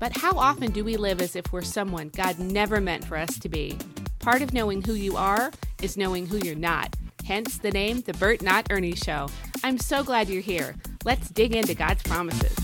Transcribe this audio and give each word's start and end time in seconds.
But 0.00 0.16
how 0.16 0.32
often 0.38 0.72
do 0.72 0.82
we 0.82 0.96
live 0.96 1.20
as 1.20 1.36
if 1.36 1.52
we're 1.52 1.60
someone 1.60 2.08
God 2.08 2.38
never 2.38 2.80
meant 2.80 3.04
for 3.04 3.18
us 3.18 3.38
to 3.38 3.50
be? 3.50 3.76
Part 4.18 4.40
of 4.40 4.54
knowing 4.54 4.80
who 4.80 4.94
you 4.94 5.14
are 5.14 5.52
is 5.82 5.98
knowing 5.98 6.26
who 6.26 6.38
you're 6.38 6.54
not. 6.54 6.96
Hence 7.26 7.58
the 7.58 7.70
name, 7.70 8.00
The 8.00 8.14
Burt 8.14 8.40
Not 8.40 8.66
Ernie 8.70 8.96
Show. 8.96 9.28
I'm 9.62 9.76
so 9.76 10.02
glad 10.02 10.30
you're 10.30 10.40
here. 10.40 10.74
Let's 11.04 11.28
dig 11.28 11.54
into 11.54 11.74
God's 11.74 12.02
promises. 12.02 12.56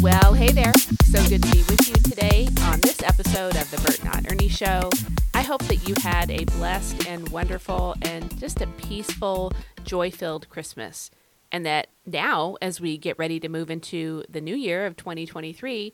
Well, 0.00 0.32
hey 0.32 0.52
there. 0.52 0.72
So 1.06 1.28
good 1.28 1.42
to 1.42 1.50
be 1.50 1.64
with 1.64 1.88
you 1.88 1.94
today 1.94 2.46
on 2.60 2.80
this 2.80 3.02
episode 3.02 3.56
of 3.56 3.68
The 3.72 3.82
Burt 3.84 4.04
Not 4.04 4.30
Ernie 4.30 4.48
Show. 4.48 4.90
I 5.34 5.42
hope 5.42 5.64
that 5.64 5.88
you 5.88 5.96
had 6.02 6.30
a 6.30 6.44
blessed 6.44 7.08
and 7.08 7.28
wonderful 7.30 7.96
and 8.02 8.38
just 8.38 8.62
a 8.62 8.68
peaceful, 8.68 9.52
joy 9.82 10.12
filled 10.12 10.48
Christmas 10.50 11.10
and 11.52 11.64
that 11.66 11.88
now, 12.06 12.56
as 12.60 12.80
we 12.80 12.98
get 12.98 13.18
ready 13.18 13.40
to 13.40 13.48
move 13.48 13.70
into 13.70 14.24
the 14.28 14.40
new 14.40 14.56
year 14.56 14.86
of 14.86 14.96
2023, 14.96 15.92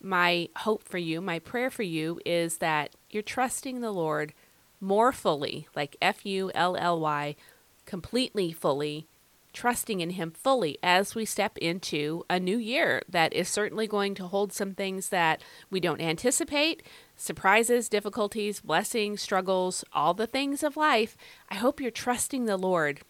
my 0.00 0.48
hope 0.56 0.82
for 0.82 0.98
you, 0.98 1.20
my 1.20 1.38
prayer 1.38 1.70
for 1.70 1.82
you 1.82 2.20
is 2.24 2.58
that 2.58 2.94
you're 3.10 3.22
trusting 3.22 3.80
the 3.80 3.92
Lord 3.92 4.32
more 4.80 5.12
fully, 5.12 5.68
like 5.76 5.96
F 6.00 6.24
U 6.24 6.50
L 6.54 6.76
L 6.76 6.98
Y, 7.00 7.36
completely 7.84 8.52
fully, 8.52 9.06
trusting 9.52 10.00
in 10.00 10.10
Him 10.10 10.30
fully 10.30 10.78
as 10.82 11.14
we 11.14 11.24
step 11.24 11.58
into 11.58 12.24
a 12.30 12.40
new 12.40 12.56
year 12.56 13.02
that 13.08 13.32
is 13.34 13.48
certainly 13.48 13.86
going 13.86 14.14
to 14.14 14.28
hold 14.28 14.52
some 14.52 14.72
things 14.72 15.10
that 15.10 15.42
we 15.70 15.80
don't 15.80 16.00
anticipate 16.00 16.82
surprises, 17.16 17.88
difficulties, 17.88 18.60
blessings, 18.60 19.20
struggles, 19.20 19.84
all 19.92 20.14
the 20.14 20.26
things 20.26 20.62
of 20.62 20.76
life. 20.76 21.16
I 21.50 21.56
hope 21.56 21.80
you're 21.80 21.90
trusting 21.90 22.46
the 22.46 22.56
Lord 22.56 23.00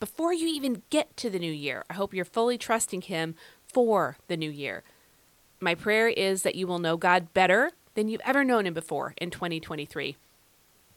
before 0.00 0.32
you 0.32 0.46
even 0.48 0.82
get 0.90 1.16
to 1.18 1.30
the 1.30 1.38
new 1.38 1.52
year. 1.52 1.84
I 1.88 1.94
hope 1.94 2.14
you're 2.14 2.24
fully 2.24 2.58
trusting 2.58 3.02
Him 3.02 3.34
for 3.66 4.16
the 4.28 4.36
new 4.36 4.50
year. 4.50 4.84
My 5.60 5.74
prayer 5.74 6.08
is 6.08 6.42
that 6.42 6.54
you 6.54 6.66
will 6.66 6.78
know 6.78 6.96
God 6.96 7.32
better 7.34 7.72
than 7.94 8.08
you've 8.08 8.20
ever 8.24 8.44
known 8.44 8.66
Him 8.66 8.74
before 8.74 9.14
in 9.18 9.30
2023. 9.30 10.16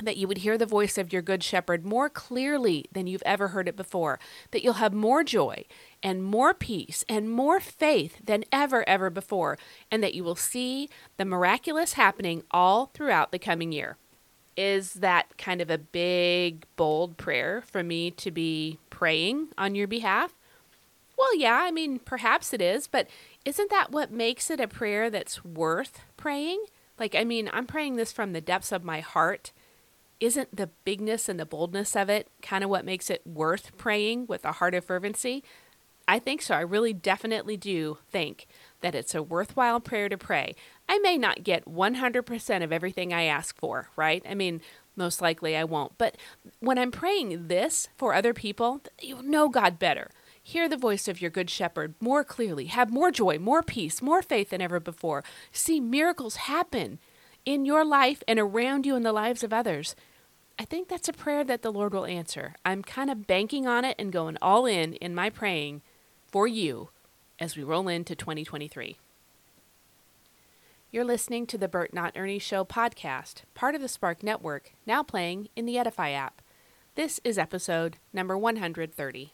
That 0.04 0.18
you 0.18 0.28
would 0.28 0.40
hear 0.40 0.58
the 0.58 0.66
voice 0.66 0.98
of 0.98 1.14
your 1.14 1.22
Good 1.22 1.44
Shepherd 1.44 1.86
more 1.86 2.10
clearly 2.10 2.86
than 2.92 3.06
you've 3.06 3.24
ever 3.24 3.50
heard 3.50 3.68
it 3.68 3.76
before. 3.76 4.20
That 4.50 4.64
you'll 4.64 4.74
have 4.74 4.94
more 4.94 5.24
joy 5.24 5.66
and 6.02 6.24
more 6.24 6.54
peace 6.54 7.06
and 7.08 7.30
more 7.30 7.60
faith 7.60 8.18
than 8.24 8.44
ever, 8.52 8.88
ever 8.90 9.12
before. 9.12 9.60
And 9.92 10.02
that 10.02 10.16
you 10.16 10.24
will 10.24 10.36
see 10.36 10.90
the 11.18 11.26
miraculous 11.26 11.94
happening 11.94 12.44
all 12.50 12.88
throughout 12.88 13.32
the 13.32 13.40
coming 13.40 13.72
year 13.72 13.98
is 14.58 14.94
that 14.96 15.38
kind 15.38 15.62
of 15.62 15.70
a 15.70 15.78
big, 15.78 16.66
bold 16.76 17.18
prayer 17.18 17.64
for 17.66 17.84
me 17.84 18.12
to 18.12 18.32
be 18.32 18.80
praying 18.90 19.50
on 19.58 19.76
your 19.76 19.88
behalf? 19.88 20.34
Well, 21.18 21.36
yeah, 21.36 21.60
I 21.64 21.72
mean, 21.72 22.00
perhaps 22.00 22.54
it 22.54 22.62
is, 22.62 22.88
but 22.88 23.08
isn't 23.46 23.70
that 23.70 23.92
what 23.92 24.12
makes 24.12 24.50
it 24.50 24.60
a 24.60 24.68
prayer 24.68 25.10
that's 25.10 25.46
worth 25.46 26.02
praying? 26.18 26.64
Like, 26.98 27.16
I 27.16 27.24
mean, 27.24 27.50
I'm 27.54 27.66
praying 27.66 27.96
this 27.96 28.12
from 28.12 28.34
the 28.34 28.42
depths 28.42 28.72
of 28.72 28.84
my 28.84 29.00
heart. 29.00 29.52
Isn't 30.20 30.56
the 30.56 30.70
bigness 30.86 31.30
and 31.30 31.40
the 31.40 31.46
boldness 31.46 31.96
of 31.96 32.10
it 32.10 32.28
kind 32.42 32.64
of 32.64 32.70
what 32.70 32.86
makes 32.86 33.10
it 33.10 33.26
worth 33.26 33.76
praying 33.78 34.28
with 34.28 34.46
a 34.46 34.54
heart 34.54 34.76
of 34.76 34.86
fervency? 34.86 35.44
I 36.08 36.20
think 36.20 36.42
so. 36.42 36.56
I 36.56 36.62
really 36.62 36.94
definitely 36.94 37.58
do 37.58 37.98
think 38.12 38.48
that 38.82 38.96
it's 38.96 39.16
a 39.16 39.24
worthwhile 39.24 39.80
prayer 39.80 40.10
to 40.10 40.18
pray. 40.18 40.56
I 40.92 40.98
may 40.98 41.18
not 41.18 41.46
get 41.46 41.64
100% 41.64 42.64
of 42.64 42.74
everything 42.74 43.14
I 43.14 43.24
ask 43.24 43.58
for, 43.58 43.88
right? 43.96 44.22
I 44.30 44.36
mean, 44.36 44.60
most 44.98 45.22
likely 45.22 45.56
I 45.56 45.64
won't. 45.64 45.98
But 45.98 46.18
when 46.60 46.78
I'm 46.78 46.92
praying 46.92 47.48
this 47.48 47.88
for 47.96 48.14
other 48.14 48.34
people, 48.34 48.82
you 49.02 49.24
know 49.24 49.48
God 49.48 49.80
better. 49.80 50.12
Hear 50.44 50.68
the 50.68 50.76
voice 50.76 51.08
of 51.08 51.22
your 51.22 51.32
good 51.32 51.50
shepherd 51.50 51.96
more 52.02 52.26
clearly. 52.26 52.66
Have 52.66 52.92
more 52.92 53.10
joy, 53.10 53.40
more 53.40 53.64
peace, 53.64 54.02
more 54.02 54.22
faith 54.22 54.50
than 54.50 54.60
ever 54.60 54.82
before. 54.82 55.24
See 55.54 55.80
miracles 55.80 56.36
happen 56.36 57.00
in 57.46 57.64
your 57.64 57.86
life 57.86 58.22
and 58.28 58.38
around 58.38 58.86
you 58.86 58.98
in 58.98 59.04
the 59.04 59.14
lives 59.14 59.46
of 59.46 59.54
others. 59.54 59.96
I 60.60 60.66
think 60.66 60.90
that's 60.90 61.08
a 61.08 61.14
prayer 61.14 61.46
that 61.46 61.62
the 61.62 61.72
Lord 61.72 61.94
will 61.94 62.06
answer. 62.06 62.56
I'm 62.66 62.84
kind 62.84 63.10
of 63.10 63.26
banking 63.26 63.66
on 63.66 63.86
it 63.86 63.96
and 63.98 64.12
going 64.12 64.38
all 64.42 64.66
in 64.66 64.96
in 64.96 65.16
my 65.16 65.30
praying 65.30 65.84
for 66.28 66.48
you 66.48 66.90
as 67.40 67.56
we 67.56 67.64
roll 67.64 67.88
into 67.88 68.14
2023. 68.14 68.98
You're 70.94 71.06
listening 71.06 71.48
to 71.48 71.58
the 71.58 71.70
Burt 71.70 71.94
Not 71.94 72.18
Ernie 72.18 72.38
Show 72.38 72.66
podcast, 72.66 73.44
part 73.54 73.76
of 73.76 73.82
the 73.82 73.88
Spark 73.88 74.24
Network, 74.24 74.74
now 74.86 75.04
playing 75.04 75.48
in 75.56 75.66
the 75.66 75.76
Edifi 75.76 76.14
app. 76.14 76.42
This 76.96 77.22
is 77.24 77.38
episode 77.38 77.96
number 78.12 78.38
130. 78.38 79.34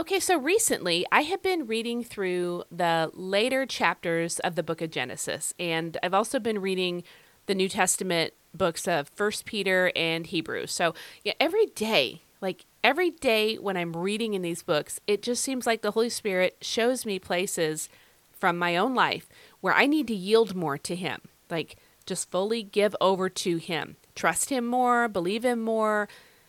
Okay, 0.00 0.20
so 0.20 0.38
recently 0.38 1.04
I 1.12 1.20
have 1.20 1.42
been 1.42 1.66
reading 1.66 2.02
through 2.02 2.64
the 2.72 3.10
later 3.12 3.66
chapters 3.66 4.40
of 4.40 4.54
the 4.54 4.62
book 4.62 4.80
of 4.80 4.90
Genesis, 4.90 5.52
and 5.58 5.98
I've 6.02 6.14
also 6.14 6.38
been 6.38 6.62
reading 6.62 7.02
the 7.44 7.54
New 7.54 7.68
Testament 7.68 8.32
books 8.54 8.88
of 8.88 9.10
First 9.10 9.44
Peter 9.44 9.92
and 9.94 10.26
Hebrews. 10.26 10.72
So, 10.72 10.94
yeah, 11.24 11.34
every 11.38 11.66
day 11.66 12.22
like 12.40 12.64
every 12.82 13.10
day 13.10 13.56
when 13.56 13.76
I'm 13.76 13.94
reading 13.94 14.32
in 14.32 14.40
these 14.40 14.62
books, 14.62 14.98
it 15.06 15.22
just 15.22 15.42
seems 15.42 15.66
like 15.66 15.82
the 15.82 15.90
Holy 15.90 16.08
Spirit 16.08 16.56
shows 16.62 17.04
me 17.04 17.18
places 17.18 17.90
from 18.32 18.58
my 18.58 18.76
own 18.76 18.94
life 18.94 19.28
where 19.64 19.72
I 19.72 19.86
need 19.86 20.08
to 20.08 20.14
yield 20.14 20.54
more 20.54 20.76
to 20.76 20.94
Him. 20.94 21.22
Like 21.48 21.76
just 22.04 22.30
fully 22.30 22.62
give 22.62 22.94
over 23.00 23.30
to 23.30 23.56
Him, 23.56 23.96
trust 24.14 24.50
Him 24.50 24.66
more, 24.66 25.08
believe 25.08 25.42
Him 25.42 25.62
more. 25.62 26.06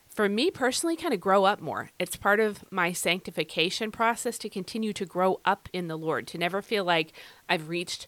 For 0.09 0.27
me 0.27 0.51
personally, 0.51 0.97
kind 0.97 1.13
of 1.13 1.21
grow 1.21 1.45
up 1.45 1.61
more. 1.61 1.91
It's 1.97 2.17
part 2.17 2.41
of 2.41 2.65
my 2.71 2.91
sanctification 2.91 3.89
process 3.89 4.37
to 4.39 4.49
continue 4.49 4.91
to 4.91 5.05
grow 5.05 5.39
up 5.45 5.69
in 5.71 5.87
the 5.87 5.97
Lord, 5.97 6.27
to 6.27 6.37
never 6.37 6.61
feel 6.61 6.83
like 6.83 7.13
I've 7.47 7.69
reached 7.69 8.05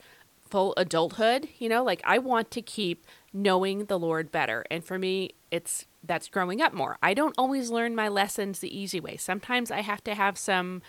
full 0.50 0.74
adulthood. 0.76 1.48
You 1.58 1.70
know, 1.70 1.86
like 1.86 2.02
I 2.04 2.18
want 2.18 2.52
to 2.52 2.62
keep 2.62 3.06
knowing 3.32 3.86
the 3.86 3.98
Lord 3.98 4.30
better. 4.30 4.66
And 4.70 4.84
for 4.84 5.00
me, 5.00 5.36
it's 5.52 5.86
that's 6.04 6.28
growing 6.28 6.62
up 6.62 6.74
more. 6.74 6.98
I 7.02 7.14
don't 7.14 7.36
always 7.38 7.72
learn 7.72 7.96
my 7.96 8.10
lessons 8.10 8.60
the 8.60 8.78
easy 8.78 9.00
way. 9.00 9.16
Sometimes 9.16 9.72
I 9.72 9.84
have 9.84 10.04
to 10.04 10.16
have 10.16 10.38
some 10.38 10.82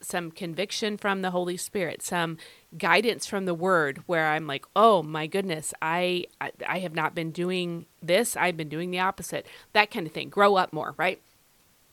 some 0.00 0.30
conviction 0.30 0.96
from 0.96 1.22
the 1.22 1.30
Holy 1.30 1.56
Spirit, 1.56 2.02
some 2.02 2.36
guidance 2.76 3.26
from 3.26 3.44
the 3.44 3.54
Word, 3.54 4.02
where 4.06 4.28
I'm 4.28 4.46
like, 4.46 4.64
oh 4.76 5.02
my 5.02 5.26
goodness, 5.26 5.74
I, 5.82 6.26
I 6.66 6.78
have 6.78 6.94
not 6.94 7.14
been 7.14 7.30
doing 7.30 7.86
this. 8.02 8.36
I've 8.36 8.56
been 8.56 8.68
doing 8.68 8.90
the 8.90 9.00
opposite. 9.00 9.46
That 9.72 9.90
kind 9.90 10.06
of 10.06 10.12
thing. 10.12 10.28
Grow 10.28 10.56
up 10.56 10.72
more, 10.72 10.94
right? 10.96 11.20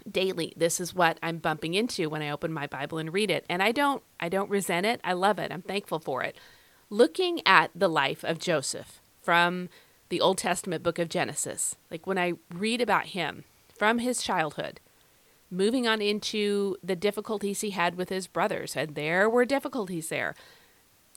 Daily, 0.09 0.53
this 0.55 0.79
is 0.79 0.93
what 0.93 1.17
I'm 1.23 1.39
bumping 1.39 1.73
into 1.73 2.09
when 2.09 2.21
I 2.21 2.29
open 2.29 2.53
my 2.53 2.67
Bible 2.67 2.99
and 2.99 3.11
read 3.11 3.31
it, 3.31 3.43
and 3.49 3.63
I 3.63 3.71
don't 3.71 4.03
I 4.19 4.29
don't 4.29 4.51
resent 4.51 4.85
it. 4.85 5.01
I 5.03 5.13
love 5.13 5.39
it. 5.39 5.51
I'm 5.51 5.63
thankful 5.63 5.99
for 5.99 6.21
it. 6.21 6.37
Looking 6.91 7.41
at 7.45 7.71
the 7.73 7.87
life 7.87 8.23
of 8.23 8.37
Joseph 8.37 8.99
from 9.21 9.69
the 10.09 10.21
Old 10.21 10.37
Testament 10.37 10.83
book 10.83 10.99
of 10.99 11.09
Genesis, 11.09 11.75
like 11.89 12.05
when 12.05 12.19
I 12.19 12.33
read 12.53 12.81
about 12.81 13.07
him 13.07 13.45
from 13.75 13.97
his 13.97 14.21
childhood, 14.21 14.79
moving 15.51 15.87
on 15.87 16.01
into 16.01 16.75
the 16.83 16.95
difficulties 16.95 17.61
he 17.61 17.71
had 17.71 17.95
with 17.95 18.09
his 18.09 18.27
brothers, 18.27 18.75
and 18.75 18.95
there 18.95 19.29
were 19.29 19.45
difficulties 19.45 20.09
there, 20.09 20.35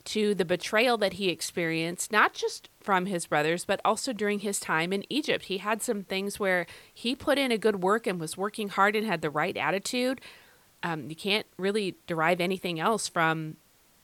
to 0.04 0.34
the 0.34 0.44
betrayal 0.44 0.96
that 0.96 1.14
he 1.14 1.28
experienced, 1.28 2.10
not 2.12 2.32
just 2.32 2.70
from 2.80 3.06
his 3.06 3.26
brothers, 3.26 3.64
but 3.64 3.80
also 3.84 4.12
during 4.12 4.38
his 4.38 4.58
time 4.58 4.92
in 4.92 5.04
Egypt. 5.10 5.46
He 5.46 5.58
had 5.58 5.82
some 5.82 6.02
things 6.02 6.40
where 6.40 6.66
he 6.94 7.14
put 7.14 7.38
in 7.38 7.52
a 7.52 7.58
good 7.58 7.82
work 7.82 8.06
and 8.06 8.18
was 8.18 8.36
working 8.36 8.68
hard 8.68 8.96
and 8.96 9.06
had 9.06 9.20
the 9.20 9.30
right 9.30 9.56
attitude. 9.56 10.20
Um, 10.82 11.10
you 11.10 11.16
can't 11.16 11.46
really 11.58 11.96
derive 12.06 12.40
anything 12.40 12.80
else 12.80 13.08
from 13.08 13.56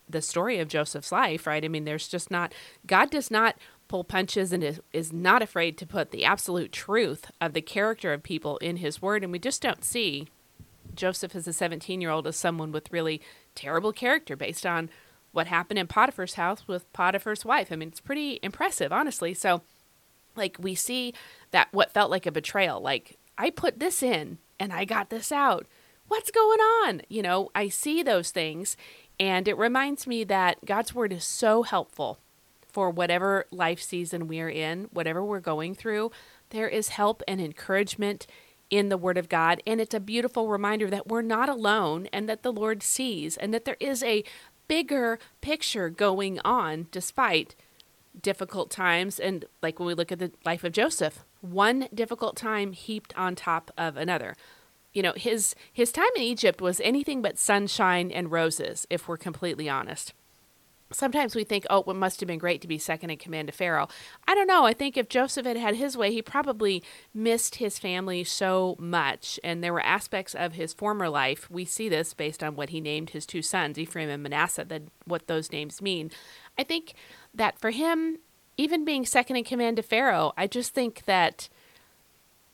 the 0.09 0.21
story 0.21 0.59
of 0.59 0.69
Joseph's 0.69 1.13
life, 1.13 1.47
right? 1.47 1.65
I 1.65 1.69
mean, 1.69 1.85
there's 1.85 2.09
just 2.09 2.31
not, 2.31 2.53
God 2.87 3.11
does 3.11 3.31
not 3.31 3.57
pull 3.95 4.03
punches 4.03 4.53
and 4.53 4.65
is, 4.65 4.81
is 4.93 5.13
not 5.13 5.41
afraid 5.41 5.79
to 5.79 5.87
put 5.87 6.11
the 6.11 6.25
absolute 6.25 6.73
truth 6.73 7.31
of 7.41 7.53
the 7.53 7.63
character 7.63 8.13
of 8.13 8.25
people 8.25 8.57
in 8.57 8.79
his 8.79 9.01
word. 9.01 9.23
And 9.23 9.31
we 9.31 9.39
just 9.39 9.63
don't 9.63 9.85
see 9.85 10.27
Joseph 10.97 11.37
as 11.37 11.47
a 11.47 11.53
17 11.53 12.01
year 12.01 12.11
old 12.11 12.27
as 12.27 12.35
someone 12.35 12.73
with 12.73 12.91
really 12.91 13.23
terrible 13.55 13.93
character 13.93 14.35
based 14.35 14.67
on 14.67 14.91
what 15.31 15.47
happened 15.47 15.79
in 15.79 15.87
Potiphar's 15.87 16.35
house 16.35 16.67
with 16.67 16.93
Potiphar's 16.93 17.45
wife. 17.45 17.71
I 17.71 17.77
mean, 17.77 17.91
it's 17.91 18.01
pretty 18.01 18.41
impressive, 18.43 18.93
honestly. 18.93 19.33
So, 19.33 19.63
like, 20.35 20.57
we 20.59 20.75
see 20.75 21.15
that 21.53 21.69
what 21.71 21.93
felt 21.93 22.11
like 22.11 22.27
a 22.27 22.33
betrayal, 22.33 22.81
like, 22.81 23.17
I 23.39 23.51
put 23.51 23.79
this 23.79 24.03
in 24.03 24.39
and 24.59 24.73
I 24.73 24.87
got 24.87 25.11
this 25.11 25.31
out. 25.31 25.69
What's 26.09 26.33
going 26.33 26.59
on? 26.59 27.03
You 27.09 27.23
know, 27.23 27.53
I 27.55 27.69
see 27.69 28.03
those 28.03 28.33
things 28.33 28.77
and 29.21 29.47
it 29.47 29.57
reminds 29.57 30.05
me 30.05 30.25
that 30.25 30.65
God's 30.65 30.97
word 30.97 31.13
is 31.13 31.23
so 31.23 31.63
helpful 31.63 32.19
for 32.75 32.91
whatever 32.91 33.47
life 33.53 33.81
season 33.81 34.27
we're 34.27 34.51
in, 34.51 34.89
whatever 34.91 35.25
we're 35.25 35.39
going 35.39 35.77
through, 35.77 36.11
there 36.51 36.69
is 36.69 36.89
help 36.89 37.23
and 37.29 37.41
encouragement 37.41 38.27
in 38.69 38.89
the 38.89 38.99
Word 38.99 39.17
of 39.17 39.29
God. 39.29 39.63
And 39.65 39.81
it's 39.81 39.95
a 39.95 40.01
beautiful 40.01 40.49
reminder 40.49 40.91
that 40.91 41.07
we're 41.07 41.23
not 41.23 41.49
alone 41.49 42.09
and 42.13 42.29
that 42.29 42.43
the 42.43 42.53
Lord 42.53 42.83
sees 42.83 43.37
and 43.37 43.55
that 43.55 43.65
there 43.65 43.77
is 43.79 44.03
a 44.03 44.25
bigger 44.67 45.21
picture 45.41 45.89
going 45.89 46.41
on 46.45 46.89
despite 46.91 47.55
difficult 48.21 48.73
times. 48.73 49.21
And 49.21 49.45
like 49.63 49.79
when 49.79 49.87
we 49.87 49.95
look 49.95 50.11
at 50.11 50.19
the 50.19 50.33
life 50.45 50.65
of 50.65 50.73
Joseph, 50.73 51.25
one 51.43 51.87
difficult 51.95 52.35
time 52.37 52.73
heaped 52.73 53.17
on 53.17 53.37
top 53.37 53.71
of 53.79 53.97
another. 53.97 54.35
You 54.93 55.03
know, 55.03 55.13
his 55.15 55.55
his 55.73 55.93
time 55.93 56.11
in 56.17 56.23
Egypt 56.23 56.61
was 56.61 56.81
anything 56.81 57.23
but 57.23 57.39
sunshine 57.39 58.11
and 58.11 58.33
roses, 58.33 58.85
if 58.91 59.07
we're 59.07 59.17
completely 59.17 59.69
honest 59.69 60.13
sometimes 60.93 61.35
we 61.35 61.45
think, 61.45 61.67
oh, 61.71 61.83
it 61.87 61.95
must 61.95 62.21
have 62.21 62.27
been 62.27 62.39
great 62.39 62.61
to 62.61 62.69
be 62.69 62.79
second 62.79 63.11
in 63.11 63.19
command 63.19 63.49
to 63.49 63.53
Pharaoh. 63.53 63.89
I 64.29 64.35
don't 64.35 64.47
know. 64.47 64.65
I 64.65 64.73
think 64.73 64.97
if 64.97 65.09
Joseph 65.09 65.47
had 65.47 65.57
had 65.57 65.77
his 65.77 65.97
way, 65.97 66.13
he 66.13 66.23
probably 66.23 66.83
missed 67.13 67.57
his 67.57 67.79
family 67.79 68.25
so 68.25 68.77
much. 68.79 69.41
And 69.43 69.63
there 69.63 69.73
were 69.73 69.85
aspects 69.85 70.35
of 70.35 70.53
his 70.53 70.73
former 70.73 71.09
life. 71.09 71.51
We 71.51 71.65
see 71.65 71.89
this 71.89 72.15
based 72.15 72.43
on 72.43 72.57
what 72.57 72.71
he 72.71 72.81
named 72.81 73.11
his 73.11 73.27
two 73.27 73.43
sons, 73.43 73.79
Ephraim 73.79 74.09
and 74.09 74.23
Manasseh, 74.23 74.65
that 74.67 74.83
what 75.05 75.27
those 75.27 75.53
names 75.53 75.83
mean. 75.83 76.11
I 76.59 76.63
think 76.65 76.95
that 77.35 77.59
for 77.59 77.71
him, 77.71 78.19
even 78.57 78.85
being 78.85 79.05
second 79.05 79.37
in 79.37 79.45
command 79.45 79.77
to 79.77 79.83
Pharaoh, 79.83 80.33
I 80.37 80.47
just 80.47 80.75
think 80.75 81.05
that 81.07 81.49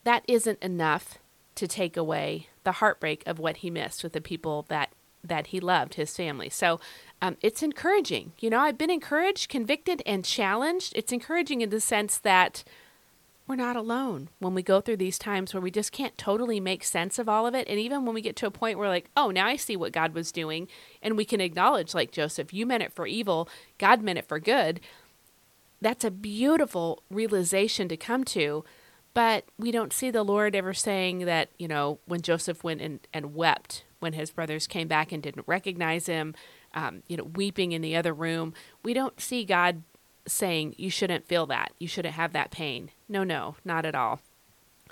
that 0.04 0.24
isn't 0.26 0.62
enough 0.62 1.18
to 1.56 1.68
take 1.68 1.96
away 1.96 2.48
the 2.64 2.72
heartbreak 2.72 3.22
of 3.26 3.38
what 3.38 3.58
he 3.58 3.70
missed 3.70 4.02
with 4.02 4.12
the 4.12 4.20
people 4.20 4.64
that 4.68 4.92
that 5.22 5.48
he 5.48 5.60
loved 5.60 5.94
his 5.94 6.16
family. 6.16 6.48
So 6.48 6.80
um, 7.22 7.36
it's 7.40 7.62
encouraging. 7.62 8.32
You 8.38 8.50
know, 8.50 8.60
I've 8.60 8.78
been 8.78 8.90
encouraged, 8.90 9.48
convicted, 9.48 10.02
and 10.06 10.24
challenged. 10.24 10.92
It's 10.96 11.12
encouraging 11.12 11.60
in 11.60 11.70
the 11.70 11.80
sense 11.80 12.18
that 12.18 12.64
we're 13.46 13.56
not 13.56 13.76
alone 13.76 14.28
when 14.38 14.54
we 14.54 14.62
go 14.62 14.80
through 14.80 14.98
these 14.98 15.18
times 15.18 15.52
where 15.52 15.60
we 15.60 15.72
just 15.72 15.90
can't 15.90 16.16
totally 16.16 16.60
make 16.60 16.84
sense 16.84 17.18
of 17.18 17.28
all 17.28 17.46
of 17.46 17.54
it. 17.54 17.68
And 17.68 17.80
even 17.80 18.04
when 18.04 18.14
we 18.14 18.20
get 18.22 18.36
to 18.36 18.46
a 18.46 18.50
point 18.50 18.78
where, 18.78 18.88
like, 18.88 19.10
oh, 19.16 19.30
now 19.30 19.46
I 19.46 19.56
see 19.56 19.76
what 19.76 19.92
God 19.92 20.14
was 20.14 20.30
doing, 20.30 20.68
and 21.02 21.16
we 21.16 21.24
can 21.24 21.40
acknowledge, 21.40 21.92
like 21.92 22.12
Joseph, 22.12 22.54
you 22.54 22.64
meant 22.64 22.84
it 22.84 22.92
for 22.92 23.06
evil, 23.06 23.48
God 23.76 24.02
meant 24.02 24.18
it 24.18 24.28
for 24.28 24.38
good. 24.38 24.80
That's 25.80 26.04
a 26.04 26.10
beautiful 26.10 27.02
realization 27.10 27.88
to 27.88 27.96
come 27.96 28.24
to. 28.24 28.64
But 29.12 29.46
we 29.58 29.72
don't 29.72 29.92
see 29.92 30.12
the 30.12 30.22
Lord 30.22 30.54
ever 30.54 30.72
saying 30.72 31.24
that, 31.24 31.48
you 31.58 31.66
know, 31.66 31.98
when 32.06 32.20
Joseph 32.20 32.62
went 32.62 32.80
and, 32.80 33.00
and 33.12 33.34
wept 33.34 33.84
when 33.98 34.12
his 34.12 34.30
brothers 34.30 34.68
came 34.68 34.86
back 34.86 35.10
and 35.10 35.20
didn't 35.20 35.48
recognize 35.48 36.06
him, 36.06 36.34
um, 36.74 37.02
you 37.08 37.16
know, 37.16 37.24
weeping 37.24 37.72
in 37.72 37.82
the 37.82 37.96
other 37.96 38.12
room. 38.12 38.54
We 38.82 38.94
don't 38.94 39.20
see 39.20 39.44
God 39.44 39.82
saying, 40.26 40.74
you 40.78 40.90
shouldn't 40.90 41.26
feel 41.26 41.46
that. 41.46 41.72
You 41.78 41.88
shouldn't 41.88 42.14
have 42.14 42.32
that 42.32 42.50
pain. 42.50 42.90
No, 43.08 43.24
no, 43.24 43.56
not 43.64 43.84
at 43.84 43.94
all. 43.94 44.20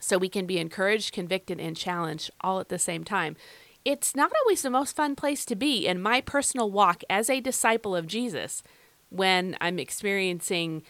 So 0.01 0.19
we 0.19 0.29
can 0.29 0.47
be 0.47 0.59
encouraged, 0.59 1.13
convicted, 1.13 1.61
and 1.61 1.77
challenged 1.77 2.31
all 2.41 2.61
at 2.61 2.69
the 2.69 2.79
same 2.79 3.05
time. 3.05 3.37
It's 3.85 4.15
not 4.15 4.33
always 4.43 4.63
the 4.63 4.71
most 4.71 4.95
fun 4.95 5.17
place 5.17 5.45
to 5.47 5.57
be 5.57 5.87
in 5.87 6.01
my 6.01 6.21
personal 6.21 6.71
walk 6.71 7.03
as 7.09 7.31
a 7.31 7.41
disciple 7.41 7.97
of 7.97 8.07
Jesus 8.07 8.63
when 9.11 9.57
I'm 9.61 9.79
experiencing 9.79 10.83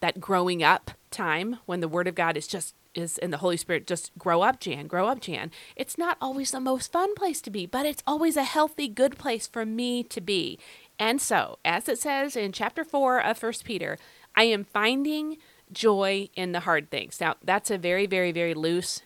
that 0.00 0.20
growing 0.20 0.62
up 0.62 0.92
time 1.10 1.58
when 1.66 1.80
the 1.80 1.88
Word 1.88 2.06
of 2.06 2.14
God 2.14 2.36
is 2.36 2.46
just 2.46 2.74
is 2.94 3.18
in 3.18 3.30
the 3.30 3.38
Holy 3.38 3.56
Spirit 3.56 3.86
just 3.86 4.10
grow 4.18 4.42
up, 4.42 4.60
Jan, 4.60 4.86
grow 4.86 5.08
up, 5.08 5.20
Jan. 5.20 5.50
It's 5.76 5.98
not 5.98 6.16
always 6.20 6.50
the 6.50 6.60
most 6.60 6.92
fun 6.92 7.14
place 7.14 7.40
to 7.42 7.50
be, 7.50 7.66
but 7.66 7.86
it's 7.86 8.02
always 8.06 8.36
a 8.36 8.44
healthy, 8.44 8.88
good 8.88 9.18
place 9.18 9.46
for 9.46 9.64
me 9.64 10.02
to 10.04 10.20
be. 10.20 10.58
And 10.98 11.20
so, 11.20 11.58
as 11.64 11.88
it 11.88 11.98
says 11.98 12.36
in 12.36 12.52
chapter 12.52 12.84
4 12.84 13.20
of 13.24 13.38
First 13.38 13.64
Peter, 13.64 13.98
I 14.34 14.44
am 14.44 14.64
finding 14.64 15.38
joy 15.72 16.28
in 16.34 16.52
the 16.52 16.60
hard 16.60 16.90
things. 16.90 17.20
Now, 17.20 17.36
that's 17.42 17.70
a 17.70 17.78
very, 17.78 18.06
very, 18.06 18.32
very 18.32 18.54
loose 18.54 19.02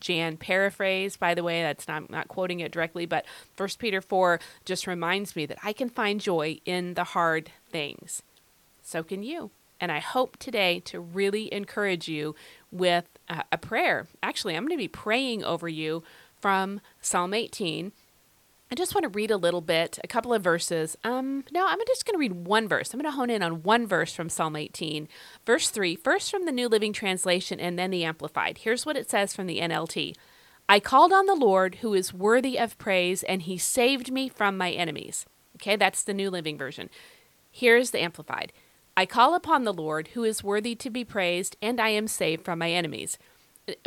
Jan 0.00 0.36
paraphrase, 0.36 1.16
by 1.16 1.34
the 1.34 1.42
way. 1.42 1.62
That's 1.62 1.88
not 1.88 1.96
I'm 1.98 2.06
not 2.08 2.28
quoting 2.28 2.60
it 2.60 2.72
directly, 2.72 3.06
but 3.06 3.24
First 3.56 3.78
Peter 3.78 4.00
4 4.00 4.40
just 4.64 4.86
reminds 4.86 5.34
me 5.36 5.46
that 5.46 5.58
I 5.62 5.72
can 5.72 5.88
find 5.88 6.20
joy 6.20 6.60
in 6.64 6.94
the 6.94 7.04
hard 7.04 7.50
things. 7.70 8.22
So 8.82 9.02
can 9.02 9.22
you. 9.22 9.50
And 9.80 9.92
I 9.92 10.00
hope 10.00 10.36
today 10.38 10.80
to 10.86 11.00
really 11.00 11.52
encourage 11.52 12.08
you 12.08 12.34
with 12.70 13.06
a, 13.28 13.44
a 13.52 13.58
prayer. 13.58 14.08
Actually, 14.22 14.56
I'm 14.56 14.64
going 14.64 14.76
to 14.76 14.82
be 14.82 14.88
praying 14.88 15.44
over 15.44 15.68
you 15.68 16.02
from 16.40 16.80
Psalm 17.00 17.34
18. 17.34 17.92
I 18.70 18.74
just 18.74 18.94
want 18.94 19.04
to 19.04 19.08
read 19.08 19.30
a 19.30 19.38
little 19.38 19.62
bit, 19.62 19.98
a 20.04 20.08
couple 20.08 20.34
of 20.34 20.42
verses. 20.42 20.96
Um, 21.02 21.44
no, 21.50 21.66
I'm 21.66 21.78
just 21.86 22.04
going 22.04 22.14
to 22.14 22.18
read 22.18 22.46
one 22.46 22.68
verse. 22.68 22.92
I'm 22.92 23.00
going 23.00 23.10
to 23.10 23.16
hone 23.16 23.30
in 23.30 23.42
on 23.42 23.62
one 23.62 23.86
verse 23.86 24.12
from 24.12 24.28
Psalm 24.28 24.56
18, 24.56 25.08
verse 25.46 25.70
3, 25.70 25.96
first 25.96 26.30
from 26.30 26.44
the 26.44 26.52
New 26.52 26.68
Living 26.68 26.92
Translation 26.92 27.60
and 27.60 27.78
then 27.78 27.90
the 27.90 28.04
Amplified. 28.04 28.58
Here's 28.58 28.84
what 28.84 28.96
it 28.96 29.08
says 29.08 29.34
from 29.34 29.46
the 29.46 29.60
NLT 29.60 30.14
I 30.68 30.80
called 30.80 31.14
on 31.14 31.24
the 31.24 31.34
Lord 31.34 31.76
who 31.76 31.94
is 31.94 32.12
worthy 32.12 32.58
of 32.58 32.76
praise, 32.76 33.22
and 33.22 33.42
he 33.42 33.56
saved 33.56 34.12
me 34.12 34.28
from 34.28 34.58
my 34.58 34.70
enemies. 34.70 35.24
Okay, 35.56 35.76
that's 35.76 36.02
the 36.02 36.12
New 36.12 36.28
Living 36.28 36.58
Version. 36.58 36.90
Here's 37.50 37.90
the 37.90 38.00
Amplified 38.00 38.52
I 38.98 39.06
call 39.06 39.36
upon 39.36 39.62
the 39.62 39.72
Lord, 39.72 40.08
who 40.08 40.24
is 40.24 40.42
worthy 40.42 40.74
to 40.74 40.90
be 40.90 41.04
praised, 41.04 41.56
and 41.62 41.80
I 41.80 41.90
am 41.90 42.08
saved 42.08 42.44
from 42.44 42.58
my 42.58 42.72
enemies. 42.72 43.16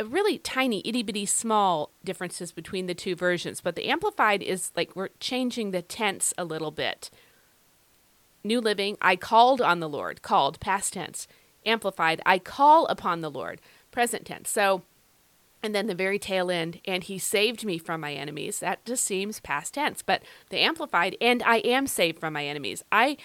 Really 0.02 0.38
tiny, 0.38 0.80
itty 0.86 1.02
bitty, 1.02 1.26
small 1.26 1.90
differences 2.02 2.50
between 2.50 2.86
the 2.86 2.94
two 2.94 3.14
versions, 3.14 3.60
but 3.60 3.76
the 3.76 3.90
Amplified 3.90 4.42
is 4.42 4.72
like 4.74 4.96
we're 4.96 5.10
changing 5.20 5.70
the 5.70 5.82
tense 5.82 6.32
a 6.38 6.46
little 6.46 6.70
bit. 6.70 7.10
New 8.42 8.58
Living, 8.58 8.96
I 9.02 9.16
called 9.16 9.60
on 9.60 9.80
the 9.80 9.88
Lord, 9.88 10.22
called, 10.22 10.58
past 10.60 10.94
tense. 10.94 11.28
Amplified, 11.66 12.22
I 12.24 12.38
call 12.38 12.86
upon 12.86 13.20
the 13.20 13.30
Lord, 13.30 13.60
present 13.90 14.24
tense. 14.24 14.48
So, 14.48 14.80
and 15.62 15.74
then 15.74 15.88
the 15.88 15.94
very 15.94 16.18
tail 16.18 16.50
end, 16.50 16.80
and 16.86 17.04
he 17.04 17.18
saved 17.18 17.66
me 17.66 17.76
from 17.76 18.00
my 18.00 18.14
enemies. 18.14 18.60
That 18.60 18.82
just 18.86 19.04
seems 19.04 19.40
past 19.40 19.74
tense. 19.74 20.00
But 20.00 20.22
the 20.48 20.60
Amplified, 20.60 21.18
and 21.20 21.42
I 21.42 21.58
am 21.58 21.86
saved 21.86 22.18
from 22.18 22.32
my 22.32 22.46
enemies. 22.46 22.82
I 22.90 23.18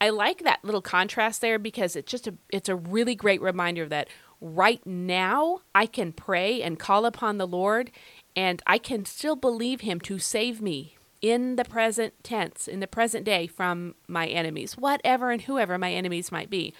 I 0.00 0.10
like 0.10 0.44
that 0.44 0.64
little 0.64 0.82
contrast 0.82 1.40
there 1.40 1.58
because 1.58 1.96
it's 1.96 2.10
just 2.10 2.26
a 2.26 2.34
it's 2.50 2.68
a 2.68 2.76
really 2.76 3.14
great 3.14 3.40
reminder 3.40 3.88
that 3.88 4.08
right 4.40 4.84
now 4.86 5.60
I 5.74 5.86
can 5.86 6.12
pray 6.12 6.62
and 6.62 6.78
call 6.78 7.06
upon 7.06 7.38
the 7.38 7.46
Lord 7.46 7.90
and 8.36 8.62
I 8.66 8.78
can 8.78 9.04
still 9.04 9.36
believe 9.36 9.80
him 9.80 10.00
to 10.00 10.18
save 10.18 10.60
me 10.60 10.96
in 11.22 11.56
the 11.56 11.64
present 11.64 12.12
tense, 12.22 12.68
in 12.68 12.80
the 12.80 12.86
present 12.86 13.24
day 13.24 13.46
from 13.46 13.94
my 14.06 14.26
enemies, 14.26 14.76
whatever 14.76 15.30
and 15.30 15.42
whoever 15.42 15.78
my 15.78 15.92
enemies 15.92 16.30
might 16.30 16.50
be. 16.50 16.74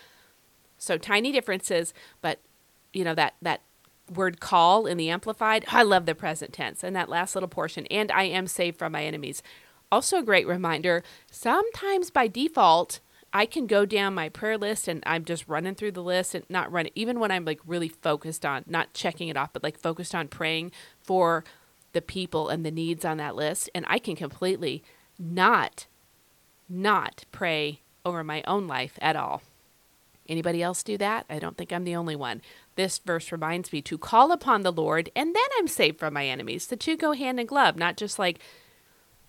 So 0.76 0.98
tiny 0.98 1.32
differences, 1.32 1.94
but 2.20 2.40
you 2.92 3.04
know 3.04 3.14
that 3.14 3.34
that 3.40 3.62
word 4.14 4.40
call 4.40 4.86
in 4.86 4.98
the 4.98 5.08
amplified, 5.08 5.64
I 5.68 5.82
love 5.82 6.04
the 6.04 6.14
present 6.14 6.52
tense 6.52 6.84
and 6.84 6.94
that 6.94 7.08
last 7.08 7.34
little 7.34 7.48
portion 7.48 7.86
and 7.86 8.12
I 8.12 8.24
am 8.24 8.46
saved 8.46 8.78
from 8.78 8.92
my 8.92 9.04
enemies. 9.04 9.42
Also 9.94 10.18
a 10.18 10.24
great 10.24 10.48
reminder, 10.48 11.04
sometimes 11.30 12.10
by 12.10 12.26
default 12.26 12.98
I 13.32 13.46
can 13.46 13.68
go 13.68 13.86
down 13.86 14.12
my 14.12 14.28
prayer 14.28 14.58
list 14.58 14.88
and 14.88 15.04
I'm 15.06 15.24
just 15.24 15.46
running 15.46 15.76
through 15.76 15.92
the 15.92 16.02
list 16.02 16.34
and 16.34 16.44
not 16.48 16.72
running, 16.72 16.90
even 16.96 17.20
when 17.20 17.30
I'm 17.30 17.44
like 17.44 17.60
really 17.64 17.90
focused 17.90 18.44
on 18.44 18.64
not 18.66 18.92
checking 18.92 19.28
it 19.28 19.36
off, 19.36 19.52
but 19.52 19.62
like 19.62 19.78
focused 19.78 20.12
on 20.12 20.26
praying 20.26 20.72
for 21.00 21.44
the 21.92 22.02
people 22.02 22.48
and 22.48 22.66
the 22.66 22.72
needs 22.72 23.04
on 23.04 23.18
that 23.18 23.36
list. 23.36 23.70
And 23.72 23.86
I 23.88 24.00
can 24.00 24.16
completely 24.16 24.82
not, 25.16 25.86
not 26.68 27.24
pray 27.30 27.82
over 28.04 28.24
my 28.24 28.42
own 28.48 28.66
life 28.66 28.98
at 29.00 29.14
all. 29.14 29.42
Anybody 30.28 30.60
else 30.60 30.82
do 30.82 30.98
that? 30.98 31.24
I 31.30 31.38
don't 31.38 31.56
think 31.56 31.72
I'm 31.72 31.84
the 31.84 31.94
only 31.94 32.16
one. 32.16 32.42
This 32.74 32.98
verse 32.98 33.30
reminds 33.30 33.72
me 33.72 33.80
to 33.82 33.96
call 33.96 34.32
upon 34.32 34.62
the 34.62 34.72
Lord 34.72 35.08
and 35.14 35.36
then 35.36 35.48
I'm 35.56 35.68
saved 35.68 36.00
from 36.00 36.14
my 36.14 36.26
enemies. 36.26 36.66
The 36.66 36.76
two 36.76 36.96
go 36.96 37.12
hand 37.12 37.38
in 37.38 37.46
glove, 37.46 37.76
not 37.76 37.96
just 37.96 38.18
like 38.18 38.40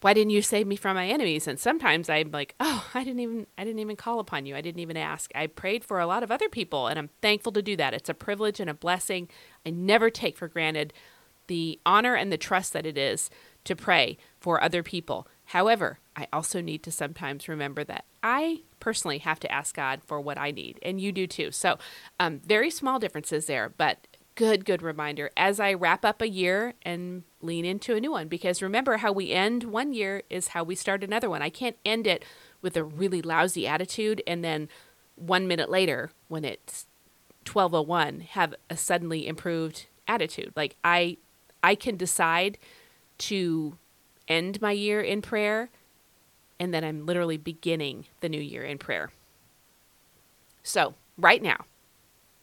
why 0.06 0.14
didn't 0.14 0.30
you 0.30 0.44
save 0.44 0.68
me 0.68 0.76
from 0.76 0.96
my 0.96 1.08
enemies? 1.08 1.48
And 1.48 1.60
sometimes 1.60 2.12
i'm 2.12 2.30
like 2.30 2.54
oh 2.60 2.88
i 2.94 3.04
didn't 3.04 3.22
even 3.22 3.48
i 3.58 3.64
didn't 3.64 3.80
even 3.80 3.96
call 3.96 4.20
upon 4.20 4.46
you. 4.46 4.56
I 4.56 4.62
didn't 4.62 4.82
even 4.82 4.98
ask. 4.98 5.32
I 5.34 5.48
prayed 5.48 5.84
for 5.84 6.00
a 6.00 6.06
lot 6.06 6.22
of 6.22 6.30
other 6.30 6.48
people 6.48 6.86
and 6.86 7.00
i'm 7.00 7.10
thankful 7.24 7.52
to 7.54 7.64
do 7.64 7.76
that. 7.78 7.96
It's 7.96 8.08
a 8.08 8.14
privilege 8.14 8.60
and 8.60 8.70
a 8.70 8.76
blessing 8.76 9.30
i 9.66 9.72
never 9.72 10.12
take 10.12 10.38
for 10.38 10.48
granted 10.48 10.94
the 11.48 11.80
honor 11.88 12.14
and 12.14 12.32
the 12.32 12.38
trust 12.38 12.72
that 12.74 12.86
it 12.86 13.00
is 13.00 13.32
to 13.64 13.76
pray 13.76 14.20
for 14.40 14.62
other 14.62 14.84
people. 14.84 15.28
However 15.46 15.98
i 16.16 16.28
also 16.32 16.62
need 16.62 16.84
to 16.84 16.92
sometimes 16.92 17.50
remember 17.50 17.84
that 17.84 18.06
i 18.22 18.62
personally 18.80 19.18
have 19.18 19.40
to 19.40 19.52
ask 19.52 19.76
god 19.76 20.02
for 20.06 20.22
what 20.22 20.38
i 20.38 20.52
need 20.52 20.78
and 20.84 21.02
you 21.02 21.12
do 21.12 21.26
too. 21.26 21.50
So 21.50 21.80
um, 22.20 22.42
very 22.46 22.70
small 22.70 23.00
differences 23.00 23.48
there 23.48 23.74
but 23.76 24.06
good, 24.36 24.66
good 24.66 24.82
reminder 24.82 25.32
as 25.36 25.60
I 25.60 25.74
wrap 25.74 26.06
up 26.06 26.22
a 26.22 26.30
year 26.30 26.74
and 26.84 27.24
lean 27.42 27.66
into 27.66 27.96
a 27.96 28.00
new 28.00 28.12
one. 28.12 28.28
Because 28.28 28.62
remember, 28.62 28.98
how 28.98 29.12
we 29.12 29.32
end 29.32 29.64
one 29.64 29.94
year 29.94 30.24
is 30.30 30.50
how 30.50 30.64
we 30.64 30.76
start 30.76 31.04
another 31.04 31.30
one. 31.30 31.42
I 31.42 31.50
can't 31.50 31.78
end 31.86 32.06
it 32.06 32.24
with 32.62 32.76
a 32.78 32.84
really 32.84 33.22
lousy 33.22 33.66
attitude 33.68 34.22
and 34.28 34.44
then 34.44 34.70
one 35.16 35.48
minute 35.48 35.70
later, 35.70 36.12
when 36.28 36.44
it's 36.44 36.86
1201, 37.52 38.22
have 38.32 38.54
a 38.70 38.76
suddenly 38.76 39.28
improved 39.28 39.86
attitude. 40.08 40.52
Like 40.56 40.76
I, 40.84 41.18
I 41.64 41.76
can 41.76 41.96
decide 41.96 42.58
to 43.20 43.78
end 44.28 44.62
my 44.62 44.72
year 44.72 45.02
in 45.02 45.22
prayer, 45.22 45.70
and 46.60 46.74
then 46.74 46.84
I'm 46.84 47.06
literally 47.06 47.38
beginning 47.38 48.06
the 48.22 48.30
new 48.30 48.42
year 48.42 48.64
in 48.64 48.78
prayer. 48.78 49.12
So, 50.64 50.96
right 51.18 51.42
now, 51.42 51.66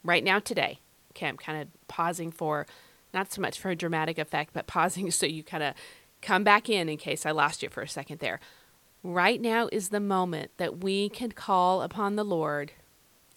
right 0.04 0.22
now, 0.22 0.38
today, 0.38 0.78
I'm 1.21 1.37
kind 1.37 1.62
of 1.62 1.69
pausing 1.88 2.31
for 2.31 2.66
not 3.12 3.33
so 3.33 3.40
much 3.40 3.59
for 3.59 3.71
a 3.71 3.76
dramatic 3.76 4.19
effect, 4.19 4.52
but 4.52 4.66
pausing 4.66 5.11
so 5.11 5.26
you 5.26 5.42
kind 5.42 5.62
of 5.62 5.75
come 6.21 6.45
back 6.45 6.71
in 6.71 6.88
in 6.88 6.97
case 6.97 7.26
I 7.26 7.33
lost 7.33 7.62
you 7.62 7.69
for 7.69 7.83
a 7.83 7.88
second 7.88 8.21
there. 8.21 8.40
Right 9.02 9.40
now 9.40 9.69
is 9.73 9.88
the 9.88 10.00
moment 10.00 10.52
that 10.59 10.83
we 10.83 11.09
can 11.09 11.33
call 11.33 11.83
upon 11.83 12.14
the 12.14 12.25
Lord 12.25 12.73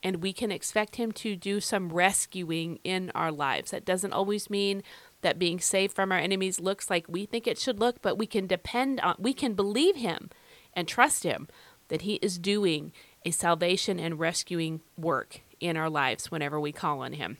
and 0.04 0.22
we 0.22 0.32
can 0.34 0.52
expect 0.52 0.98
Him 0.98 1.12
to 1.14 1.36
do 1.36 1.60
some 1.60 1.92
rescuing 1.92 2.80
in 2.84 3.12
our 3.16 3.32
lives. 3.32 3.72
That 3.72 3.86
doesn't 3.86 4.14
always 4.14 4.52
mean 4.52 4.84
that 5.22 5.40
being 5.40 5.60
saved 5.60 5.96
from 5.96 6.12
our 6.12 6.20
enemies 6.20 6.60
looks 6.60 6.92
like 6.92 7.08
we 7.10 7.26
think 7.26 7.48
it 7.48 7.58
should 7.58 7.80
look, 7.80 8.04
but 8.04 8.16
we 8.16 8.28
can 8.28 8.46
depend 8.46 9.00
on, 9.00 9.16
we 9.18 9.34
can 9.34 9.56
believe 9.56 9.96
Him 9.96 10.30
and 10.74 10.88
trust 10.88 11.24
Him 11.24 11.48
that 11.88 12.04
He 12.04 12.16
is 12.16 12.38
doing 12.38 12.92
a 13.26 13.32
salvation 13.32 14.00
and 14.00 14.20
rescuing 14.20 14.82
work 14.96 15.42
in 15.60 15.76
our 15.76 15.90
lives 15.90 16.30
whenever 16.30 16.60
we 16.60 16.72
call 16.72 17.02
on 17.02 17.14
Him. 17.14 17.38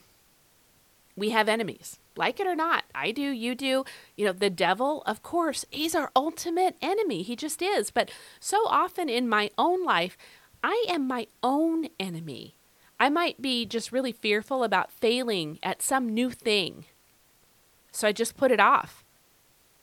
We 1.18 1.30
have 1.30 1.48
enemies, 1.48 2.00
like 2.18 2.40
it 2.40 2.48
or 2.48 2.56
not. 2.56 2.84
I 2.94 3.12
do, 3.12 3.22
you 3.22 3.56
do. 3.56 3.86
You 4.18 4.26
know, 4.26 4.34
the 4.34 4.50
devil, 4.50 5.02
of 5.06 5.24
course, 5.24 5.66
he's 5.72 5.96
our 5.96 6.12
ultimate 6.16 6.76
enemy. 6.82 7.22
He 7.22 7.36
just 7.36 7.62
is. 7.62 7.90
But 7.90 8.12
so 8.40 8.68
often 8.68 9.08
in 9.08 9.30
my 9.30 9.50
own 9.58 9.86
life, 9.86 10.18
I 10.62 10.86
am 10.90 11.08
my 11.08 11.28
own 11.42 11.88
enemy. 12.00 12.56
I 13.00 13.10
might 13.10 13.42
be 13.42 13.66
just 13.66 13.92
really 13.92 14.12
fearful 14.12 14.64
about 14.64 14.92
failing 14.92 15.60
at 15.64 15.82
some 15.82 16.10
new 16.10 16.32
thing. 16.32 16.86
So 17.92 18.08
I 18.08 18.12
just 18.12 18.36
put 18.36 18.52
it 18.52 18.60
off. 18.60 19.06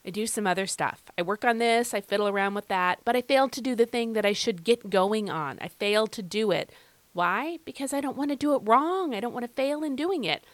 I 0.05 0.11
do 0.11 0.27
some 0.27 0.47
other 0.47 0.67
stuff. 0.67 1.05
I 1.17 1.23
work 1.23 1.45
on 1.45 1.59
this, 1.59 1.95
I 1.95 2.01
fiddle 2.01 2.27
around 2.27 2.55
with 2.55 2.69
that, 2.69 2.99
but 3.05 3.15
I 3.15 3.23
failed 3.23 3.53
to 3.53 3.61
do 3.61 3.75
the 3.75 3.87
thing 3.87 4.15
that 4.15 4.27
I 4.27 4.33
should 4.33 4.65
get 4.65 4.91
going 4.91 5.31
on. 5.31 5.59
I 5.61 5.69
failed 5.69 6.13
to 6.13 6.23
do 6.23 6.51
it. 6.51 6.73
Why? 7.13 7.59
Because 7.65 7.93
I 7.93 8.01
don't 8.01 8.17
want 8.17 8.31
to 8.31 8.37
do 8.37 8.55
it 8.55 8.63
wrong. 8.65 9.15
I 9.15 9.21
don't 9.21 9.33
want 9.33 9.45
to 9.45 9.53
fail 9.53 9.85
in 9.85 9.95
doing 9.95 10.25
it. 10.25 10.45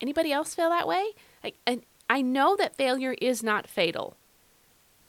Anybody 0.00 0.32
else 0.32 0.54
feel 0.54 0.70
that 0.70 0.88
way? 0.88 1.10
I, 1.44 1.52
and 1.66 1.82
I 2.08 2.22
know 2.22 2.56
that 2.56 2.76
failure 2.76 3.14
is 3.20 3.42
not 3.42 3.66
fatal. 3.66 4.16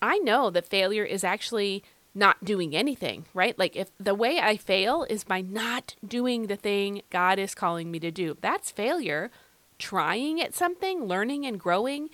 I 0.02 0.18
know 0.20 0.50
that 0.50 0.68
failure 0.68 1.06
is 1.06 1.24
actually 1.24 1.84
not 2.14 2.44
doing 2.44 2.76
anything, 2.76 3.26
right? 3.34 3.58
Like 3.58 3.76
if 3.76 3.90
the 3.98 4.16
way 4.16 4.40
I 4.40 4.58
fail 4.58 5.06
is 5.10 5.24
by 5.24 5.42
not 5.42 5.96
doing 6.06 6.48
the 6.48 6.56
thing 6.56 7.04
God 7.10 7.40
is 7.40 7.56
calling 7.56 7.90
me 7.90 8.00
to 8.00 8.12
do, 8.12 8.38
that's 8.42 8.72
failure. 8.72 9.32
Trying 9.80 10.42
at 10.42 10.54
something, 10.54 11.06
learning 11.06 11.46
and 11.46 11.60
growing, 11.60 12.10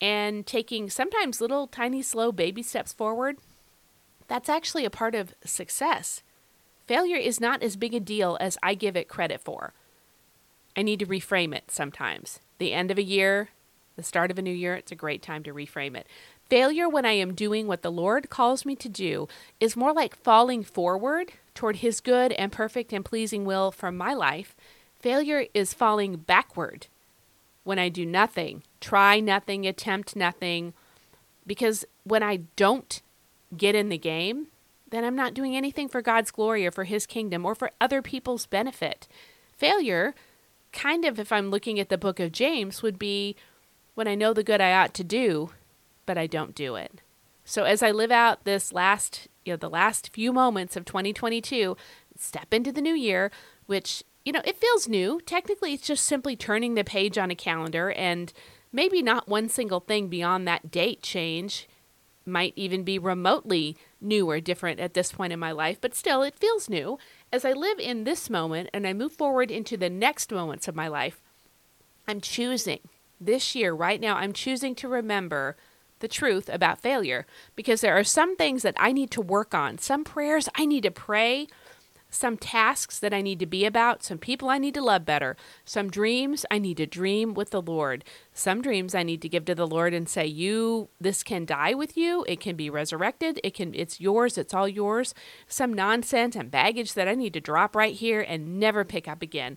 and 0.00 0.46
taking 0.46 0.90
sometimes 0.90 1.40
little 1.40 1.66
tiny 1.66 2.02
slow 2.02 2.32
baby 2.32 2.62
steps 2.62 2.92
forward, 2.92 3.38
that's 4.26 4.48
actually 4.48 4.84
a 4.84 4.90
part 4.90 5.14
of 5.14 5.34
success. 5.44 6.22
Failure 6.86 7.16
is 7.16 7.40
not 7.40 7.62
as 7.62 7.76
big 7.76 7.94
a 7.94 8.00
deal 8.00 8.36
as 8.40 8.58
I 8.62 8.74
give 8.74 8.96
it 8.96 9.08
credit 9.08 9.40
for. 9.40 9.72
I 10.76 10.82
need 10.82 11.00
to 11.00 11.06
reframe 11.06 11.54
it 11.54 11.70
sometimes. 11.70 12.40
The 12.58 12.72
end 12.72 12.90
of 12.90 12.98
a 12.98 13.02
year, 13.02 13.50
the 13.96 14.02
start 14.02 14.30
of 14.30 14.38
a 14.38 14.42
new 14.42 14.54
year, 14.54 14.74
it's 14.74 14.92
a 14.92 14.96
great 14.96 15.22
time 15.22 15.42
to 15.44 15.52
reframe 15.52 15.96
it. 15.96 16.06
Failure 16.48 16.88
when 16.88 17.06
I 17.06 17.12
am 17.12 17.34
doing 17.34 17.66
what 17.66 17.82
the 17.82 17.90
Lord 17.90 18.30
calls 18.30 18.64
me 18.64 18.76
to 18.76 18.88
do 18.88 19.28
is 19.60 19.76
more 19.76 19.92
like 19.92 20.16
falling 20.16 20.62
forward 20.62 21.32
toward 21.54 21.76
His 21.76 22.00
good 22.00 22.32
and 22.32 22.52
perfect 22.52 22.92
and 22.92 23.04
pleasing 23.04 23.44
will 23.44 23.70
for 23.70 23.90
my 23.90 24.14
life. 24.14 24.54
Failure 25.00 25.46
is 25.54 25.74
falling 25.74 26.16
backward 26.16 26.86
when 27.64 27.78
I 27.78 27.88
do 27.88 28.04
nothing, 28.04 28.62
try 28.80 29.20
nothing, 29.20 29.66
attempt 29.66 30.16
nothing. 30.16 30.74
Because 31.46 31.84
when 32.04 32.22
I 32.22 32.40
don't 32.56 33.00
get 33.56 33.74
in 33.74 33.88
the 33.88 33.98
game, 33.98 34.48
then 34.90 35.04
I'm 35.04 35.16
not 35.16 35.34
doing 35.34 35.56
anything 35.56 35.88
for 35.88 36.02
God's 36.02 36.30
glory 36.30 36.66
or 36.66 36.70
for 36.70 36.84
His 36.84 37.06
kingdom 37.06 37.46
or 37.46 37.54
for 37.54 37.70
other 37.80 38.02
people's 38.02 38.46
benefit. 38.46 39.08
Failure, 39.56 40.14
kind 40.72 41.04
of, 41.04 41.18
if 41.18 41.32
I'm 41.32 41.50
looking 41.50 41.78
at 41.78 41.88
the 41.88 41.98
book 41.98 42.20
of 42.20 42.32
James, 42.32 42.82
would 42.82 42.98
be 42.98 43.36
when 43.94 44.08
I 44.08 44.14
know 44.14 44.32
the 44.32 44.42
good 44.42 44.60
I 44.60 44.72
ought 44.72 44.94
to 44.94 45.04
do 45.04 45.50
but 46.06 46.18
I 46.18 46.26
don't 46.26 46.54
do 46.54 46.76
it. 46.76 47.00
So 47.44 47.64
as 47.64 47.82
I 47.82 47.90
live 47.90 48.10
out 48.10 48.44
this 48.44 48.72
last, 48.72 49.28
you 49.44 49.52
know, 49.52 49.56
the 49.56 49.70
last 49.70 50.12
few 50.12 50.32
moments 50.32 50.76
of 50.76 50.84
2022, 50.84 51.76
step 52.16 52.52
into 52.52 52.72
the 52.72 52.80
new 52.80 52.94
year, 52.94 53.30
which, 53.66 54.04
you 54.24 54.32
know, 54.32 54.42
it 54.44 54.56
feels 54.56 54.88
new. 54.88 55.20
Technically, 55.26 55.74
it's 55.74 55.86
just 55.86 56.06
simply 56.06 56.36
turning 56.36 56.74
the 56.74 56.84
page 56.84 57.18
on 57.18 57.30
a 57.30 57.34
calendar 57.34 57.90
and 57.92 58.32
maybe 58.72 59.02
not 59.02 59.28
one 59.28 59.48
single 59.48 59.80
thing 59.80 60.08
beyond 60.08 60.46
that 60.46 60.70
date 60.70 61.02
change 61.02 61.68
might 62.24 62.52
even 62.54 62.84
be 62.84 63.00
remotely 63.00 63.76
new 64.00 64.30
or 64.30 64.40
different 64.40 64.78
at 64.78 64.94
this 64.94 65.10
point 65.10 65.32
in 65.32 65.40
my 65.40 65.50
life, 65.50 65.80
but 65.80 65.94
still 65.94 66.22
it 66.22 66.38
feels 66.38 66.68
new. 66.68 66.96
As 67.32 67.46
I 67.46 67.52
live 67.52 67.78
in 67.78 68.04
this 68.04 68.28
moment 68.28 68.68
and 68.74 68.86
I 68.86 68.92
move 68.92 69.12
forward 69.12 69.50
into 69.50 69.78
the 69.78 69.88
next 69.88 70.30
moments 70.30 70.68
of 70.68 70.76
my 70.76 70.86
life, 70.86 71.22
I'm 72.06 72.20
choosing 72.20 72.80
this 73.18 73.54
year, 73.54 73.72
right 73.72 74.00
now, 74.00 74.16
I'm 74.16 74.34
choosing 74.34 74.74
to 74.74 74.88
remember 74.88 75.56
the 76.00 76.08
truth 76.08 76.50
about 76.50 76.80
failure 76.80 77.24
because 77.56 77.80
there 77.80 77.96
are 77.96 78.04
some 78.04 78.36
things 78.36 78.62
that 78.62 78.74
I 78.76 78.92
need 78.92 79.10
to 79.12 79.20
work 79.20 79.54
on, 79.54 79.78
some 79.78 80.04
prayers 80.04 80.48
I 80.56 80.66
need 80.66 80.82
to 80.82 80.90
pray, 80.90 81.46
some 82.12 82.36
tasks 82.36 82.98
that 82.98 83.14
I 83.14 83.22
need 83.22 83.38
to 83.40 83.46
be 83.46 83.64
about, 83.64 84.04
some 84.04 84.18
people 84.18 84.50
I 84.50 84.58
need 84.58 84.74
to 84.74 84.82
love 84.82 85.06
better, 85.06 85.34
some 85.64 85.90
dreams 85.90 86.44
I 86.50 86.58
need 86.58 86.76
to 86.76 86.86
dream 86.86 87.32
with 87.32 87.50
the 87.50 87.62
Lord, 87.62 88.04
some 88.34 88.60
dreams 88.60 88.94
I 88.94 89.02
need 89.02 89.22
to 89.22 89.28
give 89.28 89.46
to 89.46 89.54
the 89.54 89.66
Lord 89.66 89.94
and 89.94 90.08
say, 90.08 90.26
"You, 90.26 90.90
this 91.00 91.22
can 91.22 91.46
die 91.46 91.72
with 91.72 91.96
you. 91.96 92.24
It 92.28 92.38
can 92.38 92.54
be 92.54 92.68
resurrected. 92.68 93.40
It 93.42 93.54
can 93.54 93.74
it's 93.74 93.98
yours. 93.98 94.36
It's 94.36 94.52
all 94.52 94.68
yours." 94.68 95.14
Some 95.48 95.72
nonsense 95.72 96.36
and 96.36 96.50
baggage 96.50 96.92
that 96.94 97.08
I 97.08 97.14
need 97.14 97.32
to 97.32 97.40
drop 97.40 97.74
right 97.74 97.94
here 97.94 98.20
and 98.20 98.60
never 98.60 98.84
pick 98.84 99.08
up 99.08 99.22
again. 99.22 99.56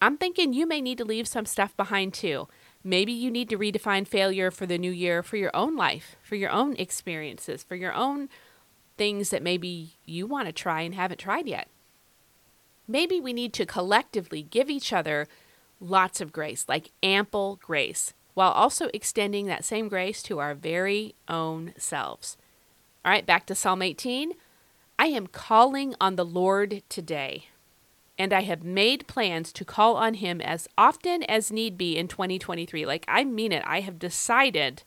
I'm 0.00 0.16
thinking 0.16 0.52
you 0.52 0.66
may 0.66 0.80
need 0.80 0.98
to 0.98 1.04
leave 1.04 1.28
some 1.28 1.46
stuff 1.46 1.76
behind 1.76 2.14
too. 2.14 2.48
Maybe 2.82 3.12
you 3.12 3.30
need 3.30 3.48
to 3.50 3.58
redefine 3.58 4.08
failure 4.08 4.50
for 4.50 4.66
the 4.66 4.78
new 4.78 4.90
year 4.90 5.22
for 5.22 5.36
your 5.36 5.54
own 5.54 5.76
life, 5.76 6.16
for 6.22 6.34
your 6.36 6.50
own 6.50 6.74
experiences, 6.76 7.62
for 7.62 7.76
your 7.76 7.92
own 7.92 8.28
things 8.96 9.30
that 9.30 9.42
maybe 9.42 9.92
you 10.04 10.26
want 10.26 10.46
to 10.46 10.52
try 10.52 10.80
and 10.80 10.94
haven't 10.94 11.18
tried 11.18 11.46
yet. 11.46 11.68
Maybe 12.86 13.20
we 13.20 13.32
need 13.32 13.52
to 13.54 13.66
collectively 13.66 14.42
give 14.42 14.68
each 14.68 14.92
other 14.92 15.28
lots 15.80 16.20
of 16.20 16.32
grace, 16.32 16.64
like 16.68 16.90
ample 17.02 17.56
grace, 17.62 18.14
while 18.34 18.52
also 18.52 18.88
extending 18.94 19.46
that 19.46 19.64
same 19.64 19.88
grace 19.88 20.22
to 20.24 20.38
our 20.38 20.54
very 20.54 21.14
own 21.28 21.74
selves. 21.76 22.36
All 23.04 23.12
right, 23.12 23.26
back 23.26 23.46
to 23.46 23.54
Psalm 23.54 23.82
18. 23.82 24.32
I 24.98 25.06
am 25.06 25.26
calling 25.26 25.94
on 26.00 26.16
the 26.16 26.24
Lord 26.24 26.82
today 26.88 27.46
and 28.18 28.32
I 28.32 28.42
have 28.42 28.62
made 28.62 29.06
plans 29.06 29.52
to 29.52 29.64
call 29.64 29.96
on 29.96 30.14
him 30.14 30.40
as 30.40 30.68
often 30.76 31.22
as 31.24 31.50
need 31.50 31.76
be 31.78 31.96
in 31.96 32.08
2023. 32.08 32.86
Like, 32.86 33.04
I 33.08 33.24
mean 33.24 33.52
it. 33.52 33.62
I 33.66 33.80
have 33.80 33.98
decided 33.98 34.84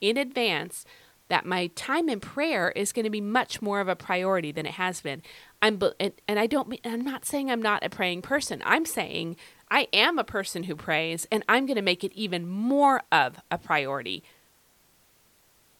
in 0.00 0.16
advance 0.16 0.84
that 1.28 1.46
my 1.46 1.68
time 1.68 2.08
in 2.08 2.20
prayer 2.20 2.70
is 2.70 2.92
going 2.92 3.04
to 3.04 3.10
be 3.10 3.20
much 3.20 3.62
more 3.62 3.80
of 3.80 3.88
a 3.88 3.96
priority 3.96 4.52
than 4.52 4.66
it 4.66 4.74
has 4.74 5.00
been. 5.00 5.22
I'm 5.62 5.80
and, 5.98 6.12
and 6.28 6.38
I 6.38 6.46
don't 6.46 6.68
mean 6.68 6.80
I'm 6.84 7.04
not 7.04 7.24
saying 7.24 7.50
I'm 7.50 7.62
not 7.62 7.84
a 7.84 7.88
praying 7.88 8.22
person. 8.22 8.62
I'm 8.64 8.84
saying 8.84 9.36
I 9.70 9.88
am 9.92 10.18
a 10.18 10.24
person 10.24 10.64
who 10.64 10.76
prays 10.76 11.26
and 11.32 11.42
I'm 11.48 11.66
going 11.66 11.76
to 11.76 11.82
make 11.82 12.04
it 12.04 12.12
even 12.12 12.46
more 12.46 13.02
of 13.10 13.40
a 13.50 13.58
priority. 13.58 14.22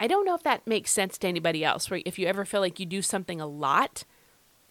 I 0.00 0.06
don't 0.06 0.24
know 0.24 0.34
if 0.34 0.42
that 0.42 0.66
makes 0.66 0.90
sense 0.90 1.18
to 1.18 1.28
anybody 1.28 1.64
else 1.64 1.90
where 1.90 2.00
if 2.04 2.18
you 2.18 2.26
ever 2.26 2.44
feel 2.44 2.60
like 2.60 2.80
you 2.80 2.86
do 2.86 3.02
something 3.02 3.40
a 3.40 3.46
lot 3.46 4.04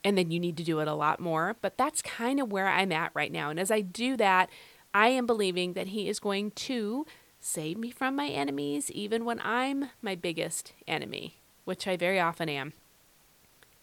and 0.03 0.18
then 0.18 0.32
you 0.32 0.39
need 0.39 0.58
to 0.58 0.63
do 0.63 0.80
it 0.80 0.88
a 0.88 0.94
lot 0.94 1.20
more. 1.20 1.56
But 1.62 1.77
that's 1.77 2.01
kind 2.01 2.39
of 2.39 2.51
where 2.51 2.68
I'm 2.68 2.92
at 2.92 3.12
right 3.13 3.32
now. 3.32 3.50
And 3.50 3.60
as 3.60 3.72
I 3.72 3.82
do 3.82 4.18
that, 4.18 4.50
I 4.94 5.08
am 5.10 5.25
believing 5.25 5.74
that 5.74 5.88
He 5.88 6.10
is 6.10 6.20
going 6.20 6.51
to 6.51 7.06
save 7.44 7.78
me 7.78 7.92
from 7.92 8.16
my 8.16 8.28
enemies, 8.30 8.90
even 8.92 9.26
when 9.26 9.40
I'm 9.44 9.90
my 10.02 10.16
biggest 10.16 10.72
enemy, 10.88 11.36
which 11.66 11.88
I 11.88 11.98
very 11.98 12.20
often 12.20 12.48
am. 12.48 12.72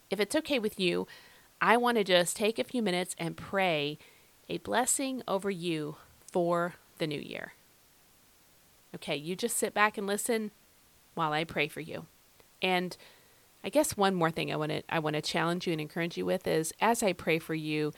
If 0.09 0.19
it's 0.19 0.35
okay 0.35 0.59
with 0.59 0.81
you, 0.81 1.07
I 1.61 1.77
want 1.77 1.99
to 1.99 2.05
just 2.05 2.37
take 2.37 2.59
a 2.59 2.65
few 2.65 2.81
minutes 2.83 3.15
and 3.19 3.37
pray 3.37 3.99
a 4.49 4.59
blessing 4.59 5.23
over 5.29 5.51
you 5.51 5.97
for 6.33 6.77
the 6.99 7.07
new 7.07 7.21
year. 7.21 7.53
Okay, 8.95 9.15
you 9.15 9.37
just 9.37 9.59
sit 9.59 9.75
back 9.75 9.99
and 9.99 10.07
listen 10.07 10.53
while 11.15 11.35
I 11.35 11.45
pray 11.45 11.69
for 11.69 11.81
you. 11.81 12.07
And 12.63 12.97
I 13.63 13.69
guess 13.69 13.95
one 13.95 14.15
more 14.15 14.31
thing 14.31 14.51
I 14.51 14.57
want 14.57 14.73
to 14.73 14.83
I 14.89 14.99
want 14.99 15.17
to 15.17 15.23
challenge 15.23 15.67
you 15.67 15.73
and 15.73 15.81
encourage 15.81 16.17
you 16.17 16.25
with 16.25 16.47
is 16.47 16.73
as 16.81 17.03
I 17.03 17.13
pray 17.13 17.39
for 17.39 17.55
you, 17.55 17.93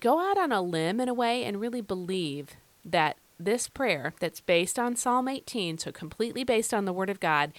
go 0.00 0.18
out 0.18 0.38
on 0.38 0.52
a 0.52 0.62
limb 0.62 1.00
in 1.00 1.08
a 1.08 1.14
way 1.14 1.44
and 1.44 1.60
really 1.60 1.82
believe 1.82 2.56
that 2.82 3.18
this 3.38 3.68
prayer 3.68 4.14
that's 4.20 4.40
based 4.40 4.78
on 4.78 4.96
Psalm 4.96 5.28
18, 5.28 5.78
so 5.78 5.92
completely 5.92 6.44
based 6.44 6.72
on 6.72 6.84
the 6.84 6.92
word 6.92 7.10
of 7.10 7.20
God, 7.20 7.52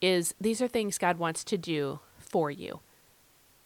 is 0.00 0.34
these 0.40 0.62
are 0.62 0.68
things 0.68 0.98
God 0.98 1.18
wants 1.18 1.44
to 1.44 1.58
do 1.58 2.00
for 2.18 2.50
you. 2.50 2.80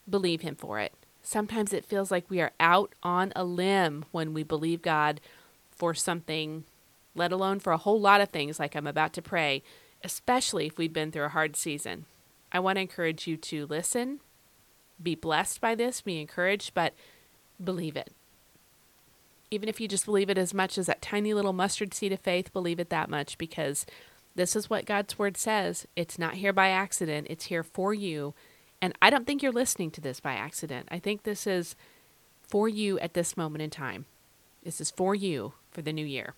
Believe 0.09 0.41
him 0.41 0.57
for 0.57 0.79
it. 0.79 0.93
Sometimes 1.23 1.73
it 1.73 1.85
feels 1.85 2.11
like 2.11 2.29
we 2.29 2.41
are 2.41 2.53
out 2.59 2.95
on 3.03 3.33
a 3.37 3.45
limb 3.45 4.05
when 4.11 4.35
we 4.35 4.43
believe 4.43 4.83
God 4.83 5.21
for 5.71 5.95
something, 5.95 6.65
let 7.15 7.33
alone 7.33 7.61
for 7.61 7.73
a 7.73 7.79
whole 7.79 8.01
lot 8.01 8.21
of 8.21 8.31
things 8.31 8.59
like 8.59 8.75
I'm 8.75 8.87
about 8.87 9.13
to 9.15 9.23
pray, 9.23 9.63
especially 10.03 10.67
if 10.67 10.79
we've 10.79 10.93
been 10.93 11.13
through 11.13 11.25
a 11.25 11.31
hard 11.31 11.55
season. 11.55 12.07
I 12.51 12.59
want 12.59 12.77
to 12.77 12.83
encourage 12.83 13.27
you 13.27 13.37
to 13.37 13.67
listen, 13.67 14.21
be 15.01 15.15
blessed 15.15 15.61
by 15.61 15.75
this, 15.75 16.01
be 16.01 16.21
encouraged, 16.21 16.75
but 16.75 16.95
believe 17.63 17.97
it. 17.97 18.13
Even 19.53 19.69
if 19.69 19.83
you 19.83 19.87
just 19.87 20.07
believe 20.07 20.31
it 20.31 20.39
as 20.39 20.55
much 20.55 20.79
as 20.79 20.87
that 20.87 21.03
tiny 21.03 21.35
little 21.35 21.53
mustard 21.53 21.93
seed 21.93 22.11
of 22.11 22.21
faith, 22.21 22.55
believe 22.55 22.81
it 22.81 22.89
that 22.89 23.11
much 23.11 23.37
because 23.37 23.85
this 24.35 24.57
is 24.57 24.71
what 24.71 24.87
God's 24.87 25.19
word 25.19 25.37
says. 25.37 25.87
It's 25.95 26.19
not 26.19 26.37
here 26.37 26.55
by 26.55 26.69
accident, 26.69 27.27
it's 27.29 27.45
here 27.45 27.63
for 27.63 27.93
you. 27.93 28.33
And 28.81 28.95
I 29.03 29.11
don't 29.11 29.27
think 29.27 29.43
you're 29.43 29.53
listening 29.53 29.91
to 29.91 30.01
this 30.01 30.21
by 30.21 30.33
accident. 30.33 30.89
I 30.91 30.99
think 30.99 31.23
this 31.23 31.47
is 31.47 31.77
for 32.49 32.67
you 32.67 32.99
at 33.01 33.13
this 33.13 33.37
moment 33.37 33.61
in 33.61 33.69
time. 33.69 34.07
This 34.63 34.81
is 34.81 34.91
for 34.91 35.15
you 35.15 35.53
for 35.71 35.83
the 35.83 35.93
new 35.93 36.07
year. 36.07 36.33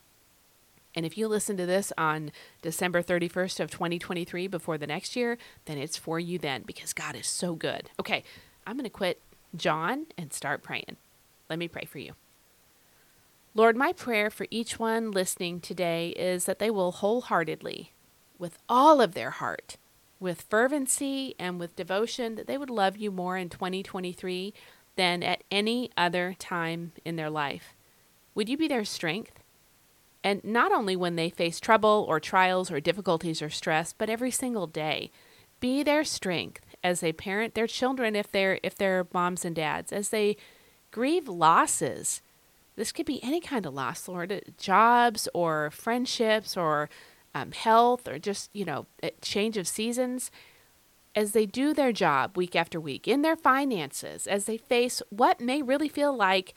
And 0.96 1.06
if 1.06 1.16
you 1.16 1.28
listen 1.28 1.56
to 1.56 1.66
this 1.66 1.92
on 1.96 2.32
December 2.62 3.00
31st 3.00 3.60
of 3.60 3.70
2023 3.70 4.48
before 4.48 4.76
the 4.76 4.88
next 4.88 5.14
year, 5.14 5.38
then 5.66 5.78
it's 5.78 5.96
for 5.96 6.18
you 6.18 6.36
then 6.36 6.62
because 6.66 6.92
God 6.92 7.14
is 7.14 7.28
so 7.28 7.54
good. 7.54 7.90
Okay, 8.00 8.24
I'm 8.66 8.76
going 8.76 8.82
to 8.82 8.90
quit 8.90 9.20
John 9.54 10.06
and 10.18 10.32
start 10.32 10.64
praying. 10.64 10.96
Let 11.48 11.60
me 11.60 11.68
pray 11.68 11.84
for 11.84 11.98
you. 12.00 12.14
Lord, 13.56 13.76
my 13.76 13.92
prayer 13.92 14.30
for 14.30 14.48
each 14.50 14.80
one 14.80 15.12
listening 15.12 15.60
today 15.60 16.08
is 16.10 16.44
that 16.46 16.58
they 16.58 16.70
will 16.70 16.90
wholeheartedly, 16.90 17.92
with 18.36 18.58
all 18.68 19.00
of 19.00 19.14
their 19.14 19.30
heart, 19.30 19.76
with 20.18 20.42
fervency 20.42 21.36
and 21.38 21.60
with 21.60 21.76
devotion, 21.76 22.34
that 22.34 22.48
they 22.48 22.58
would 22.58 22.70
love 22.70 22.96
you 22.96 23.12
more 23.12 23.36
in 23.36 23.48
2023 23.48 24.52
than 24.96 25.22
at 25.22 25.44
any 25.52 25.88
other 25.96 26.34
time 26.36 26.90
in 27.04 27.14
their 27.14 27.30
life. 27.30 27.76
Would 28.34 28.48
you 28.48 28.56
be 28.56 28.66
their 28.66 28.84
strength? 28.84 29.38
And 30.24 30.42
not 30.42 30.72
only 30.72 30.96
when 30.96 31.14
they 31.14 31.30
face 31.30 31.60
trouble 31.60 32.04
or 32.08 32.18
trials 32.18 32.72
or 32.72 32.80
difficulties 32.80 33.40
or 33.40 33.50
stress, 33.50 33.92
but 33.92 34.10
every 34.10 34.32
single 34.32 34.66
day. 34.66 35.12
Be 35.60 35.84
their 35.84 36.02
strength 36.02 36.66
as 36.82 36.98
they 36.98 37.12
parent 37.12 37.54
their 37.54 37.68
children 37.68 38.16
if 38.16 38.32
they're 38.32 38.58
if 38.64 38.74
they're 38.74 39.06
moms 39.12 39.44
and 39.44 39.54
dads, 39.54 39.92
as 39.92 40.08
they 40.08 40.36
grieve 40.90 41.28
losses 41.28 42.20
this 42.76 42.92
could 42.92 43.06
be 43.06 43.22
any 43.22 43.40
kind 43.40 43.66
of 43.66 43.74
loss, 43.74 44.08
Lord, 44.08 44.32
uh, 44.32 44.40
jobs 44.58 45.28
or 45.34 45.70
friendships 45.70 46.56
or 46.56 46.88
um, 47.34 47.52
health 47.52 48.08
or 48.08 48.18
just, 48.18 48.50
you 48.52 48.64
know, 48.64 48.86
change 49.20 49.56
of 49.56 49.68
seasons. 49.68 50.30
As 51.16 51.32
they 51.32 51.46
do 51.46 51.72
their 51.72 51.92
job 51.92 52.36
week 52.36 52.56
after 52.56 52.80
week 52.80 53.06
in 53.06 53.22
their 53.22 53.36
finances, 53.36 54.26
as 54.26 54.46
they 54.46 54.56
face 54.56 55.00
what 55.10 55.40
may 55.40 55.62
really 55.62 55.88
feel 55.88 56.14
like 56.14 56.54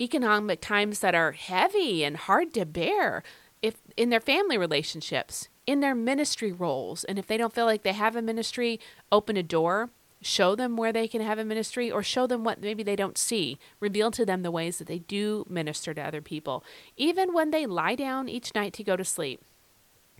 economic 0.00 0.60
times 0.60 1.00
that 1.00 1.14
are 1.14 1.32
heavy 1.32 2.04
and 2.04 2.16
hard 2.16 2.54
to 2.54 2.64
bear, 2.64 3.24
if 3.62 3.76
in 3.96 4.10
their 4.10 4.20
family 4.20 4.56
relationships, 4.56 5.48
in 5.66 5.80
their 5.80 5.94
ministry 5.94 6.52
roles, 6.52 7.02
and 7.02 7.18
if 7.18 7.26
they 7.26 7.36
don't 7.36 7.52
feel 7.52 7.64
like 7.64 7.82
they 7.82 7.92
have 7.92 8.14
a 8.14 8.22
ministry, 8.22 8.78
open 9.10 9.36
a 9.36 9.42
door 9.42 9.90
show 10.22 10.54
them 10.54 10.76
where 10.76 10.92
they 10.92 11.06
can 11.06 11.20
have 11.20 11.38
a 11.38 11.44
ministry 11.44 11.90
or 11.90 12.02
show 12.02 12.26
them 12.26 12.42
what 12.42 12.60
maybe 12.60 12.82
they 12.82 12.96
don't 12.96 13.18
see. 13.18 13.58
Reveal 13.80 14.10
to 14.12 14.24
them 14.24 14.42
the 14.42 14.50
ways 14.50 14.78
that 14.78 14.88
they 14.88 14.98
do 14.98 15.44
minister 15.48 15.92
to 15.94 16.00
other 16.00 16.22
people. 16.22 16.64
Even 16.96 17.32
when 17.32 17.50
they 17.50 17.66
lie 17.66 17.94
down 17.94 18.28
each 18.28 18.54
night 18.54 18.72
to 18.74 18.84
go 18.84 18.96
to 18.96 19.04
sleep 19.04 19.42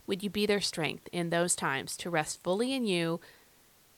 would 0.07 0.23
you 0.23 0.29
be 0.29 0.45
their 0.45 0.61
strength 0.61 1.09
in 1.11 1.29
those 1.29 1.55
times 1.55 1.97
to 1.97 2.09
rest 2.09 2.41
fully 2.41 2.73
in 2.73 2.85
you 2.85 3.19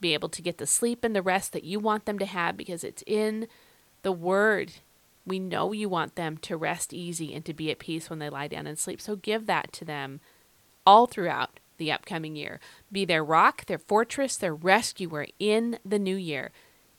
be 0.01 0.13
able 0.13 0.29
to 0.29 0.41
get 0.41 0.57
the 0.57 0.65
sleep 0.65 1.03
and 1.03 1.15
the 1.15 1.21
rest 1.21 1.53
that 1.53 1.63
you 1.63 1.79
want 1.79 2.05
them 2.05 2.17
to 2.19 2.25
have? 2.25 2.57
Because 2.57 2.83
it's 2.83 3.03
in 3.05 3.47
the 4.01 4.11
word. 4.11 4.73
We 5.25 5.37
know 5.37 5.71
you 5.71 5.87
want 5.87 6.15
them 6.15 6.37
to 6.37 6.57
rest 6.57 6.93
easy 6.93 7.33
and 7.33 7.45
to 7.45 7.53
be 7.53 7.69
at 7.69 7.79
peace 7.79 8.09
when 8.09 8.19
they 8.19 8.29
lie 8.29 8.47
down 8.47 8.65
and 8.65 8.79
sleep. 8.79 8.99
So 8.99 9.15
give 9.15 9.45
that 9.45 9.71
to 9.73 9.85
them 9.85 10.19
all 10.85 11.05
throughout 11.05 11.59
the 11.79 11.91
upcoming 11.91 12.35
year. 12.35 12.59
Be 12.91 13.05
their 13.05 13.23
rock, 13.23 13.65
their 13.65 13.79
fortress, 13.79 14.37
their 14.37 14.53
rescuer 14.53 15.25
in 15.39 15.79
the 15.83 15.97
new 15.97 16.15
year. 16.15 16.51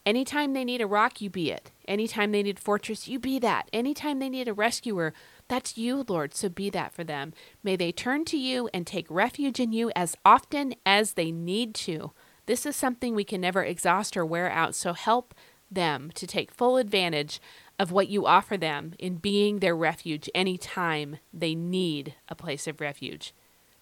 Anytime 0.04 0.54
they 0.54 0.64
need 0.64 0.80
a 0.80 0.86
rock, 0.86 1.20
you 1.20 1.30
be 1.30 1.50
it. 1.50 1.70
Anytime 1.86 2.32
they 2.32 2.42
need 2.42 2.58
a 2.58 2.60
fortress, 2.60 3.06
you 3.06 3.18
be 3.18 3.38
that. 3.38 3.68
Anytime 3.72 4.18
they 4.18 4.30
need 4.30 4.48
a 4.48 4.54
rescuer, 4.54 5.12
that's 5.46 5.76
you, 5.76 6.04
Lord. 6.08 6.34
So 6.34 6.48
be 6.48 6.70
that 6.70 6.92
for 6.92 7.04
them. 7.04 7.32
May 7.62 7.76
they 7.76 7.92
turn 7.92 8.24
to 8.26 8.38
you 8.38 8.68
and 8.72 8.86
take 8.86 9.06
refuge 9.10 9.60
in 9.60 9.72
you 9.72 9.92
as 9.94 10.16
often 10.24 10.74
as 10.86 11.12
they 11.12 11.30
need 11.30 11.74
to. 11.76 12.12
This 12.46 12.64
is 12.64 12.74
something 12.74 13.14
we 13.14 13.24
can 13.24 13.42
never 13.42 13.62
exhaust 13.62 14.16
or 14.16 14.24
wear 14.24 14.50
out. 14.50 14.74
So 14.74 14.94
help 14.94 15.34
them 15.70 16.10
to 16.14 16.26
take 16.26 16.50
full 16.50 16.78
advantage 16.78 17.40
of 17.78 17.92
what 17.92 18.08
you 18.08 18.26
offer 18.26 18.56
them 18.56 18.94
in 18.98 19.16
being 19.16 19.58
their 19.58 19.76
refuge 19.76 20.28
anytime 20.34 21.18
they 21.32 21.54
need 21.54 22.14
a 22.28 22.34
place 22.34 22.66
of 22.66 22.80
refuge 22.80 23.32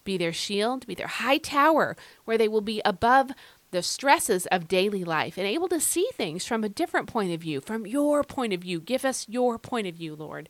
be 0.09 0.17
their 0.17 0.33
shield, 0.33 0.87
be 0.87 0.95
their 0.95 1.07
high 1.07 1.37
tower, 1.37 1.95
where 2.25 2.39
they 2.39 2.49
will 2.49 2.63
be 2.63 2.81
above 2.83 3.31
the 3.73 3.83
stresses 3.83 4.47
of 4.47 4.67
daily 4.67 5.05
life 5.05 5.37
and 5.37 5.47
able 5.47 5.69
to 5.69 5.79
see 5.79 6.09
things 6.15 6.47
from 6.47 6.65
a 6.65 6.69
different 6.71 7.07
point 7.07 7.31
of 7.31 7.43
view, 7.43 7.61
from 7.61 7.87
your 7.87 8.25
point 8.25 8.55
of 8.55 8.63
view. 8.63 8.81
Give 8.81 9.05
us 9.05 9.27
your 9.29 9.59
point 9.59 9.87
of 9.87 9.97
view, 9.97 10.17
Lord. 10.17 10.49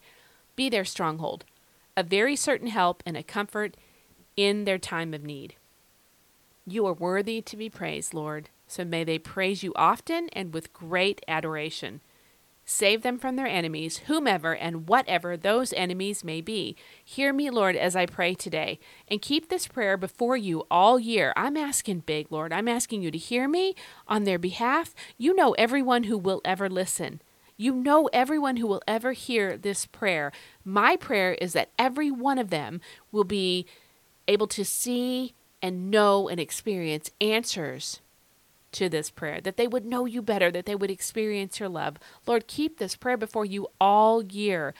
Be 0.55 0.69
their 0.69 0.85
stronghold, 0.85 1.45
a 1.97 2.05
very 2.05 2.37
certain 2.37 2.69
help 2.69 3.03
and 3.05 3.17
a 3.17 3.25
comfort 3.25 3.77
in 4.37 4.65
their 4.65 4.79
time 4.79 5.13
of 5.13 5.25
need. 5.25 5.57
You 6.65 6.87
are 6.87 6.93
worthy 6.93 7.43
to 7.43 7.57
be 7.57 7.69
praised, 7.69 8.15
Lord, 8.15 8.51
so 8.69 8.85
may 8.85 9.03
they 9.03 9.19
praise 9.19 9.65
you 9.65 9.73
often 9.75 10.29
and 10.35 10.55
with 10.55 10.73
great 10.73 11.21
adoration. 11.27 12.01
Save 12.71 13.01
them 13.01 13.19
from 13.19 13.37
their 13.37 13.47
enemies, 13.47 14.03
whomever 14.09 14.55
and 14.55 14.87
whatever 14.91 15.39
those 15.39 15.73
enemies 15.73 16.23
may 16.23 16.43
be. 16.43 16.77
Hear 17.03 17.33
me, 17.33 17.49
Lord, 17.49 17.77
as 17.77 17.97
I 17.97 18.05
pray 18.05 18.35
today, 18.35 18.79
and 19.11 19.23
keep 19.23 19.49
this 19.49 19.67
prayer 19.67 19.97
before 19.97 20.37
you 20.37 20.67
all 20.71 21.01
year. 21.01 21.33
I'm 21.35 21.57
asking 21.57 22.01
big, 22.01 22.31
Lord. 22.31 22.53
I'm 22.53 22.69
asking 22.69 23.01
you 23.01 23.11
to 23.11 23.17
hear 23.17 23.49
me 23.49 23.75
on 24.07 24.25
their 24.25 24.39
behalf. 24.39 24.95
You 25.17 25.35
know 25.35 25.53
everyone 25.53 26.05
who 26.05 26.19
will 26.19 26.43
ever 26.45 26.69
listen. 26.69 27.23
You 27.57 27.73
know 27.73 28.11
everyone 28.13 28.59
who 28.59 28.67
will 28.67 28.83
ever 28.87 29.13
hear 29.13 29.57
this 29.57 29.87
prayer. 29.87 30.31
My 30.63 30.95
prayer 30.95 31.33
is 31.41 31.55
that 31.55 31.71
every 31.79 32.11
one 32.11 32.37
of 32.37 32.51
them 32.51 32.83
will 33.11 33.25
be 33.25 33.65
able 34.29 34.47
to 34.49 34.63
see 34.63 35.33
and 35.63 35.91
know 35.91 36.29
and 36.29 36.39
experience 36.39 37.11
answers 37.19 38.03
to 38.73 38.89
this 38.89 39.11
prayer, 39.11 39.41
that 39.41 39.57
they 39.57 39.67
would 39.67 39.85
know 39.85 40.05
you 40.05 40.23
better, 40.23 40.51
that 40.51 40.67
they 40.67 40.75
would 40.75 40.91
experience 40.91 41.61
your 41.61 41.69
love. 41.69 41.97
Lord, 42.27 42.47
keep 42.47 42.79
this 42.79 42.97
prayer 42.97 43.17
before 43.17 43.45
you 43.45 43.69
all 43.81 44.23
year, 44.23 44.75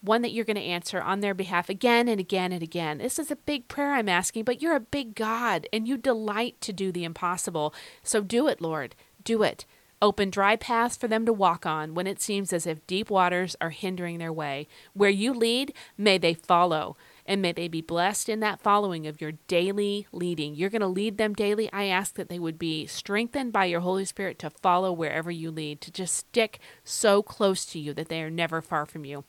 one 0.00 0.22
that 0.22 0.32
you're 0.32 0.44
going 0.44 0.56
to 0.56 0.62
answer 0.62 1.00
on 1.00 1.20
their 1.20 1.34
behalf 1.34 1.68
again 1.68 2.08
and 2.08 2.20
again 2.20 2.52
and 2.52 2.62
again. 2.62 2.98
This 2.98 3.18
is 3.18 3.30
a 3.30 3.36
big 3.36 3.68
prayer 3.68 3.94
I'm 3.94 4.08
asking, 4.08 4.44
but 4.44 4.62
you're 4.62 4.76
a 4.76 4.80
big 4.80 5.14
God 5.14 5.66
and 5.72 5.88
you 5.88 5.96
delight 5.96 6.60
to 6.62 6.72
do 6.72 6.92
the 6.92 7.04
impossible. 7.04 7.74
So 8.02 8.20
do 8.20 8.46
it, 8.46 8.60
Lord. 8.60 8.94
Do 9.24 9.42
it. 9.42 9.64
Open 10.00 10.30
dry 10.30 10.54
paths 10.54 10.96
for 10.96 11.08
them 11.08 11.26
to 11.26 11.32
walk 11.32 11.66
on 11.66 11.94
when 11.94 12.06
it 12.06 12.22
seems 12.22 12.52
as 12.52 12.66
if 12.66 12.86
deep 12.86 13.10
waters 13.10 13.56
are 13.60 13.70
hindering 13.70 14.18
their 14.18 14.32
way. 14.32 14.68
Where 14.94 15.10
you 15.10 15.34
lead, 15.34 15.74
may 15.96 16.18
they 16.18 16.34
follow 16.34 16.96
and 17.28 17.42
may 17.42 17.52
they 17.52 17.68
be 17.68 17.82
blessed 17.82 18.30
in 18.30 18.40
that 18.40 18.58
following 18.58 19.06
of 19.06 19.20
your 19.20 19.32
daily 19.48 20.06
leading. 20.12 20.54
You're 20.54 20.70
going 20.70 20.80
to 20.80 20.88
lead 20.88 21.18
them 21.18 21.34
daily. 21.34 21.70
I 21.74 21.84
ask 21.84 22.14
that 22.14 22.30
they 22.30 22.38
would 22.38 22.58
be 22.58 22.86
strengthened 22.86 23.52
by 23.52 23.66
your 23.66 23.80
Holy 23.80 24.06
Spirit 24.06 24.38
to 24.38 24.48
follow 24.48 24.90
wherever 24.90 25.30
you 25.30 25.50
lead, 25.50 25.82
to 25.82 25.92
just 25.92 26.16
stick 26.16 26.58
so 26.84 27.22
close 27.22 27.66
to 27.66 27.78
you 27.78 27.92
that 27.92 28.08
they 28.08 28.22
are 28.22 28.30
never 28.30 28.62
far 28.62 28.86
from 28.86 29.04
you, 29.04 29.24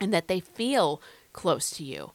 and 0.00 0.14
that 0.14 0.28
they 0.28 0.40
feel 0.40 1.02
close 1.34 1.68
to 1.72 1.84
you. 1.84 2.12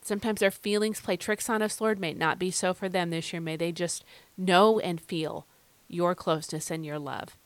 Sometimes 0.00 0.40
our 0.40 0.52
feelings 0.52 1.00
play 1.00 1.16
tricks 1.16 1.50
on 1.50 1.60
us, 1.60 1.80
Lord. 1.80 1.98
May 1.98 2.10
it 2.10 2.18
not 2.18 2.38
be 2.38 2.52
so 2.52 2.72
for 2.72 2.88
them 2.88 3.10
this 3.10 3.32
year. 3.32 3.42
May 3.42 3.56
they 3.56 3.72
just 3.72 4.04
know 4.38 4.78
and 4.78 5.00
feel 5.00 5.46
your 5.88 6.14
closeness 6.14 6.70
and 6.70 6.86
your 6.86 7.00
love. 7.00 7.36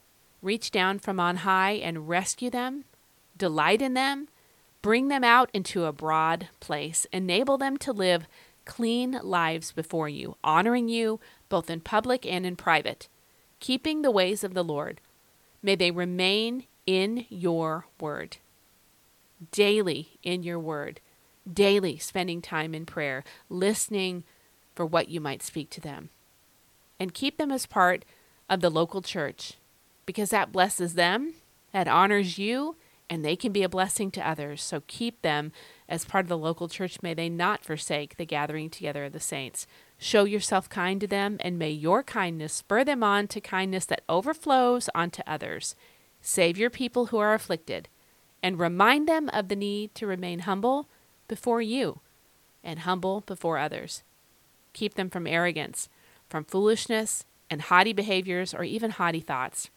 Reach 0.42 0.70
down 0.70 0.98
from 0.98 1.18
on 1.18 1.36
high 1.36 1.72
and 1.72 2.06
rescue 2.06 2.50
them, 2.50 2.84
delight 3.34 3.80
in 3.80 3.94
them, 3.94 4.28
Bring 4.82 5.08
them 5.08 5.24
out 5.24 5.50
into 5.52 5.84
a 5.84 5.92
broad 5.92 6.48
place. 6.60 7.06
Enable 7.12 7.58
them 7.58 7.76
to 7.78 7.92
live 7.92 8.26
clean 8.64 9.18
lives 9.22 9.72
before 9.72 10.08
you, 10.08 10.36
honoring 10.44 10.88
you 10.88 11.18
both 11.48 11.70
in 11.70 11.80
public 11.80 12.26
and 12.26 12.44
in 12.44 12.54
private, 12.54 13.08
keeping 13.60 14.02
the 14.02 14.10
ways 14.10 14.44
of 14.44 14.54
the 14.54 14.62
Lord. 14.62 15.00
May 15.62 15.74
they 15.74 15.90
remain 15.90 16.64
in 16.86 17.26
your 17.28 17.86
word, 17.98 18.36
daily 19.50 20.18
in 20.22 20.42
your 20.42 20.58
word, 20.58 21.00
daily 21.50 21.98
spending 21.98 22.40
time 22.40 22.74
in 22.74 22.86
prayer, 22.86 23.24
listening 23.48 24.24
for 24.74 24.86
what 24.86 25.08
you 25.08 25.20
might 25.20 25.42
speak 25.42 25.70
to 25.70 25.80
them. 25.80 26.10
And 27.00 27.14
keep 27.14 27.38
them 27.38 27.50
as 27.50 27.66
part 27.66 28.04
of 28.48 28.60
the 28.60 28.70
local 28.70 29.02
church 29.02 29.54
because 30.06 30.30
that 30.30 30.52
blesses 30.52 30.94
them, 30.94 31.34
that 31.72 31.88
honors 31.88 32.38
you, 32.38 32.76
and 33.10 33.24
they 33.24 33.36
can 33.36 33.52
be 33.52 33.62
a 33.62 33.68
blessing 33.68 34.10
to 34.12 34.28
others. 34.28 34.62
So 34.62 34.82
keep 34.86 35.22
them 35.22 35.52
as 35.88 36.04
part 36.04 36.24
of 36.24 36.28
the 36.28 36.38
local 36.38 36.68
church. 36.68 36.98
May 37.02 37.14
they 37.14 37.28
not 37.28 37.64
forsake 37.64 38.16
the 38.16 38.26
gathering 38.26 38.70
together 38.70 39.04
of 39.04 39.12
the 39.12 39.20
saints. 39.20 39.66
Show 39.98 40.24
yourself 40.24 40.68
kind 40.68 41.00
to 41.00 41.06
them, 41.06 41.38
and 41.40 41.58
may 41.58 41.70
your 41.70 42.02
kindness 42.02 42.52
spur 42.52 42.84
them 42.84 43.02
on 43.02 43.26
to 43.28 43.40
kindness 43.40 43.86
that 43.86 44.02
overflows 44.08 44.88
onto 44.94 45.22
others. 45.26 45.74
Save 46.20 46.58
your 46.58 46.70
people 46.70 47.06
who 47.06 47.18
are 47.18 47.34
afflicted, 47.34 47.88
and 48.42 48.58
remind 48.58 49.08
them 49.08 49.28
of 49.32 49.48
the 49.48 49.56
need 49.56 49.94
to 49.96 50.06
remain 50.06 50.40
humble 50.40 50.88
before 51.26 51.62
you 51.62 52.00
and 52.62 52.80
humble 52.80 53.22
before 53.22 53.58
others. 53.58 54.02
Keep 54.72 54.94
them 54.94 55.10
from 55.10 55.26
arrogance, 55.26 55.88
from 56.28 56.44
foolishness, 56.44 57.24
and 57.50 57.62
haughty 57.62 57.92
behaviors, 57.92 58.52
or 58.52 58.62
even 58.62 58.90
haughty 58.90 59.20
thoughts. 59.20 59.70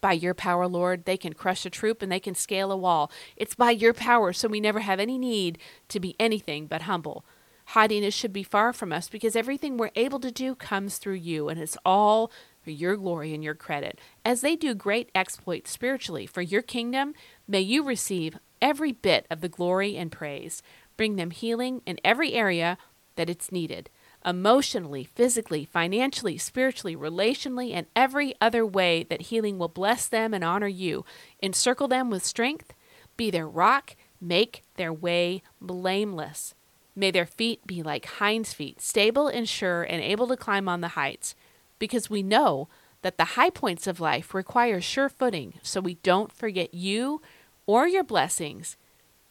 By 0.00 0.12
your 0.12 0.34
power, 0.34 0.66
Lord. 0.66 1.04
They 1.04 1.16
can 1.16 1.32
crush 1.32 1.66
a 1.66 1.70
troop 1.70 2.02
and 2.02 2.10
they 2.10 2.20
can 2.20 2.34
scale 2.34 2.72
a 2.72 2.76
wall. 2.76 3.10
It's 3.36 3.54
by 3.54 3.70
your 3.70 3.92
power, 3.92 4.32
so 4.32 4.48
we 4.48 4.60
never 4.60 4.80
have 4.80 5.00
any 5.00 5.18
need 5.18 5.58
to 5.88 6.00
be 6.00 6.16
anything 6.18 6.66
but 6.66 6.82
humble. 6.82 7.24
Haughtiness 7.66 8.14
should 8.14 8.32
be 8.32 8.42
far 8.42 8.72
from 8.72 8.92
us 8.92 9.08
because 9.08 9.36
everything 9.36 9.76
we're 9.76 9.90
able 9.94 10.20
to 10.20 10.32
do 10.32 10.54
comes 10.54 10.98
through 10.98 11.14
you, 11.14 11.48
and 11.48 11.60
it's 11.60 11.78
all 11.84 12.30
for 12.62 12.70
your 12.70 12.96
glory 12.96 13.34
and 13.34 13.42
your 13.42 13.54
credit. 13.54 14.00
As 14.24 14.40
they 14.40 14.56
do 14.56 14.74
great 14.74 15.10
exploits 15.14 15.70
spiritually 15.70 16.26
for 16.26 16.42
your 16.42 16.62
kingdom, 16.62 17.14
may 17.46 17.60
you 17.60 17.82
receive 17.82 18.38
every 18.60 18.92
bit 18.92 19.26
of 19.30 19.40
the 19.40 19.48
glory 19.48 19.96
and 19.96 20.12
praise. 20.12 20.62
Bring 20.96 21.16
them 21.16 21.30
healing 21.30 21.82
in 21.86 21.98
every 22.04 22.32
area 22.34 22.78
that 23.16 23.30
it's 23.30 23.52
needed 23.52 23.90
emotionally, 24.24 25.04
physically, 25.04 25.64
financially, 25.64 26.38
spiritually, 26.38 26.96
relationally, 26.96 27.72
and 27.72 27.86
every 27.96 28.34
other 28.40 28.64
way 28.64 29.04
that 29.04 29.22
healing 29.22 29.58
will 29.58 29.68
bless 29.68 30.06
them 30.06 30.32
and 30.32 30.44
honor 30.44 30.68
you. 30.68 31.04
Encircle 31.42 31.88
them 31.88 32.10
with 32.10 32.24
strength, 32.24 32.72
be 33.16 33.30
their 33.30 33.48
rock, 33.48 33.96
make 34.20 34.62
their 34.76 34.92
way 34.92 35.42
blameless. 35.60 36.54
May 36.94 37.10
their 37.10 37.26
feet 37.26 37.66
be 37.66 37.82
like 37.82 38.04
hinds' 38.06 38.52
feet, 38.52 38.80
stable 38.80 39.28
and 39.28 39.48
sure 39.48 39.82
and 39.82 40.02
able 40.02 40.28
to 40.28 40.36
climb 40.36 40.68
on 40.68 40.80
the 40.80 40.88
heights, 40.88 41.34
because 41.78 42.10
we 42.10 42.22
know 42.22 42.68
that 43.02 43.18
the 43.18 43.24
high 43.24 43.50
points 43.50 43.86
of 43.86 43.98
life 43.98 44.34
require 44.34 44.80
sure 44.80 45.08
footing, 45.08 45.54
so 45.62 45.80
we 45.80 45.94
don't 45.94 46.32
forget 46.32 46.72
you 46.72 47.20
or 47.66 47.88
your 47.88 48.04
blessings 48.04 48.76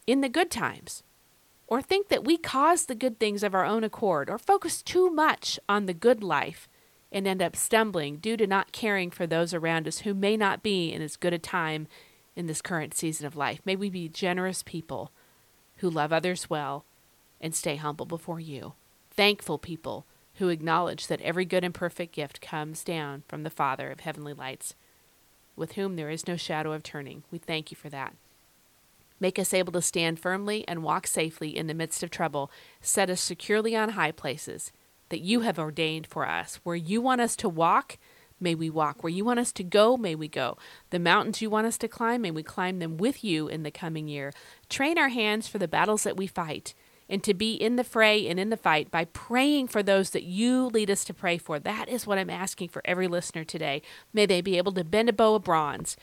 in 0.08 0.22
the 0.22 0.30
good 0.30 0.52
times 0.52 1.04
or 1.72 1.82
think 1.82 2.10
that 2.10 2.26
we 2.26 2.36
cause 2.36 2.86
the 2.86 2.94
good 2.94 3.18
things 3.18 3.44
of 3.44 3.56
our 3.56 3.64
own 3.64 3.82
accord, 3.82 4.30
or 4.30 4.38
focus 4.38 4.82
too 4.82 5.10
much 5.10 5.58
on 5.70 5.86
the 5.86 5.94
good 5.94 6.22
life 6.22 6.68
and 7.14 7.26
end 7.26 7.42
up 7.42 7.56
stumbling 7.56 8.18
due 8.18 8.36
to 8.36 8.46
not 8.46 8.74
caring 8.74 9.10
for 9.10 9.26
those 9.26 9.54
around 9.54 9.88
us 9.88 10.00
who 10.00 10.14
may 10.14 10.36
not 10.36 10.62
be 10.62 10.92
in 10.92 11.02
as 11.02 11.16
good 11.16 11.32
a 11.32 11.40
time 11.40 11.88
in 12.36 12.46
this 12.46 12.62
current 12.62 12.94
season 12.94 13.26
of 13.26 13.38
life. 13.38 13.62
May 13.64 13.78
we 13.78 13.90
be 13.90 14.10
generous 14.10 14.64
people 14.64 15.14
who 15.78 15.90
love 15.90 16.12
others 16.12 16.50
well 16.50 16.84
and 17.40 17.56
stay 17.56 17.78
humble 17.78 18.06
before 18.06 18.42
you. 18.42 18.74
Thankful 19.10 19.58
people 19.58 20.06
who 20.36 20.50
acknowledge 20.50 21.08
that 21.08 21.22
every 21.22 21.46
good 21.46 21.64
and 21.64 21.74
perfect 21.74 22.14
gift 22.14 22.42
comes 22.42 22.84
down 22.84 23.24
from 23.30 23.44
the 23.44 23.50
Father 23.50 23.90
of 23.90 24.02
heavenly 24.02 24.34
lights, 24.34 24.76
with 25.56 25.74
whom 25.74 25.96
there 25.96 26.10
is 26.10 26.28
no 26.28 26.36
shadow 26.36 26.74
of 26.74 26.84
turning. 26.84 27.24
We 27.32 27.38
thank 27.38 27.72
you 27.72 27.78
for 27.78 27.88
that. 27.88 28.14
Make 29.22 29.38
us 29.38 29.54
able 29.54 29.72
to 29.74 29.82
stand 29.84 30.20
firmly 30.20 30.66
and 30.68 30.84
walk 30.84 31.06
safely 31.06 31.56
in 31.56 31.68
the 31.68 31.76
midst 31.76 32.02
of 32.02 32.10
trouble. 32.10 32.52
Set 32.82 33.10
us 33.10 33.22
securely 33.22 33.76
on 33.76 33.90
high 33.90 34.12
places 34.12 34.74
that 35.10 35.22
you 35.22 35.42
have 35.42 35.60
ordained 35.60 36.08
for 36.08 36.28
us. 36.28 36.60
Where 36.64 36.76
you 36.76 37.02
want 37.02 37.22
us 37.22 37.36
to 37.38 37.48
walk, 37.48 38.00
may 38.40 38.56
we 38.56 38.70
walk. 38.70 39.04
Where 39.04 39.14
you 39.14 39.24
want 39.24 39.40
us 39.40 39.52
to 39.54 39.64
go, 39.64 39.96
may 39.96 40.16
we 40.16 40.28
go. 40.28 40.58
The 40.90 41.00
mountains 41.00 41.40
you 41.40 41.52
want 41.52 41.68
us 41.68 41.78
to 41.78 41.88
climb, 41.88 42.24
may 42.24 42.32
we 42.32 42.42
climb 42.42 42.80
them 42.80 42.98
with 42.98 43.24
you 43.24 43.48
in 43.48 43.62
the 43.62 43.70
coming 43.70 44.08
year. 44.08 44.34
Train 44.70 44.98
our 44.98 45.10
hands 45.10 45.48
for 45.48 45.60
the 45.60 45.68
battles 45.68 46.02
that 46.04 46.18
we 46.18 46.26
fight 46.26 46.74
and 47.08 47.24
to 47.24 47.36
be 47.36 47.54
in 47.54 47.76
the 47.76 47.84
fray 47.84 48.28
and 48.28 48.40
in 48.40 48.50
the 48.50 48.58
fight 48.58 48.90
by 48.90 49.06
praying 49.06 49.68
for 49.68 49.84
those 49.84 50.12
that 50.12 50.24
you 50.24 50.68
lead 50.68 50.90
us 50.90 51.04
to 51.04 51.14
pray 51.14 51.38
for. 51.38 51.60
That 51.60 51.90
is 51.90 52.08
what 52.08 52.18
I'm 52.18 52.30
asking 52.30 52.70
for 52.70 52.82
every 52.86 53.08
listener 53.08 53.44
today. 53.44 53.84
May 54.14 54.26
they 54.26 54.42
be 54.42 54.58
able 54.58 54.72
to 54.72 54.84
bend 54.84 55.10
a 55.10 55.14
bow 55.14 55.36
of 55.36 55.44
bronze 55.44 55.96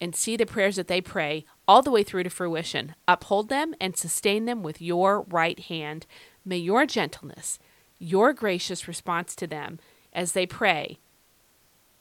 and 0.00 0.16
see 0.16 0.36
the 0.36 0.46
prayers 0.46 0.76
that 0.76 0.88
they 0.88 1.00
pray 1.00 1.44
all 1.70 1.82
the 1.82 1.90
way 1.92 2.02
through 2.02 2.24
to 2.24 2.30
fruition. 2.30 2.96
Uphold 3.06 3.48
them 3.48 3.76
and 3.80 3.96
sustain 3.96 4.44
them 4.44 4.60
with 4.60 4.82
your 4.82 5.20
right 5.20 5.60
hand. 5.60 6.04
May 6.44 6.56
your 6.56 6.84
gentleness, 6.84 7.60
your 8.00 8.32
gracious 8.32 8.88
response 8.88 9.36
to 9.36 9.46
them 9.46 9.78
as 10.12 10.32
they 10.32 10.46
pray, 10.46 10.98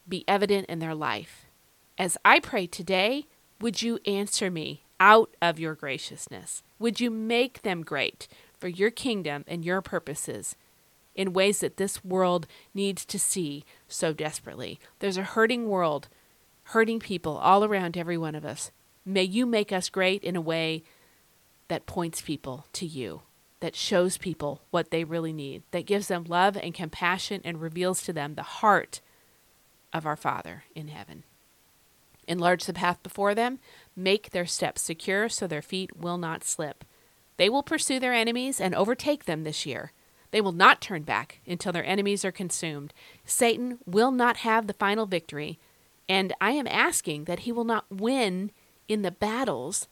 be 0.08 0.26
evident 0.28 0.66
in 0.70 0.80
their 0.80 0.96
life. 0.96 1.46
As 2.00 2.18
I 2.26 2.40
pray 2.40 2.66
today, 2.66 3.28
would 3.62 3.84
you 3.84 4.00
answer 4.08 4.50
me 4.50 4.86
out 5.00 5.36
of 5.40 5.60
your 5.60 5.76
graciousness? 5.76 6.64
Would 6.80 7.00
you 7.00 7.12
make 7.12 7.62
them 7.62 7.84
great 7.84 8.28
for 8.58 8.70
your 8.70 8.90
kingdom 8.90 9.46
and 9.48 9.64
your 9.64 9.84
purposes 9.84 10.56
in 11.14 11.32
ways 11.32 11.60
that 11.60 11.78
this 11.78 12.04
world 12.04 12.48
needs 12.74 13.06
to 13.06 13.20
see 13.20 13.66
so 13.88 14.14
desperately? 14.14 14.80
There's 14.98 15.18
a 15.18 15.22
hurting 15.22 15.70
world 15.70 16.10
hurting 16.64 17.00
people 17.00 17.38
all 17.38 17.64
around 17.64 17.96
every 17.96 18.18
one 18.18 18.34
of 18.34 18.44
us. 18.44 18.72
May 19.06 19.24
you 19.24 19.46
make 19.46 19.72
us 19.72 19.90
great 19.90 20.24
in 20.24 20.36
a 20.36 20.42
way 20.42 20.84
that 21.68 21.86
points 21.86 22.22
people 22.22 22.66
to 22.74 22.86
you, 22.86 23.22
that 23.60 23.76
shows 23.76 24.18
people 24.18 24.62
what 24.72 24.92
they 24.92 25.04
really 25.04 25.34
need, 25.34 25.64
that 25.72 25.86
gives 25.86 26.08
them 26.08 26.26
love 26.28 26.58
and 26.58 26.74
compassion 26.74 27.42
and 27.44 27.62
reveals 27.62 28.02
to 28.04 28.14
them 28.14 28.36
the 28.36 28.44
heart 28.44 29.02
of 29.94 30.06
our 30.06 30.16
Father 30.16 30.64
in 30.76 30.88
heaven. 30.88 31.24
Enlarge 32.28 32.66
the 32.66 32.74
path 32.74 33.02
before 33.02 33.34
them, 33.34 33.60
make 33.96 34.30
their 34.30 34.46
steps 34.46 34.82
secure 34.82 35.30
so 35.30 35.48
their 35.48 35.62
feet 35.62 35.98
will 35.98 36.18
not 36.18 36.44
slip. 36.44 36.84
They 37.38 37.50
will 37.50 37.64
pursue 37.64 38.00
their 38.00 38.14
enemies 38.14 38.62
and 38.62 38.76
overtake 38.76 39.26
them 39.26 39.44
this 39.44 39.66
year. 39.66 39.94
They 40.32 40.42
will 40.42 40.52
not 40.52 40.82
turn 40.82 41.04
back 41.04 41.40
until 41.48 41.72
their 41.72 41.86
enemies 41.86 42.24
are 42.24 42.32
consumed. 42.32 42.94
Satan 43.26 43.80
will 43.86 44.12
not 44.12 44.38
have 44.38 44.68
the 44.68 44.74
final 44.74 45.08
victory 45.08 45.58
and 46.10 46.34
I 46.42 46.52
am 46.52 46.68
asking 46.68 47.26
that 47.26 47.42
he 47.42 47.52
will 47.52 47.64
not 47.64 47.86
win 47.92 48.52
in 48.90 49.04
the 49.04 49.12
battles 49.12 49.88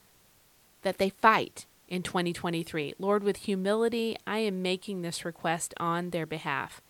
that 0.82 0.98
they 0.98 1.10
fight 1.10 1.66
in 1.88 2.04
2023. 2.04 2.96
Lord, 3.00 3.24
with 3.24 3.38
humility, 3.38 4.18
I 4.28 4.40
am 4.40 4.62
making 4.62 5.02
this 5.02 5.24
request 5.24 5.74
on 5.78 6.10
their 6.10 6.26
behalf. 6.26 6.82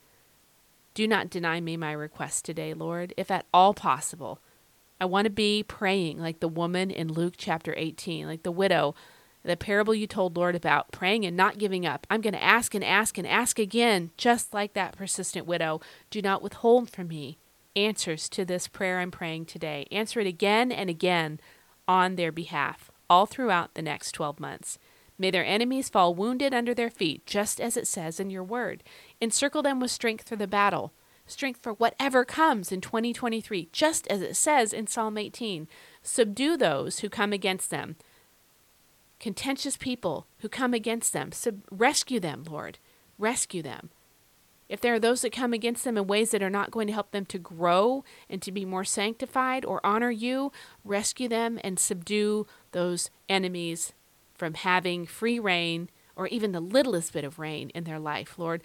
Do 0.96 1.08
not 1.08 1.30
deny 1.30 1.62
me 1.62 1.78
my 1.78 1.92
request 1.92 2.46
today, 2.46 2.74
Lord, 2.74 3.14
if 3.18 3.30
at 3.30 3.46
all 3.54 3.76
possible. 3.76 4.40
I 5.00 5.06
want 5.06 5.26
to 5.26 5.32
be 5.32 5.62
praying 5.62 6.18
like 6.18 6.40
the 6.40 6.48
woman 6.48 6.90
in 6.90 7.14
Luke 7.14 7.36
chapter 7.38 7.76
18, 7.78 8.26
like 8.26 8.42
the 8.42 8.52
widow, 8.52 8.96
the 9.44 9.56
parable 9.56 9.94
you 9.94 10.08
told, 10.08 10.36
Lord, 10.36 10.56
about 10.56 10.92
praying 10.92 11.24
and 11.24 11.38
not 11.38 11.60
giving 11.60 11.86
up. 11.86 12.08
I'm 12.10 12.22
going 12.22 12.34
to 12.34 12.44
ask 12.44 12.74
and 12.74 12.84
ask 12.84 13.20
and 13.20 13.28
ask 13.28 13.60
again, 13.60 14.10
just 14.18 14.56
like 14.56 14.74
that 14.74 14.98
persistent 14.98 15.46
widow. 15.46 15.82
Do 16.10 16.22
not 16.24 16.42
withhold 16.42 16.90
from 16.90 17.10
me 17.10 17.38
answers 17.76 18.28
to 18.30 18.44
this 18.44 18.68
prayer 18.68 19.00
I'm 19.00 19.12
praying 19.12 19.46
today. 19.46 19.88
Answer 19.92 20.20
it 20.20 20.28
again 20.28 20.72
and 20.72 20.90
again 20.90 21.40
on 21.88 22.16
their 22.16 22.32
behalf, 22.32 22.92
all 23.10 23.26
throughout 23.26 23.74
the 23.74 23.82
next 23.82 24.12
12 24.12 24.40
months. 24.40 24.80
May 25.18 25.32
their 25.32 25.46
enemies 25.46 25.90
fall 25.90 26.14
wounded 26.14 26.54
under 26.54 26.74
their 26.74 26.90
feet, 26.90 27.26
just 27.26 27.60
as 27.60 27.76
it 27.76 27.88
says 27.88 28.20
in 28.20 28.30
your 28.30 28.44
word. 28.44 28.84
Encircle 29.20 29.64
them 29.64 29.80
with 29.80 29.92
strength 29.92 30.30
for 30.30 30.36
the 30.36 30.48
battle, 30.48 30.94
strength 31.26 31.62
for 31.62 31.74
whatever 31.74 32.24
comes 32.24 32.72
in 32.72 32.82
2023, 32.82 33.70
just 33.72 34.08
as 34.08 34.22
it 34.22 34.36
says 34.36 34.74
in 34.74 34.88
Psalm 34.88 35.18
18. 35.18 35.68
Subdue 36.04 36.56
those 36.58 37.00
who 37.00 37.10
come 37.10 37.34
against 37.34 37.70
them, 37.70 37.96
contentious 39.20 39.76
people 39.76 40.28
who 40.40 40.50
come 40.50 40.74
against 40.74 41.14
them. 41.14 41.32
Sub- 41.32 41.64
rescue 41.72 42.20
them, 42.20 42.44
Lord. 42.48 42.78
Rescue 43.18 43.64
them. 43.64 43.90
If 44.70 44.82
there 44.82 44.94
are 44.94 45.00
those 45.00 45.22
that 45.22 45.32
come 45.32 45.54
against 45.54 45.84
them 45.84 45.98
in 45.98 46.08
ways 46.08 46.32
that 46.32 46.44
are 46.44 46.50
not 46.50 46.72
going 46.72 46.88
to 46.88 46.94
help 46.94 47.12
them 47.12 47.26
to 47.28 47.40
grow 47.40 48.04
and 48.30 48.42
to 48.42 48.52
be 48.52 48.66
more 48.66 48.84
sanctified 48.84 49.64
or 49.64 49.86
honor 49.86 50.12
you, 50.12 50.52
rescue 50.84 51.30
them 51.30 51.60
and 51.64 51.80
subdue 51.80 52.48
those 52.74 53.10
enemies 53.30 53.94
from 54.36 54.56
having 54.56 55.06
free 55.06 55.40
reign 55.40 55.90
or 56.16 56.28
even 56.28 56.52
the 56.52 56.60
littlest 56.60 57.14
bit 57.14 57.24
of 57.24 57.40
reign 57.40 57.70
in 57.70 57.86
their 57.86 58.00
life, 58.00 58.38
Lord. 58.38 58.62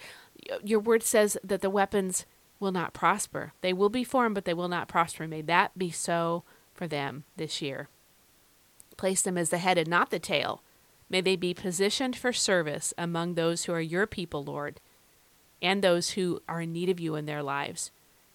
Your 0.63 0.79
word 0.79 1.03
says 1.03 1.37
that 1.43 1.61
the 1.61 1.69
weapons 1.69 2.25
will 2.59 2.71
not 2.71 2.93
prosper. 2.93 3.53
They 3.61 3.73
will 3.73 3.89
be 3.89 4.03
formed, 4.03 4.35
but 4.35 4.45
they 4.45 4.53
will 4.53 4.67
not 4.67 4.87
prosper. 4.87 5.27
May 5.27 5.41
that 5.43 5.77
be 5.77 5.89
so 5.89 6.43
for 6.73 6.87
them 6.87 7.23
this 7.37 7.61
year. 7.61 7.89
Place 8.97 9.21
them 9.21 9.37
as 9.37 9.49
the 9.49 9.57
head 9.57 9.77
and 9.77 9.87
not 9.87 10.09
the 10.09 10.19
tail. 10.19 10.63
May 11.09 11.21
they 11.21 11.35
be 11.35 11.53
positioned 11.53 12.15
for 12.15 12.33
service 12.33 12.93
among 12.97 13.35
those 13.35 13.65
who 13.65 13.73
are 13.73 13.81
your 13.81 14.07
people, 14.07 14.43
Lord 14.43 14.81
and 15.63 15.81
those 15.81 16.11
who 16.11 16.41
are 16.47 16.61
in 16.61 16.73
need 16.73 16.89
of 16.89 16.99
you 16.99 17.15
in 17.15 17.25
their 17.25 17.41
lives. 17.41 17.89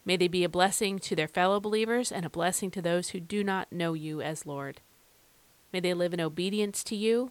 May 0.04 0.16
they 0.16 0.28
be 0.28 0.42
a 0.42 0.48
blessing 0.48 0.98
to 1.00 1.14
their 1.14 1.28
fellow 1.28 1.60
believers 1.60 2.10
and 2.10 2.24
a 2.24 2.30
blessing 2.30 2.70
to 2.72 2.82
those 2.82 3.10
who 3.10 3.20
do 3.20 3.44
not 3.44 3.70
know 3.70 3.92
you 3.92 4.22
as 4.22 4.46
Lord. 4.46 4.80
May 5.70 5.80
they 5.80 5.92
live 5.92 6.14
in 6.14 6.20
obedience 6.20 6.82
to 6.84 6.96
you, 6.96 7.30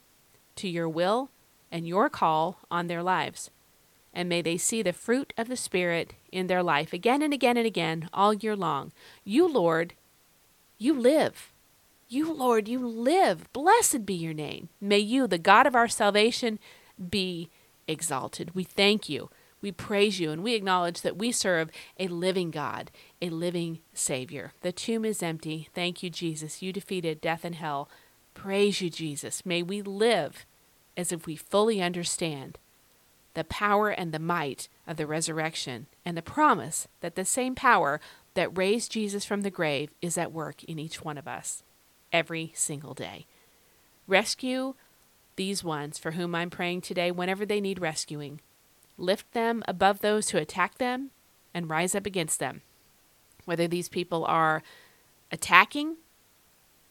to 0.57 0.69
your 0.69 0.87
will, 0.87 1.31
and 1.71 1.87
your 1.87 2.07
call 2.07 2.59
on 2.69 2.85
their 2.85 3.01
lives. 3.01 3.49
And 4.13 4.29
may 4.29 4.43
they 4.43 4.57
see 4.57 4.83
the 4.83 4.93
fruit 4.93 5.33
of 5.37 5.47
the 5.47 5.57
Spirit 5.57 6.13
in 6.31 6.45
their 6.45 6.61
life 6.61 6.93
again 6.93 7.23
and 7.23 7.33
again 7.33 7.57
and 7.57 7.65
again 7.65 8.09
all 8.13 8.33
year 8.33 8.55
long. 8.55 8.91
You, 9.23 9.51
Lord, 9.51 9.95
you 10.77 10.93
live. 10.93 11.51
You, 12.07 12.31
Lord, 12.31 12.67
you 12.67 12.87
live. 12.87 13.51
Blessed 13.53 14.05
be 14.05 14.13
your 14.13 14.33
name. 14.33 14.69
May 14.79 14.99
you, 14.99 15.25
the 15.27 15.39
God 15.39 15.65
of 15.65 15.75
our 15.75 15.87
salvation, 15.87 16.59
be 17.09 17.49
exalted. 17.87 18.53
We 18.53 18.63
thank 18.63 19.09
you 19.09 19.29
we 19.61 19.71
praise 19.71 20.19
you 20.19 20.31
and 20.31 20.43
we 20.43 20.53
acknowledge 20.53 21.01
that 21.01 21.17
we 21.17 21.31
serve 21.31 21.69
a 21.99 22.07
living 22.07 22.51
God, 22.51 22.91
a 23.21 23.29
living 23.29 23.79
Savior. 23.93 24.53
The 24.61 24.71
tomb 24.71 25.03
is 25.03 25.23
empty. 25.23 25.69
Thank 25.73 26.03
you, 26.03 26.09
Jesus. 26.09 26.61
You 26.61 26.71
defeated 26.71 27.21
death 27.21 27.43
and 27.43 27.55
hell. 27.55 27.89
Praise 28.33 28.81
you, 28.81 28.89
Jesus. 28.89 29.45
May 29.45 29.63
we 29.63 29.81
live 29.81 30.45
as 30.95 31.11
if 31.11 31.25
we 31.25 31.35
fully 31.35 31.81
understand 31.81 32.57
the 33.33 33.43
power 33.43 33.89
and 33.89 34.11
the 34.11 34.19
might 34.19 34.67
of 34.87 34.97
the 34.97 35.05
resurrection 35.05 35.87
and 36.03 36.17
the 36.17 36.21
promise 36.21 36.87
that 37.01 37.15
the 37.15 37.25
same 37.25 37.53
power 37.55 37.99
that 38.33 38.55
raised 38.57 38.91
Jesus 38.91 39.25
from 39.25 39.41
the 39.41 39.51
grave 39.51 39.89
is 40.01 40.17
at 40.17 40.31
work 40.31 40.63
in 40.63 40.79
each 40.79 41.03
one 41.03 41.17
of 41.17 41.27
us 41.27 41.63
every 42.11 42.51
single 42.55 42.93
day. 42.93 43.25
Rescue 44.07 44.73
these 45.35 45.63
ones 45.63 45.97
for 45.99 46.11
whom 46.11 46.33
I'm 46.33 46.49
praying 46.49 46.81
today 46.81 47.11
whenever 47.11 47.45
they 47.45 47.61
need 47.61 47.79
rescuing. 47.79 48.39
Lift 48.97 49.31
them 49.33 49.63
above 49.67 49.99
those 49.99 50.29
who 50.29 50.37
attack 50.37 50.77
them 50.77 51.11
and 51.53 51.69
rise 51.69 51.95
up 51.95 52.05
against 52.05 52.39
them. 52.39 52.61
Whether 53.45 53.67
these 53.67 53.89
people 53.89 54.25
are 54.25 54.63
attacking 55.31 55.97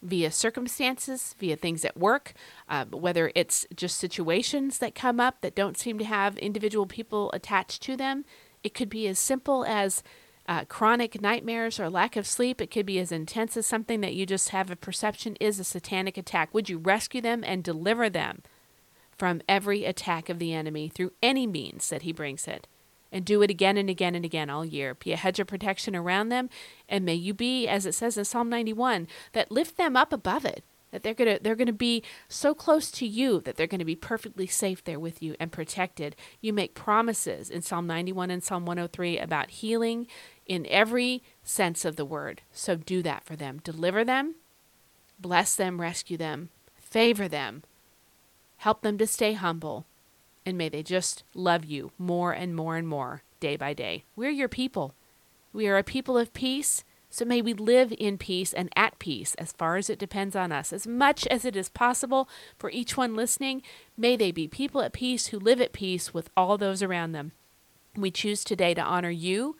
via 0.01 0.31
circumstances, 0.31 1.35
via 1.39 1.55
things 1.55 1.83
at 1.83 1.97
work, 1.97 2.33
uh, 2.69 2.85
whether 2.85 3.31
it's 3.35 3.65
just 3.75 3.97
situations 3.97 4.79
that 4.79 4.95
come 4.95 5.19
up 5.19 5.41
that 5.41 5.55
don't 5.55 5.77
seem 5.77 5.97
to 5.97 6.05
have 6.05 6.37
individual 6.37 6.85
people 6.85 7.31
attached 7.33 7.81
to 7.83 7.97
them. 7.97 8.23
It 8.63 8.73
could 8.73 8.89
be 8.89 9.07
as 9.07 9.19
simple 9.19 9.65
as 9.65 10.03
uh, 10.47 10.65
chronic 10.65 11.21
nightmares 11.21 11.79
or 11.79 11.89
lack 11.89 12.15
of 12.15 12.27
sleep. 12.27 12.61
It 12.61 12.71
could 12.71 12.85
be 12.85 12.99
as 12.99 13.11
intense 13.11 13.57
as 13.57 13.65
something 13.65 14.01
that 14.01 14.13
you 14.13 14.25
just 14.25 14.49
have 14.49 14.71
a 14.71 14.75
perception 14.75 15.35
is 15.39 15.59
a 15.59 15.63
satanic 15.63 16.17
attack. 16.17 16.53
Would 16.53 16.69
you 16.69 16.77
rescue 16.77 17.21
them 17.21 17.43
and 17.43 17.63
deliver 17.63 18.09
them 18.09 18.43
from 19.17 19.41
every 19.47 19.85
attack 19.85 20.29
of 20.29 20.39
the 20.39 20.53
enemy 20.53 20.89
through 20.89 21.13
any 21.21 21.47
means 21.47 21.89
that 21.89 22.03
he 22.03 22.11
brings 22.11 22.47
it? 22.47 22.67
And 23.11 23.23
do 23.23 23.41
it 23.41 23.49
again 23.49 23.77
and 23.77 23.89
again 23.89 24.15
and 24.15 24.25
again 24.25 24.49
all 24.49 24.65
year. 24.65 24.93
Be 24.93 25.13
a 25.13 25.17
hedge 25.17 25.39
of 25.39 25.47
protection 25.47 25.95
around 25.95 26.29
them, 26.29 26.49
and 26.89 27.05
may 27.05 27.15
you 27.15 27.33
be, 27.33 27.67
as 27.67 27.85
it 27.85 27.93
says 27.93 28.17
in 28.17 28.25
Psalm 28.25 28.49
91, 28.49 29.07
that 29.31 29.51
lift 29.51 29.77
them 29.77 29.95
up 29.95 30.11
above 30.11 30.43
it 30.43 30.63
that 30.91 31.03
they're 31.03 31.13
going 31.13 31.37
to 31.37 31.43
they're 31.43 31.55
to 31.55 31.73
be 31.73 32.03
so 32.27 32.53
close 32.53 32.89
to 32.91 33.05
you 33.05 33.41
that 33.41 33.55
they're 33.55 33.67
going 33.67 33.79
to 33.79 33.85
be 33.85 33.95
perfectly 33.95 34.47
safe 34.47 34.83
there 34.83 34.99
with 34.99 35.21
you 35.21 35.35
and 35.39 35.51
protected. 35.51 36.15
You 36.41 36.53
make 36.53 36.73
promises 36.73 37.49
in 37.49 37.61
Psalm 37.61 37.87
91 37.87 38.31
and 38.31 38.43
Psalm 38.43 38.65
103 38.65 39.19
about 39.19 39.49
healing 39.49 40.07
in 40.45 40.65
every 40.67 41.23
sense 41.43 41.85
of 41.85 41.95
the 41.95 42.05
word. 42.05 42.41
So 42.51 42.75
do 42.75 43.01
that 43.03 43.25
for 43.25 43.35
them. 43.35 43.59
Deliver 43.63 44.03
them, 44.03 44.35
bless 45.19 45.55
them, 45.55 45.81
rescue 45.81 46.17
them, 46.17 46.49
favor 46.79 47.27
them, 47.27 47.63
help 48.57 48.81
them 48.81 48.97
to 48.97 49.07
stay 49.07 49.33
humble, 49.33 49.85
and 50.45 50.57
may 50.57 50.69
they 50.69 50.83
just 50.83 51.23
love 51.33 51.65
you 51.65 51.91
more 51.97 52.31
and 52.31 52.55
more 52.55 52.75
and 52.75 52.87
more 52.87 53.23
day 53.39 53.55
by 53.55 53.73
day. 53.73 54.03
We're 54.15 54.29
your 54.29 54.49
people. 54.49 54.93
We 55.53 55.67
are 55.67 55.77
a 55.77 55.83
people 55.83 56.17
of 56.17 56.33
peace 56.33 56.83
so 57.09 57.25
may 57.25 57.41
we 57.41 57.53
live 57.53 57.93
in 57.97 58.17
peace 58.17 58.53
and 58.53 58.69
at 58.75 58.99
peace 58.99 59.33
as 59.35 59.53
far 59.53 59.77
as 59.77 59.89
it 59.89 59.99
depends 59.99 60.35
on 60.35 60.51
us. 60.51 60.73
As 60.73 60.85
much 60.85 61.25
as 61.27 61.45
it 61.45 61.55
is 61.55 61.69
possible 61.69 62.29
for 62.57 62.69
each 62.69 62.97
one 62.97 63.15
listening, 63.15 63.61
may 63.95 64.15
they 64.15 64.31
be 64.31 64.47
people 64.47 64.81
at 64.81 64.93
peace 64.93 65.27
who 65.27 65.39
live 65.39 65.61
at 65.61 65.73
peace 65.73 66.13
with 66.13 66.29
all 66.35 66.57
those 66.57 66.83
around 66.83 67.13
them. 67.13 67.31
We 67.95 68.11
choose 68.11 68.43
today 68.43 68.73
to 68.73 68.81
honor 68.81 69.09
you 69.09 69.55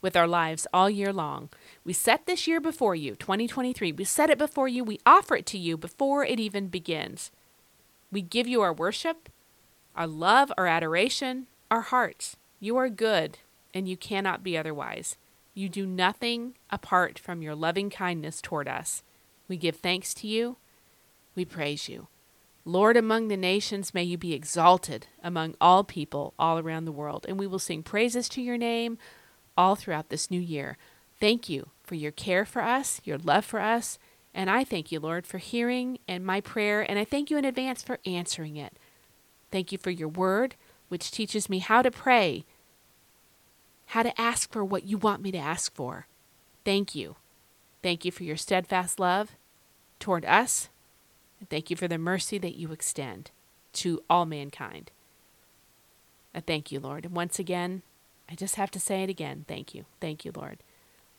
with 0.00 0.16
our 0.16 0.28
lives 0.28 0.66
all 0.72 0.88
year 0.88 1.12
long. 1.12 1.50
We 1.84 1.92
set 1.92 2.26
this 2.26 2.46
year 2.46 2.60
before 2.60 2.94
you, 2.94 3.14
2023. 3.16 3.92
We 3.92 4.04
set 4.04 4.30
it 4.30 4.38
before 4.38 4.68
you. 4.68 4.82
We 4.84 5.00
offer 5.04 5.36
it 5.36 5.46
to 5.46 5.58
you 5.58 5.76
before 5.76 6.24
it 6.24 6.40
even 6.40 6.68
begins. 6.68 7.30
We 8.12 8.22
give 8.22 8.46
you 8.46 8.60
our 8.60 8.72
worship, 8.72 9.30
our 9.96 10.06
love, 10.06 10.52
our 10.58 10.66
adoration, 10.66 11.46
our 11.70 11.80
hearts. 11.80 12.36
You 12.60 12.76
are 12.76 12.90
good, 12.90 13.38
and 13.74 13.88
you 13.88 13.96
cannot 13.96 14.44
be 14.44 14.56
otherwise. 14.56 15.16
You 15.54 15.68
do 15.68 15.86
nothing 15.86 16.54
apart 16.70 17.18
from 17.18 17.42
your 17.42 17.54
loving 17.54 17.90
kindness 17.90 18.40
toward 18.40 18.68
us. 18.68 19.02
We 19.48 19.56
give 19.56 19.76
thanks 19.76 20.14
to 20.14 20.28
you. 20.28 20.56
We 21.34 21.44
praise 21.44 21.88
you. 21.88 22.08
Lord 22.64 22.96
among 22.96 23.28
the 23.28 23.36
nations, 23.36 23.92
may 23.92 24.04
you 24.04 24.16
be 24.16 24.34
exalted 24.34 25.08
among 25.22 25.56
all 25.60 25.82
people 25.82 26.32
all 26.38 26.58
around 26.58 26.84
the 26.84 26.92
world. 26.92 27.26
And 27.28 27.38
we 27.38 27.46
will 27.46 27.58
sing 27.58 27.82
praises 27.82 28.28
to 28.30 28.42
your 28.42 28.58
name 28.58 28.98
all 29.56 29.74
throughout 29.74 30.10
this 30.10 30.30
new 30.30 30.40
year. 30.40 30.76
Thank 31.18 31.48
you 31.48 31.70
for 31.82 31.94
your 31.94 32.12
care 32.12 32.44
for 32.44 32.62
us, 32.62 33.00
your 33.04 33.18
love 33.18 33.44
for 33.44 33.60
us. 33.60 33.98
And 34.34 34.48
I 34.48 34.64
thank 34.64 34.90
you, 34.90 34.98
Lord, 34.98 35.26
for 35.26 35.38
hearing 35.38 35.98
and 36.08 36.24
my 36.24 36.40
prayer. 36.40 36.80
And 36.80 36.98
I 36.98 37.04
thank 37.04 37.30
you 37.30 37.36
in 37.36 37.44
advance 37.44 37.82
for 37.82 37.98
answering 38.06 38.56
it. 38.56 38.76
Thank 39.50 39.72
you 39.72 39.78
for 39.78 39.90
your 39.90 40.08
word, 40.08 40.54
which 40.88 41.10
teaches 41.10 41.50
me 41.50 41.58
how 41.58 41.82
to 41.82 41.90
pray 41.90 42.44
how 43.92 44.02
to 44.02 44.18
ask 44.18 44.50
for 44.50 44.64
what 44.64 44.84
you 44.84 44.96
want 44.96 45.20
me 45.20 45.30
to 45.30 45.38
ask 45.38 45.74
for. 45.74 46.06
Thank 46.64 46.94
you. 46.94 47.16
Thank 47.82 48.06
you 48.06 48.10
for 48.10 48.24
your 48.24 48.38
steadfast 48.38 48.98
love 48.98 49.32
toward 49.98 50.24
us. 50.24 50.70
And 51.38 51.50
thank 51.50 51.68
you 51.68 51.76
for 51.76 51.88
the 51.88 51.98
mercy 51.98 52.38
that 52.38 52.56
you 52.56 52.72
extend 52.72 53.30
to 53.74 54.02
all 54.08 54.24
mankind. 54.24 54.90
I 56.34 56.40
thank 56.40 56.72
you, 56.72 56.80
Lord. 56.80 57.04
And 57.04 57.14
once 57.14 57.38
again, 57.38 57.82
I 58.30 58.34
just 58.34 58.54
have 58.54 58.70
to 58.70 58.80
say 58.80 59.02
it 59.02 59.10
again. 59.10 59.44
Thank 59.46 59.74
you. 59.74 59.84
Thank 60.00 60.24
you, 60.24 60.32
Lord. 60.34 60.62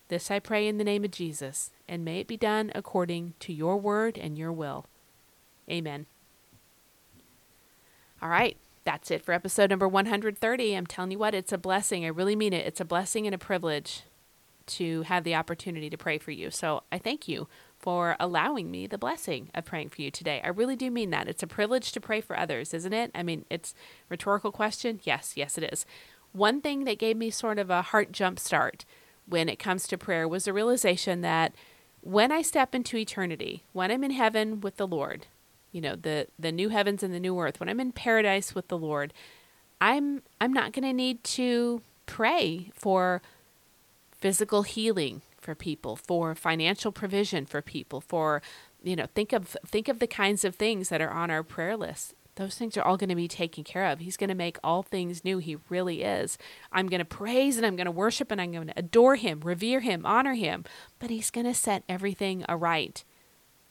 This 0.08 0.30
I 0.30 0.40
pray 0.40 0.68
in 0.68 0.78
the 0.78 0.84
name 0.84 1.04
of 1.04 1.12
Jesus, 1.12 1.72
and 1.88 2.06
may 2.06 2.20
it 2.20 2.28
be 2.28 2.38
done 2.38 2.72
according 2.76 3.34
to 3.40 3.54
your 3.54 3.78
word 3.78 4.18
and 4.18 4.38
your 4.38 4.52
will. 4.52 4.86
Amen. 5.70 6.06
All 8.22 8.30
right 8.30 8.58
that's 8.84 9.12
it 9.12 9.24
for 9.24 9.34
episode 9.34 9.70
number 9.70 9.88
130. 9.88 10.76
I'm 10.76 10.86
telling 10.86 11.12
you 11.12 11.20
what, 11.20 11.34
it's 11.34 11.54
a 11.54 11.58
blessing. 11.58 12.06
I 12.06 12.10
really 12.10 12.36
mean 12.36 12.54
it. 12.54 12.66
It's 12.66 12.82
a 12.82 12.86
blessing 12.86 13.26
and 13.26 13.34
a 13.34 13.40
privilege 13.40 14.04
to 14.66 15.02
have 15.04 15.24
the 15.24 15.36
opportunity 15.36 15.90
to 15.90 15.98
pray 15.98 16.18
for 16.18 16.32
you. 16.32 16.50
So 16.50 16.84
I 16.92 16.98
thank 16.98 17.28
you 17.28 17.48
for 17.78 18.16
allowing 18.20 18.72
me 18.72 18.88
the 18.88 18.98
blessing 18.98 19.50
of 19.54 19.66
praying 19.66 19.90
for 19.90 20.02
you 20.02 20.10
today. 20.10 20.42
I 20.44 20.50
really 20.50 20.76
do 20.76 20.90
mean 20.90 21.10
that. 21.10 21.28
It's 21.28 21.44
a 21.44 21.48
privilege 21.48 21.92
to 21.92 22.02
pray 22.02 22.22
for 22.22 22.38
others, 22.38 22.74
isn't 22.74 22.94
it? 22.94 23.12
I 23.14 23.24
mean, 23.24 23.46
it's 23.50 23.76
rhetorical 24.10 24.52
question. 24.52 25.02
Yes, 25.04 25.34
yes 25.36 25.58
it 25.58 25.72
is. 25.72 25.86
One 26.32 26.62
thing 26.62 26.86
that 26.86 26.98
gave 26.98 27.18
me 27.18 27.30
sort 27.30 27.60
of 27.60 27.70
a 27.70 27.82
heart 27.82 28.12
jump 28.12 28.40
start 28.40 28.86
when 29.28 29.50
it 29.50 29.60
comes 29.60 29.88
to 29.88 29.98
prayer 29.98 30.28
was 30.28 30.46
the 30.46 30.54
realization 30.54 31.22
that 31.22 31.54
when 32.02 32.32
I 32.32 32.42
step 32.42 32.76
into 32.76 32.98
eternity, 32.98 33.64
when 33.72 33.92
I'm 33.92 34.04
in 34.04 34.12
heaven 34.12 34.60
with 34.60 34.78
the 34.78 34.88
Lord, 34.88 35.28
you 35.74 35.82
know 35.82 35.98
the 35.98 36.28
the 36.40 36.54
new 36.54 36.70
heavens 36.70 37.04
and 37.04 37.14
the 37.14 37.20
new 37.20 37.38
earth 37.38 37.60
when 37.60 37.68
i'm 37.68 37.82
in 37.82 37.92
paradise 37.92 38.56
with 38.56 38.70
the 38.70 38.78
lord 38.78 39.12
i'm 39.82 40.22
i'm 40.40 40.54
not 40.54 40.72
going 40.72 40.86
to 40.86 40.94
need 40.94 41.22
to 41.26 41.82
pray 42.06 42.72
for 42.74 43.22
physical 44.12 44.62
healing 44.62 45.22
for 45.42 45.54
people 45.54 45.98
for 45.98 46.34
financial 46.34 46.94
provision 46.94 47.46
for 47.46 47.62
people 47.62 48.00
for 48.00 48.42
you 48.82 48.96
know 48.96 49.08
think 49.14 49.34
of 49.34 49.58
think 49.66 49.90
of 49.90 50.00
the 50.00 50.08
kinds 50.08 50.46
of 50.46 50.56
things 50.56 50.88
that 50.88 51.02
are 51.02 51.12
on 51.12 51.30
our 51.30 51.44
prayer 51.44 51.76
list 51.76 52.14
those 52.36 52.56
things 52.56 52.78
are 52.78 52.84
all 52.84 52.98
going 52.98 53.10
to 53.10 53.16
be 53.16 53.28
taken 53.28 53.64
care 53.64 53.86
of. 53.86 54.00
He's 54.00 54.18
going 54.18 54.30
to 54.30 54.36
make 54.36 54.58
all 54.64 54.84
things 54.84 55.24
new. 55.24 55.38
He 55.38 55.58
really 55.70 56.04
is. 56.04 56.38
I'm 56.72 56.88
going 56.88 57.00
to 57.00 57.06
praise 57.06 57.58
and 57.58 57.66
I'm 57.66 57.76
going 57.76 57.86
to 57.86 57.92
worship 57.92 58.32
and 58.32 58.42
I'm 58.42 58.52
going 58.52 58.68
to 58.68 58.74
adore 58.78 59.16
him, 59.16 59.42
revere 59.42 59.82
him, 59.82 60.06
honor 60.06 60.34
him, 60.34 60.66
but 61.00 61.10
he's 61.10 61.30
going 61.30 61.46
to 61.46 61.54
set 61.54 61.84
everything 61.88 62.44
aright. 62.50 63.04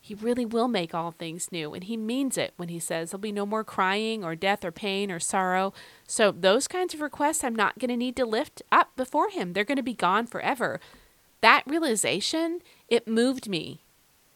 He 0.05 0.14
really 0.14 0.44
will 0.44 0.66
make 0.66 0.94
all 0.94 1.12
things 1.12 1.53
new, 1.53 1.75
and 1.75 1.85
he 1.85 1.96
means 1.96 2.37
it 2.37 2.55
when 2.57 2.68
he 2.68 2.81
says 2.81 3.11
there'll 3.11 3.20
be 3.20 3.31
no 3.31 3.46
more 3.46 3.62
crying 3.62 4.25
or 4.25 4.35
death 4.35 4.64
or 4.64 4.72
pain 4.72 5.12
or 5.12 5.20
sorrow. 5.20 5.72
So, 6.09 6.33
those 6.33 6.66
kinds 6.66 6.92
of 6.92 7.01
requests 7.01 7.44
I'm 7.44 7.55
not 7.55 7.79
going 7.79 7.88
to 7.90 7.96
need 7.96 8.16
to 8.16 8.27
lift 8.27 8.62
up 8.72 8.90
before 8.96 9.31
him. 9.31 9.53
They're 9.53 9.62
going 9.62 9.77
to 9.77 9.83
be 9.83 9.94
gone 9.94 10.27
forever. 10.27 10.81
That 11.40 11.62
realization, 11.68 12.62
it 12.88 13.07
moved 13.07 13.48
me 13.48 13.85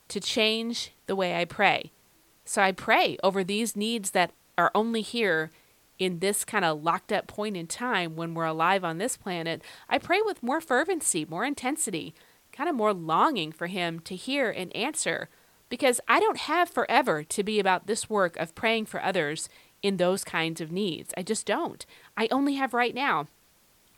to 0.06 0.20
change 0.20 0.92
the 1.06 1.16
way 1.16 1.34
I 1.34 1.44
pray. 1.44 1.90
So, 2.46 2.62
I 2.62 2.72
pray 2.72 3.18
over 3.22 3.44
these 3.44 3.76
needs 3.76 4.12
that 4.12 4.30
are 4.56 4.70
only 4.74 5.02
here 5.02 5.50
in 5.98 6.20
this 6.20 6.44
kind 6.44 6.64
of 6.64 6.82
locked 6.82 7.12
up 7.12 7.26
point 7.26 7.56
in 7.56 7.66
time 7.66 8.16
when 8.16 8.34
we're 8.34 8.44
alive 8.44 8.84
on 8.84 8.98
this 8.98 9.16
planet. 9.16 9.62
I 9.88 9.98
pray 9.98 10.20
with 10.24 10.42
more 10.42 10.60
fervency, 10.60 11.24
more 11.24 11.44
intensity, 11.44 12.14
kind 12.52 12.70
of 12.70 12.76
more 12.76 12.94
longing 12.94 13.52
for 13.52 13.66
him 13.66 14.00
to 14.00 14.16
hear 14.16 14.50
and 14.50 14.74
answer 14.74 15.28
because 15.68 16.00
I 16.06 16.20
don't 16.20 16.38
have 16.38 16.70
forever 16.70 17.24
to 17.24 17.42
be 17.42 17.58
about 17.58 17.86
this 17.86 18.08
work 18.08 18.36
of 18.36 18.54
praying 18.54 18.86
for 18.86 19.02
others 19.02 19.48
in 19.82 19.96
those 19.96 20.24
kinds 20.24 20.60
of 20.60 20.72
needs. 20.72 21.12
I 21.16 21.22
just 21.22 21.46
don't. 21.46 21.84
I 22.16 22.28
only 22.30 22.54
have 22.54 22.72
right 22.72 22.94
now. 22.94 23.26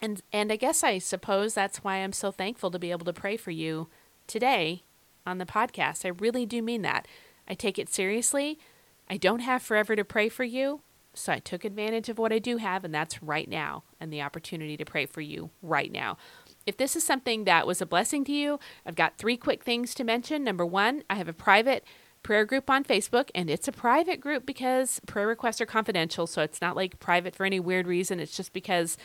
And 0.01 0.23
and 0.33 0.53
I 0.53 0.57
guess 0.57 0.85
I 0.85 0.99
suppose 0.99 1.55
that's 1.55 1.83
why 1.83 1.97
I'm 1.97 2.13
so 2.13 2.31
thankful 2.31 2.71
to 2.71 2.79
be 2.79 2.91
able 2.91 3.07
to 3.07 3.13
pray 3.13 3.37
for 3.37 3.51
you 3.51 3.89
today 4.27 4.83
on 5.27 5.39
the 5.39 5.47
podcast. 5.47 6.05
I 6.05 6.09
really 6.09 6.47
do 6.47 6.63
mean 6.63 6.83
that. 6.83 7.07
I 7.49 7.55
take 7.55 7.79
it 7.79 7.89
seriously. 7.89 8.59
I 9.09 9.17
don't 9.17 9.41
have 9.41 9.63
forever 9.63 9.97
to 9.97 10.05
pray 10.05 10.29
for 10.29 10.45
you, 10.45 10.83
so 11.15 11.33
I 11.33 11.39
took 11.39 11.65
advantage 11.65 12.09
of 12.09 12.19
what 12.19 12.33
I 12.33 12.39
do 12.39 12.59
have 12.59 12.85
and 12.85 12.95
that's 12.95 13.23
right 13.23 13.49
now 13.49 13.85
and 13.99 14.13
the 14.13 14.23
opportunity 14.23 14.77
to 14.77 14.85
pray 14.85 15.07
for 15.07 15.23
you 15.23 15.51
right 15.63 15.91
now. 15.91 16.19
If 16.67 16.77
this 16.77 16.95
is 16.95 17.05
something 17.05 17.45
that 17.45 17.67
was 17.67 17.81
a 17.81 17.87
blessing 17.87 18.25
to 18.27 18.33
you, 18.33 18.61
I've 18.85 18.95
got 18.95 19.17
three 19.17 19.39
quick 19.39 19.65
things 19.65 19.95
to 19.95 20.05
mention. 20.05 20.45
Number 20.45 20.67
one, 20.67 21.03
I 21.09 21.15
have 21.15 21.29
a 21.29 21.33
private 21.33 21.83
prayer 22.23 22.45
group 22.45 22.69
on 22.69 22.85
Facebook, 22.85 23.31
and 23.35 23.49
it's 23.49 23.69
a 23.69 23.73
private 23.73 24.21
group 24.21 24.45
because 24.45 25.01
prayer 25.07 25.27
requests 25.27 25.63
are 25.63 25.67
confidential. 25.67 26.27
So 26.27 26.43
it's 26.43 26.61
not 26.61 26.77
like 26.77 27.01
private 27.01 27.35
for 27.35 27.47
any 27.47 27.59
weird 27.59 27.87
reason. 27.87 28.21
It's 28.21 28.37
just 28.37 28.53
because 28.53 28.99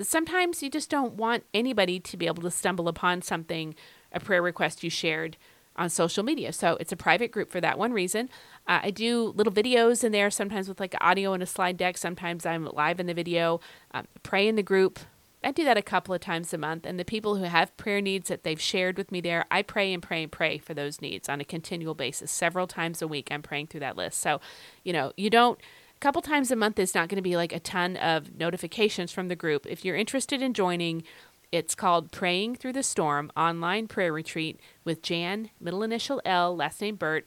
sometimes 0.00 0.62
you 0.62 0.70
just 0.70 0.88
don't 0.88 1.14
want 1.14 1.44
anybody 1.52 2.00
to 2.00 2.16
be 2.16 2.26
able 2.26 2.42
to 2.42 2.50
stumble 2.50 2.88
upon 2.88 3.20
something, 3.20 3.74
a 4.12 4.20
prayer 4.20 4.40
request 4.40 4.82
you 4.82 4.88
shared 4.88 5.36
on 5.80 5.88
social 5.88 6.22
media. 6.22 6.52
So 6.52 6.76
it's 6.78 6.92
a 6.92 6.96
private 6.96 7.32
group 7.32 7.50
for 7.50 7.60
that 7.62 7.78
one 7.78 7.92
reason. 7.92 8.28
Uh, 8.68 8.80
I 8.82 8.90
do 8.90 9.32
little 9.34 9.52
videos 9.52 10.04
in 10.04 10.12
there, 10.12 10.30
sometimes 10.30 10.68
with 10.68 10.78
like 10.78 10.94
audio 11.00 11.32
and 11.32 11.42
a 11.42 11.46
slide 11.46 11.78
deck. 11.78 11.96
Sometimes 11.96 12.44
I'm 12.44 12.66
live 12.66 13.00
in 13.00 13.06
the 13.06 13.14
video. 13.14 13.60
Um, 13.92 14.06
pray 14.22 14.46
in 14.46 14.56
the 14.56 14.62
group, 14.62 15.00
I 15.42 15.52
do 15.52 15.64
that 15.64 15.78
a 15.78 15.82
couple 15.82 16.14
of 16.14 16.20
times 16.20 16.52
a 16.52 16.58
month. 16.58 16.84
And 16.84 17.00
the 17.00 17.04
people 17.04 17.36
who 17.36 17.44
have 17.44 17.74
prayer 17.78 18.02
needs 18.02 18.28
that 18.28 18.44
they've 18.44 18.60
shared 18.60 18.98
with 18.98 19.10
me 19.10 19.22
there, 19.22 19.46
I 19.50 19.62
pray 19.62 19.94
and 19.94 20.02
pray 20.02 20.22
and 20.22 20.30
pray 20.30 20.58
for 20.58 20.74
those 20.74 21.00
needs 21.00 21.30
on 21.30 21.40
a 21.40 21.44
continual 21.44 21.94
basis. 21.94 22.30
Several 22.30 22.66
times 22.66 23.00
a 23.00 23.08
week, 23.08 23.28
I'm 23.30 23.40
praying 23.40 23.68
through 23.68 23.80
that 23.80 23.96
list. 23.96 24.20
So, 24.20 24.38
you 24.84 24.92
know, 24.92 25.14
you 25.16 25.30
don't, 25.30 25.58
a 25.58 26.00
couple 26.00 26.20
times 26.20 26.50
a 26.50 26.56
month 26.56 26.78
is 26.78 26.94
not 26.94 27.08
going 27.08 27.16
to 27.16 27.22
be 27.22 27.36
like 27.36 27.54
a 27.54 27.60
ton 27.60 27.96
of 27.96 28.38
notifications 28.38 29.12
from 29.12 29.28
the 29.28 29.36
group. 29.36 29.66
If 29.66 29.82
you're 29.82 29.96
interested 29.96 30.42
in 30.42 30.52
joining, 30.52 31.04
it's 31.52 31.74
called 31.74 32.12
Praying 32.12 32.56
Through 32.56 32.74
the 32.74 32.82
Storm 32.82 33.30
Online 33.36 33.88
Prayer 33.88 34.12
Retreat 34.12 34.60
with 34.84 35.02
Jan, 35.02 35.50
middle 35.60 35.82
initial 35.82 36.22
L, 36.24 36.54
last 36.56 36.80
name 36.80 36.96
Burt, 36.96 37.26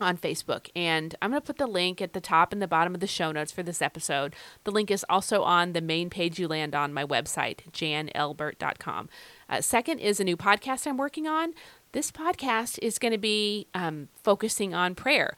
on 0.00 0.16
Facebook. 0.16 0.68
And 0.74 1.14
I'm 1.20 1.30
going 1.30 1.40
to 1.40 1.46
put 1.46 1.58
the 1.58 1.66
link 1.66 2.00
at 2.00 2.12
the 2.12 2.20
top 2.20 2.52
and 2.52 2.60
the 2.60 2.66
bottom 2.68 2.94
of 2.94 3.00
the 3.00 3.06
show 3.06 3.30
notes 3.30 3.52
for 3.52 3.62
this 3.62 3.82
episode. 3.82 4.34
The 4.64 4.70
link 4.70 4.90
is 4.90 5.04
also 5.08 5.42
on 5.42 5.72
the 5.72 5.80
main 5.80 6.10
page 6.10 6.38
you 6.38 6.48
land 6.48 6.74
on 6.74 6.92
my 6.92 7.04
website, 7.04 7.70
janelburt.com. 7.72 9.08
Uh, 9.48 9.60
second 9.60 9.98
is 9.98 10.18
a 10.18 10.24
new 10.24 10.36
podcast 10.36 10.86
I'm 10.86 10.96
working 10.96 11.26
on. 11.26 11.52
This 11.92 12.10
podcast 12.10 12.78
is 12.80 12.98
going 12.98 13.12
to 13.12 13.18
be 13.18 13.68
um, 13.74 14.08
focusing 14.22 14.74
on 14.74 14.94
prayer. 14.94 15.36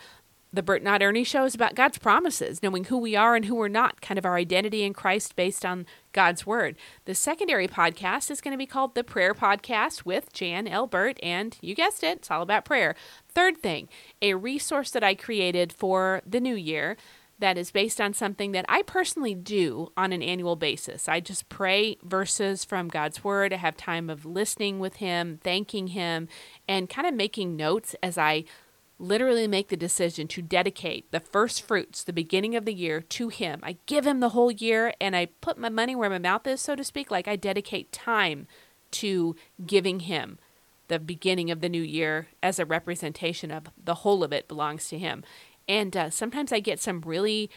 The 0.55 0.63
Burt 0.63 0.85
Not 0.85 1.03
Ernie 1.03 1.25
show 1.25 1.45
is 1.45 1.57
about 1.57 1.75
God's 1.75 1.99
promises, 1.99 2.63
knowing 2.63 2.85
who 2.85 2.97
we 2.97 3.17
are 3.17 3.35
and 3.35 3.47
who 3.47 3.57
we're 3.57 3.67
not, 3.67 4.01
kind 4.01 4.19
of 4.19 4.25
our 4.25 4.37
identity 4.37 4.85
in 4.85 4.93
Christ 4.93 5.35
based 5.35 5.67
on 5.67 5.85
God's 6.13 6.47
Word. 6.47 6.77
The 7.07 7.15
secondary 7.17 7.67
podcast 7.67 8.31
is 8.31 8.41
going 8.41 8.53
to 8.53 8.59
be 8.59 8.65
called 8.65 8.95
The 8.95 9.03
Prayer 9.03 9.35
Podcast 9.35 10.05
with 10.05 10.33
Jan 10.33 10.69
L. 10.69 10.87
Burt, 10.87 11.19
and 11.25 11.59
you 11.61 11.75
guessed 11.75 12.05
it, 12.05 12.19
it's 12.19 12.31
all 12.31 12.41
about 12.41 12.65
prayer. 12.65 12.95
Third 13.29 13.59
thing, 13.59 13.89
a 14.23 14.35
resource 14.35 14.93
that 14.93 15.03
I 15.03 15.17
created 15.17 15.73
for 15.73 16.23
the 16.25 16.39
new 16.39 16.55
year 16.55 16.97
that 17.41 17.59
is 17.59 17.73
based 17.73 18.01
on 18.01 18.15
something 18.15 18.53
that 18.53 18.65
I 18.69 18.83
personally 18.83 19.35
do 19.35 19.91
on 19.97 20.13
an 20.13 20.23
annual 20.23 20.55
basis. 20.55 21.09
I 21.09 21.19
just 21.19 21.49
pray 21.49 21.97
verses 22.05 22.65
from 22.65 22.87
God's 22.87 23.25
Word. 23.25 23.53
I 23.53 23.57
have 23.57 23.77
time 23.77 24.09
of 24.09 24.25
listening 24.25 24.79
with 24.79 24.97
Him, 24.97 25.41
thanking 25.43 25.89
Him, 25.89 26.29
and 26.69 26.89
kind 26.89 27.09
of 27.09 27.15
making 27.15 27.57
notes 27.57 27.97
as 28.05 28.17
I 28.17 28.45
literally 28.99 29.49
make 29.49 29.69
the 29.69 29.77
decision 29.77 30.29
to 30.29 30.43
dedicate 30.43 31.11
the 31.11 31.21
first 31.21 31.67
fruits, 31.67 32.05
the 32.05 32.13
beginning 32.13 32.55
of 32.55 32.65
the 32.65 32.75
year, 32.75 33.01
to 33.01 33.29
Him. 33.29 33.61
I 33.63 33.77
give 33.87 34.07
Him 34.07 34.21
the 34.21 34.31
whole 34.31 34.51
year 34.51 34.95
and 35.01 35.17
I 35.17 35.27
put 35.41 35.59
my 35.59 35.69
money 35.69 35.97
where 35.97 36.11
my 36.11 36.19
mouth 36.19 36.47
is, 36.47 36.61
so 36.61 36.75
to 36.77 36.85
speak. 36.85 37.11
Like 37.11 37.29
I 37.29 37.37
dedicate 37.37 37.93
time 37.93 38.47
to 38.93 39.35
giving 39.67 40.01
Him 40.01 40.39
the 40.89 40.99
beginning 40.99 41.51
of 41.51 41.61
the 41.61 41.69
new 41.69 41.83
year 41.83 42.29
as 42.43 42.59
a 42.59 42.67
representation 42.67 43.51
of 43.51 43.71
the 43.83 43.97
whole 43.97 44.23
of 44.23 44.33
it 44.33 44.49
belongs 44.49 44.89
to 44.89 44.99
Him. 44.99 45.25
And 45.69 45.97
uh, 45.97 46.11
sometimes 46.11 46.53
I 46.53 46.61
get 46.61 46.81
some 46.81 47.01
really 47.01 47.51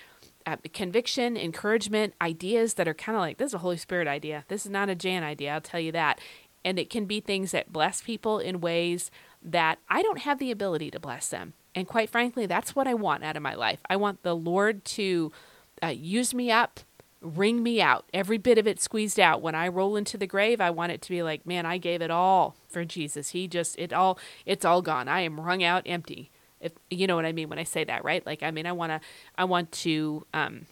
uh, 0.45 0.55
conviction, 0.73 1.35
encouragement, 1.35 2.13
ideas 2.21 2.75
that 2.75 2.87
are 2.87 2.93
kind 2.93 3.17
of 3.17 3.21
like 3.21 3.37
this 3.37 3.47
is 3.47 3.55
a 3.55 3.59
Holy 3.59 3.77
Spirit 3.77 4.07
idea. 4.07 4.45
This 4.47 4.65
is 4.65 4.71
not 4.71 4.89
a 4.89 4.95
Jan 4.95 5.23
idea, 5.23 5.53
I'll 5.53 5.61
tell 5.61 5.79
you 5.79 5.91
that. 5.91 6.19
And 6.63 6.79
it 6.79 6.89
can 6.89 7.05
be 7.05 7.19
things 7.19 7.51
that 7.51 7.71
bless 7.71 8.01
people 8.01 8.39
in 8.39 8.61
ways 8.61 9.11
that 9.41 9.79
I 9.89 10.01
don't 10.01 10.19
have 10.19 10.39
the 10.39 10.51
ability 10.51 10.91
to 10.91 10.99
bless 10.99 11.29
them. 11.29 11.53
And 11.75 11.87
quite 11.87 12.09
frankly, 12.09 12.45
that's 12.45 12.75
what 12.75 12.87
I 12.87 12.93
want 12.93 13.23
out 13.23 13.37
of 13.37 13.43
my 13.43 13.53
life. 13.53 13.79
I 13.89 13.95
want 13.95 14.23
the 14.23 14.35
Lord 14.35 14.83
to 14.85 15.31
uh, 15.83 15.87
use 15.87 16.33
me 16.33 16.51
up, 16.51 16.79
wring 17.21 17.61
me 17.61 17.81
out, 17.81 18.05
every 18.13 18.37
bit 18.37 18.57
of 18.57 18.67
it 18.67 18.81
squeezed 18.81 19.19
out. 19.19 19.41
When 19.41 19.55
I 19.55 19.67
roll 19.67 19.95
into 19.95 20.17
the 20.17 20.27
grave, 20.27 20.59
I 20.59 20.71
want 20.71 20.91
it 20.91 21.01
to 21.03 21.09
be 21.09 21.21
like, 21.21 21.45
man, 21.45 21.65
I 21.65 21.77
gave 21.77 22.01
it 22.01 22.11
all 22.11 22.55
for 22.67 22.83
Jesus. 22.83 23.29
He 23.29 23.47
just, 23.47 23.77
it 23.77 23.93
all, 23.93 24.17
it's 24.45 24.65
all 24.65 24.81
gone. 24.81 25.07
I 25.07 25.21
am 25.21 25.39
wrung 25.39 25.63
out 25.63 25.83
empty. 25.85 26.31
If 26.59 26.71
you 26.89 27.05
know 27.05 27.15
what 27.15 27.25
I 27.25 27.31
mean 27.31 27.49
when 27.49 27.59
I 27.59 27.63
say 27.63 27.83
that, 27.83 28.03
right? 28.03 28.25
Like, 28.25 28.41
I 28.41 28.49
mean, 28.49 28.65
I 28.65 28.71
want 28.71 28.91
to, 28.91 29.01
I 29.37 29.43
want 29.43 29.71
to 29.73 30.25
um, 30.33 30.65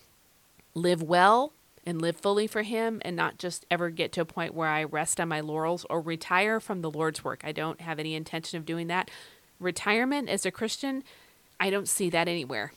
live 0.73 1.03
well 1.03 1.53
and 1.85 2.01
live 2.01 2.17
fully 2.17 2.47
for 2.47 2.63
Him 2.63 3.01
and 3.03 3.15
not 3.15 3.37
just 3.37 3.65
ever 3.69 3.89
get 3.89 4.11
to 4.13 4.21
a 4.21 4.25
point 4.25 4.53
where 4.53 4.69
I 4.69 4.83
rest 4.83 5.19
on 5.19 5.27
my 5.27 5.39
laurels 5.39 5.85
or 5.89 6.01
retire 6.01 6.59
from 6.59 6.81
the 6.81 6.89
Lord's 6.89 7.23
work. 7.23 7.41
I 7.43 7.51
don't 7.51 7.81
have 7.81 7.99
any 7.99 8.15
intention 8.15 8.57
of 8.57 8.65
doing 8.65 8.87
that. 8.87 9.11
Retirement 9.59 10.29
as 10.29 10.45
a 10.45 10.51
Christian, 10.51 11.03
I 11.59 11.69
don't 11.69 11.87
see 11.87 12.09
that 12.09 12.27
anywhere. 12.27 12.73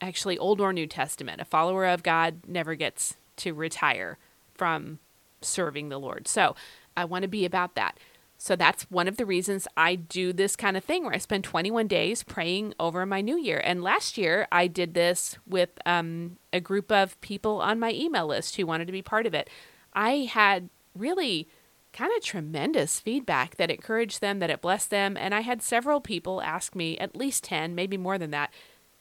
Actually, 0.00 0.38
Old 0.38 0.60
or 0.60 0.72
New 0.72 0.86
Testament, 0.86 1.40
a 1.40 1.44
follower 1.44 1.86
of 1.86 2.02
God 2.02 2.40
never 2.46 2.74
gets 2.74 3.16
to 3.36 3.52
retire 3.52 4.18
from 4.54 4.98
serving 5.40 5.88
the 5.88 5.98
Lord. 5.98 6.28
So 6.28 6.54
I 6.96 7.04
want 7.04 7.22
to 7.22 7.28
be 7.28 7.44
about 7.44 7.74
that. 7.74 7.98
So 8.42 8.56
that's 8.56 8.84
one 8.84 9.06
of 9.06 9.18
the 9.18 9.26
reasons 9.26 9.68
I 9.76 9.96
do 9.96 10.32
this 10.32 10.56
kind 10.56 10.74
of 10.74 10.82
thing 10.82 11.04
where 11.04 11.12
I 11.12 11.18
spend 11.18 11.44
21 11.44 11.86
days 11.88 12.22
praying 12.22 12.72
over 12.80 13.04
my 13.04 13.20
new 13.20 13.36
year. 13.36 13.60
And 13.62 13.82
last 13.82 14.16
year 14.16 14.48
I 14.50 14.66
did 14.66 14.94
this 14.94 15.36
with 15.46 15.68
um, 15.84 16.38
a 16.50 16.58
group 16.58 16.90
of 16.90 17.20
people 17.20 17.60
on 17.60 17.78
my 17.78 17.92
email 17.92 18.26
list 18.26 18.56
who 18.56 18.64
wanted 18.64 18.86
to 18.86 18.92
be 18.92 19.02
part 19.02 19.26
of 19.26 19.34
it. 19.34 19.50
I 19.92 20.30
had 20.32 20.70
really 20.96 21.48
kind 21.92 22.10
of 22.16 22.24
tremendous 22.24 22.98
feedback 22.98 23.56
that 23.56 23.70
encouraged 23.70 24.22
them, 24.22 24.38
that 24.38 24.48
it 24.48 24.62
blessed 24.62 24.88
them. 24.88 25.18
And 25.18 25.34
I 25.34 25.40
had 25.40 25.60
several 25.60 26.00
people 26.00 26.40
ask 26.40 26.74
me, 26.74 26.96
at 26.96 27.14
least 27.14 27.44
10, 27.44 27.74
maybe 27.74 27.98
more 27.98 28.16
than 28.16 28.30
that, 28.30 28.54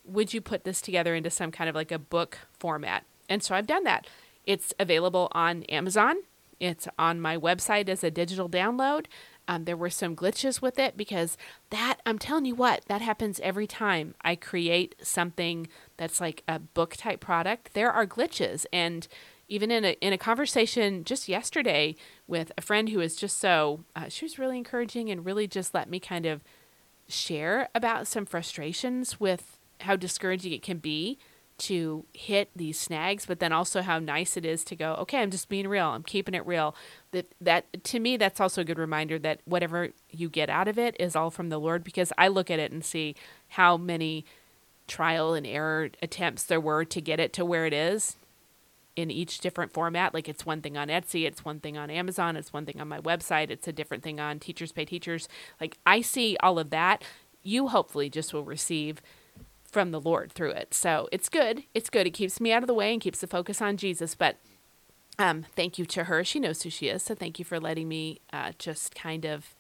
would 0.03 0.33
you 0.33 0.41
put 0.41 0.65
this 0.65 0.81
together 0.81 1.15
into 1.15 1.29
some 1.29 1.51
kind 1.51 1.69
of 1.69 1.77
like 1.77 1.93
a 1.93 1.99
book 1.99 2.39
format? 2.59 3.05
And 3.29 3.41
so 3.41 3.55
I've 3.55 3.67
done 3.67 3.85
that. 3.85 4.05
It's 4.45 4.73
available 4.77 5.29
on 5.31 5.63
Amazon. 5.63 6.17
It's 6.59 6.87
on 6.97 7.21
my 7.21 7.37
website 7.37 7.89
as 7.89 8.03
a 8.03 8.11
digital 8.11 8.49
download. 8.49 9.05
Um, 9.47 9.65
there 9.65 9.77
were 9.77 9.89
some 9.89 10.15
glitches 10.15 10.61
with 10.61 10.77
it 10.77 10.95
because 10.95 11.37
that, 11.71 11.97
I'm 12.05 12.19
telling 12.19 12.45
you 12.45 12.55
what, 12.55 12.85
that 12.87 13.01
happens 13.01 13.39
every 13.39 13.65
time 13.65 14.13
I 14.21 14.35
create 14.35 14.95
something 15.01 15.67
that's 15.97 16.21
like 16.21 16.43
a 16.47 16.59
book 16.59 16.95
type 16.95 17.19
product. 17.19 17.73
There 17.73 17.91
are 17.91 18.05
glitches. 18.05 18.65
And 18.71 19.07
even 19.47 19.71
in 19.71 19.83
a, 19.85 19.91
in 20.01 20.13
a 20.13 20.17
conversation 20.17 21.03
just 21.03 21.27
yesterday 21.27 21.95
with 22.27 22.51
a 22.57 22.61
friend 22.61 22.89
who 22.89 22.99
was 22.99 23.15
just 23.15 23.39
so, 23.39 23.83
uh, 23.95 24.09
she 24.09 24.25
was 24.25 24.37
really 24.37 24.57
encouraging 24.57 25.09
and 25.09 25.25
really 25.25 25.47
just 25.47 25.73
let 25.73 25.89
me 25.89 25.99
kind 25.99 26.27
of 26.27 26.43
share 27.07 27.69
about 27.73 28.05
some 28.05 28.25
frustrations 28.25 29.19
with 29.19 29.57
how 29.81 29.95
discouraging 29.95 30.51
it 30.51 30.61
can 30.61 30.77
be 30.77 31.17
to 31.59 32.05
hit 32.13 32.49
these 32.55 32.79
snags, 32.79 33.25
but 33.25 33.39
then 33.39 33.51
also 33.51 33.81
how 33.81 33.99
nice 33.99 34.37
it 34.37 34.45
is 34.45 34.63
to 34.65 34.75
go, 34.75 34.95
okay, 34.95 35.19
I'm 35.19 35.31
just 35.31 35.49
being 35.49 35.67
real. 35.67 35.87
I'm 35.87 36.03
keeping 36.03 36.33
it 36.33 36.45
real. 36.45 36.75
That 37.11 37.27
that 37.41 37.83
to 37.85 37.99
me 37.99 38.17
that's 38.17 38.39
also 38.39 38.61
a 38.61 38.65
good 38.65 38.79
reminder 38.79 39.19
that 39.19 39.41
whatever 39.45 39.89
you 40.09 40.29
get 40.29 40.49
out 40.49 40.67
of 40.67 40.77
it 40.79 40.95
is 40.99 41.15
all 41.15 41.29
from 41.29 41.49
the 41.49 41.59
Lord 41.59 41.83
because 41.83 42.13
I 42.17 42.27
look 42.27 42.49
at 42.49 42.59
it 42.59 42.71
and 42.71 42.83
see 42.83 43.15
how 43.49 43.77
many 43.77 44.25
trial 44.87 45.33
and 45.33 45.45
error 45.45 45.89
attempts 46.01 46.43
there 46.43 46.59
were 46.59 46.83
to 46.85 47.01
get 47.01 47.19
it 47.19 47.33
to 47.33 47.45
where 47.45 47.65
it 47.65 47.73
is 47.73 48.15
in 48.95 49.11
each 49.11 49.39
different 49.39 49.71
format. 49.71 50.13
Like 50.13 50.27
it's 50.27 50.45
one 50.45 50.61
thing 50.61 50.77
on 50.77 50.89
Etsy, 50.89 51.25
it's 51.25 51.45
one 51.45 51.59
thing 51.59 51.77
on 51.77 51.89
Amazon, 51.89 52.35
it's 52.35 52.51
one 52.51 52.65
thing 52.65 52.81
on 52.81 52.87
my 52.87 52.99
website, 52.99 53.49
it's 53.49 53.67
a 53.67 53.73
different 53.73 54.03
thing 54.03 54.19
on 54.19 54.39
Teachers 54.39 54.71
Pay 54.71 54.85
Teachers. 54.85 55.29
Like 55.61 55.77
I 55.85 56.01
see 56.01 56.35
all 56.41 56.59
of 56.59 56.69
that. 56.71 57.03
You 57.41 57.69
hopefully 57.69 58.09
just 58.09 58.33
will 58.33 58.43
receive 58.43 59.01
from 59.69 59.91
the 59.91 60.01
Lord 60.01 60.31
through 60.31 60.51
it. 60.51 60.73
So 60.73 61.07
it's 61.11 61.29
good. 61.29 61.63
It's 61.73 61.89
good. 61.89 62.07
It 62.07 62.11
keeps 62.11 62.41
me 62.41 62.51
out 62.51 62.63
of 62.63 62.67
the 62.67 62.73
way 62.73 62.91
and 62.91 63.01
keeps 63.01 63.21
the 63.21 63.27
focus 63.27 63.61
on 63.61 63.77
Jesus. 63.77 64.15
But 64.15 64.37
um, 65.17 65.45
thank 65.55 65.77
you 65.77 65.85
to 65.85 66.05
her. 66.05 66.23
She 66.23 66.39
knows 66.39 66.63
who 66.63 66.69
she 66.69 66.87
is. 66.87 67.03
So 67.03 67.13
thank 67.13 67.39
you 67.39 67.45
for 67.45 67.59
letting 67.59 67.87
me 67.87 68.21
uh, 68.31 68.53
just 68.57 68.95
kind 68.95 69.25
of. 69.25 69.55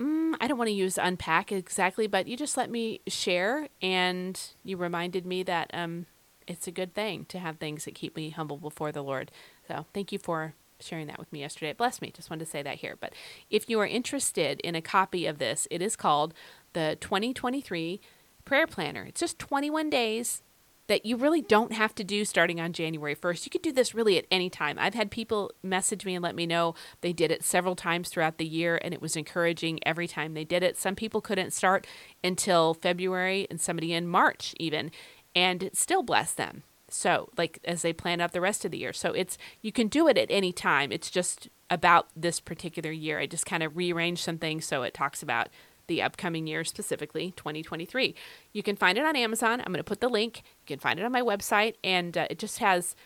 Mm, 0.00 0.34
I 0.40 0.46
don't 0.46 0.58
want 0.58 0.68
to 0.68 0.74
use 0.74 0.98
unpack 0.98 1.50
exactly, 1.50 2.06
but 2.06 2.26
you 2.26 2.36
just 2.36 2.58
let 2.58 2.70
me 2.70 3.00
share, 3.06 3.68
and 3.80 4.38
you 4.62 4.76
reminded 4.76 5.24
me 5.24 5.42
that 5.44 5.70
um, 5.72 6.04
it's 6.46 6.66
a 6.66 6.70
good 6.70 6.94
thing 6.94 7.24
to 7.30 7.38
have 7.38 7.56
things 7.56 7.86
that 7.86 7.94
keep 7.94 8.14
me 8.14 8.28
humble 8.28 8.58
before 8.58 8.92
the 8.92 9.02
Lord. 9.02 9.30
So 9.68 9.86
thank 9.94 10.12
you 10.12 10.18
for 10.18 10.54
sharing 10.80 11.06
that 11.06 11.18
with 11.18 11.32
me 11.32 11.40
yesterday. 11.40 11.70
It 11.70 11.78
blessed 11.78 12.02
me. 12.02 12.10
Just 12.10 12.30
wanted 12.30 12.44
to 12.44 12.50
say 12.50 12.62
that 12.62 12.76
here. 12.76 12.96
But 13.00 13.14
if 13.50 13.68
you 13.68 13.80
are 13.80 13.86
interested 13.86 14.60
in 14.60 14.74
a 14.74 14.82
copy 14.82 15.26
of 15.26 15.38
this, 15.38 15.66
it 15.70 15.80
is 15.80 15.96
called 15.96 16.34
the 16.74 16.98
2023 17.00 18.00
prayer 18.46 18.66
planner. 18.66 19.04
It's 19.04 19.20
just 19.20 19.38
21 19.38 19.90
days 19.90 20.42
that 20.86 21.04
you 21.04 21.16
really 21.16 21.42
don't 21.42 21.72
have 21.72 21.94
to 21.96 22.04
do 22.04 22.24
starting 22.24 22.60
on 22.60 22.72
January 22.72 23.14
1st. 23.14 23.44
You 23.44 23.50
could 23.50 23.62
do 23.62 23.72
this 23.72 23.94
really 23.94 24.18
at 24.18 24.26
any 24.30 24.48
time. 24.48 24.78
I've 24.78 24.94
had 24.94 25.10
people 25.10 25.50
message 25.62 26.06
me 26.06 26.14
and 26.14 26.22
let 26.22 26.36
me 26.36 26.46
know 26.46 26.74
they 27.00 27.12
did 27.12 27.30
it 27.30 27.42
several 27.42 27.74
times 27.74 28.08
throughout 28.08 28.38
the 28.38 28.46
year 28.46 28.78
and 28.82 28.94
it 28.94 29.02
was 29.02 29.16
encouraging 29.16 29.80
every 29.84 30.06
time 30.06 30.34
they 30.34 30.44
did 30.44 30.62
it. 30.62 30.76
Some 30.76 30.94
people 30.94 31.20
couldn't 31.20 31.52
start 31.52 31.86
until 32.22 32.72
February 32.72 33.46
and 33.50 33.60
somebody 33.60 33.92
in 33.92 34.06
March 34.06 34.54
even, 34.60 34.90
and 35.34 35.62
it 35.62 35.76
still 35.76 36.02
blessed 36.02 36.36
them. 36.36 36.62
So, 36.88 37.30
like 37.36 37.58
as 37.64 37.82
they 37.82 37.92
plan 37.92 38.20
out 38.20 38.30
the 38.30 38.40
rest 38.40 38.64
of 38.64 38.70
the 38.70 38.78
year. 38.78 38.92
So, 38.92 39.10
it's 39.10 39.36
you 39.60 39.72
can 39.72 39.88
do 39.88 40.06
it 40.06 40.16
at 40.16 40.30
any 40.30 40.52
time. 40.52 40.92
It's 40.92 41.10
just 41.10 41.48
about 41.68 42.06
this 42.14 42.38
particular 42.38 42.92
year. 42.92 43.18
I 43.18 43.26
just 43.26 43.44
kind 43.44 43.64
of 43.64 43.76
rearranged 43.76 44.22
some 44.22 44.38
things 44.38 44.66
so 44.66 44.84
it 44.84 44.94
talks 44.94 45.20
about 45.20 45.48
the 45.86 46.02
upcoming 46.02 46.46
year, 46.46 46.64
specifically 46.64 47.32
2023. 47.36 48.14
You 48.52 48.62
can 48.62 48.76
find 48.76 48.98
it 48.98 49.04
on 49.04 49.16
Amazon. 49.16 49.60
I'm 49.60 49.66
going 49.66 49.76
to 49.76 49.84
put 49.84 50.00
the 50.00 50.08
link. 50.08 50.42
You 50.62 50.66
can 50.66 50.78
find 50.78 50.98
it 50.98 51.04
on 51.04 51.12
my 51.12 51.22
website, 51.22 51.74
and 51.84 52.16
uh, 52.16 52.26
it 52.30 52.38
just 52.38 52.58
has 52.58 52.96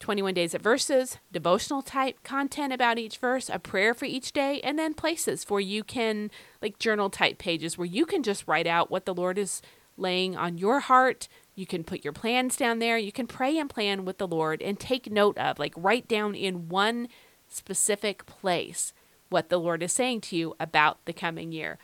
21 0.00 0.34
days 0.34 0.52
of 0.52 0.60
verses, 0.60 1.18
devotional 1.30 1.80
type 1.80 2.22
content 2.24 2.72
about 2.72 2.98
each 2.98 3.18
verse, 3.18 3.48
a 3.48 3.58
prayer 3.58 3.94
for 3.94 4.04
each 4.04 4.32
day, 4.32 4.60
and 4.62 4.78
then 4.78 4.94
places 4.94 5.44
where 5.48 5.60
you 5.60 5.84
can, 5.84 6.30
like 6.60 6.78
journal 6.78 7.08
type 7.08 7.38
pages, 7.38 7.78
where 7.78 7.86
you 7.86 8.04
can 8.04 8.22
just 8.22 8.48
write 8.48 8.66
out 8.66 8.90
what 8.90 9.06
the 9.06 9.14
Lord 9.14 9.38
is 9.38 9.62
laying 9.96 10.36
on 10.36 10.58
your 10.58 10.80
heart 10.80 11.28
You 11.54 11.66
can 11.66 11.84
put 11.84 12.02
your 12.02 12.14
plans 12.14 12.56
down 12.56 12.78
there. 12.78 12.96
You 12.96 13.12
can 13.12 13.26
pray 13.26 13.58
and 13.58 13.68
plan 13.68 14.06
with 14.06 14.16
the 14.16 14.26
Lord 14.26 14.62
and 14.62 14.80
take 14.80 15.10
note 15.10 15.36
of, 15.36 15.58
like, 15.58 15.74
write 15.76 16.08
down 16.08 16.34
in 16.34 16.70
one 16.70 17.08
specific 17.46 18.24
place 18.24 18.94
what 19.28 19.50
the 19.50 19.58
Lord 19.58 19.82
is 19.82 19.92
saying 19.92 20.22
to 20.22 20.36
you 20.36 20.54
about 20.58 21.04
the 21.04 21.12
coming 21.12 21.52
year. 21.52 21.78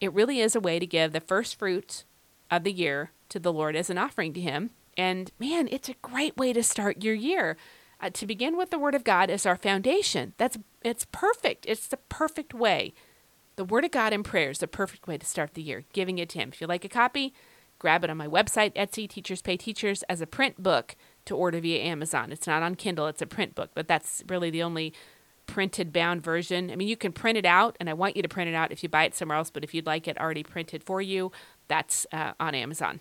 It 0.00 0.12
really 0.12 0.40
is 0.40 0.54
a 0.54 0.60
way 0.60 0.78
to 0.78 0.86
give 0.86 1.12
the 1.12 1.20
first 1.20 1.58
fruits 1.58 2.04
of 2.50 2.64
the 2.64 2.72
year 2.72 3.12
to 3.28 3.38
the 3.38 3.52
Lord 3.52 3.76
as 3.76 3.90
an 3.90 3.98
offering 3.98 4.32
to 4.34 4.40
Him. 4.40 4.70
And 4.96 5.30
man, 5.38 5.68
it's 5.70 5.88
a 5.88 5.94
great 6.02 6.36
way 6.36 6.52
to 6.52 6.62
start 6.62 7.04
your 7.04 7.14
year. 7.14 7.56
Uh, 8.00 8.10
to 8.10 8.26
begin 8.26 8.56
with 8.56 8.70
the 8.70 8.78
Word 8.78 8.94
of 8.94 9.02
God 9.02 9.28
as 9.28 9.44
our 9.44 9.56
foundation. 9.56 10.32
That's 10.36 10.56
it's 10.82 11.04
perfect. 11.10 11.66
It's 11.66 11.88
the 11.88 11.96
perfect 11.96 12.54
way. 12.54 12.94
The 13.56 13.64
Word 13.64 13.84
of 13.84 13.90
God 13.90 14.12
in 14.12 14.22
prayer 14.22 14.50
is 14.50 14.58
the 14.58 14.68
perfect 14.68 15.08
way 15.08 15.18
to 15.18 15.26
start 15.26 15.54
the 15.54 15.62
year. 15.62 15.84
Giving 15.92 16.18
it 16.18 16.28
to 16.30 16.38
Him. 16.38 16.50
If 16.52 16.60
you 16.60 16.68
like 16.68 16.84
a 16.84 16.88
copy, 16.88 17.34
grab 17.80 18.04
it 18.04 18.10
on 18.10 18.16
my 18.16 18.28
website, 18.28 18.72
Etsy, 18.74 19.08
Teachers 19.08 19.42
Pay 19.42 19.56
Teachers, 19.56 20.04
as 20.04 20.20
a 20.20 20.28
print 20.28 20.62
book 20.62 20.94
to 21.24 21.36
order 21.36 21.60
via 21.60 21.82
Amazon. 21.82 22.30
It's 22.30 22.46
not 22.46 22.62
on 22.62 22.76
Kindle, 22.76 23.08
it's 23.08 23.22
a 23.22 23.26
print 23.26 23.56
book, 23.56 23.70
but 23.74 23.88
that's 23.88 24.22
really 24.28 24.50
the 24.50 24.62
only 24.62 24.94
printed 25.48 25.92
bound 25.92 26.22
version. 26.22 26.70
I 26.70 26.76
mean, 26.76 26.86
you 26.86 26.96
can 26.96 27.10
print 27.10 27.36
it 27.36 27.46
out, 27.46 27.76
and 27.80 27.90
I 27.90 27.94
want 27.94 28.14
you 28.14 28.22
to 28.22 28.28
print 28.28 28.48
it 28.48 28.54
out 28.54 28.70
if 28.70 28.84
you 28.84 28.88
buy 28.88 29.04
it 29.04 29.16
somewhere 29.16 29.38
else, 29.38 29.50
but 29.50 29.64
if 29.64 29.74
you'd 29.74 29.86
like 29.86 30.06
it 30.06 30.20
already 30.20 30.44
printed 30.44 30.84
for 30.84 31.02
you, 31.02 31.32
that's 31.66 32.06
uh, 32.12 32.34
on 32.38 32.54
Amazon. 32.54 33.00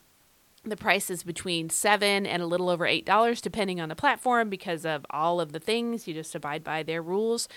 The 0.63 0.77
price 0.77 1.11
is 1.11 1.21
between 1.23 1.69
seven 1.69 2.25
and 2.25 2.41
a 2.41 2.47
little 2.47 2.69
over 2.69 2.87
eight 2.87 3.05
dollars, 3.05 3.41
depending 3.41 3.79
on 3.79 3.89
the 3.89 3.95
platform, 3.95 4.49
because 4.49 4.85
of 4.85 5.05
all 5.11 5.39
of 5.39 5.51
the 5.51 5.59
things. 5.59 6.07
You 6.07 6.15
just 6.15 6.33
abide 6.33 6.63
by 6.63 6.81
their 6.81 7.01
rules. 7.01 7.47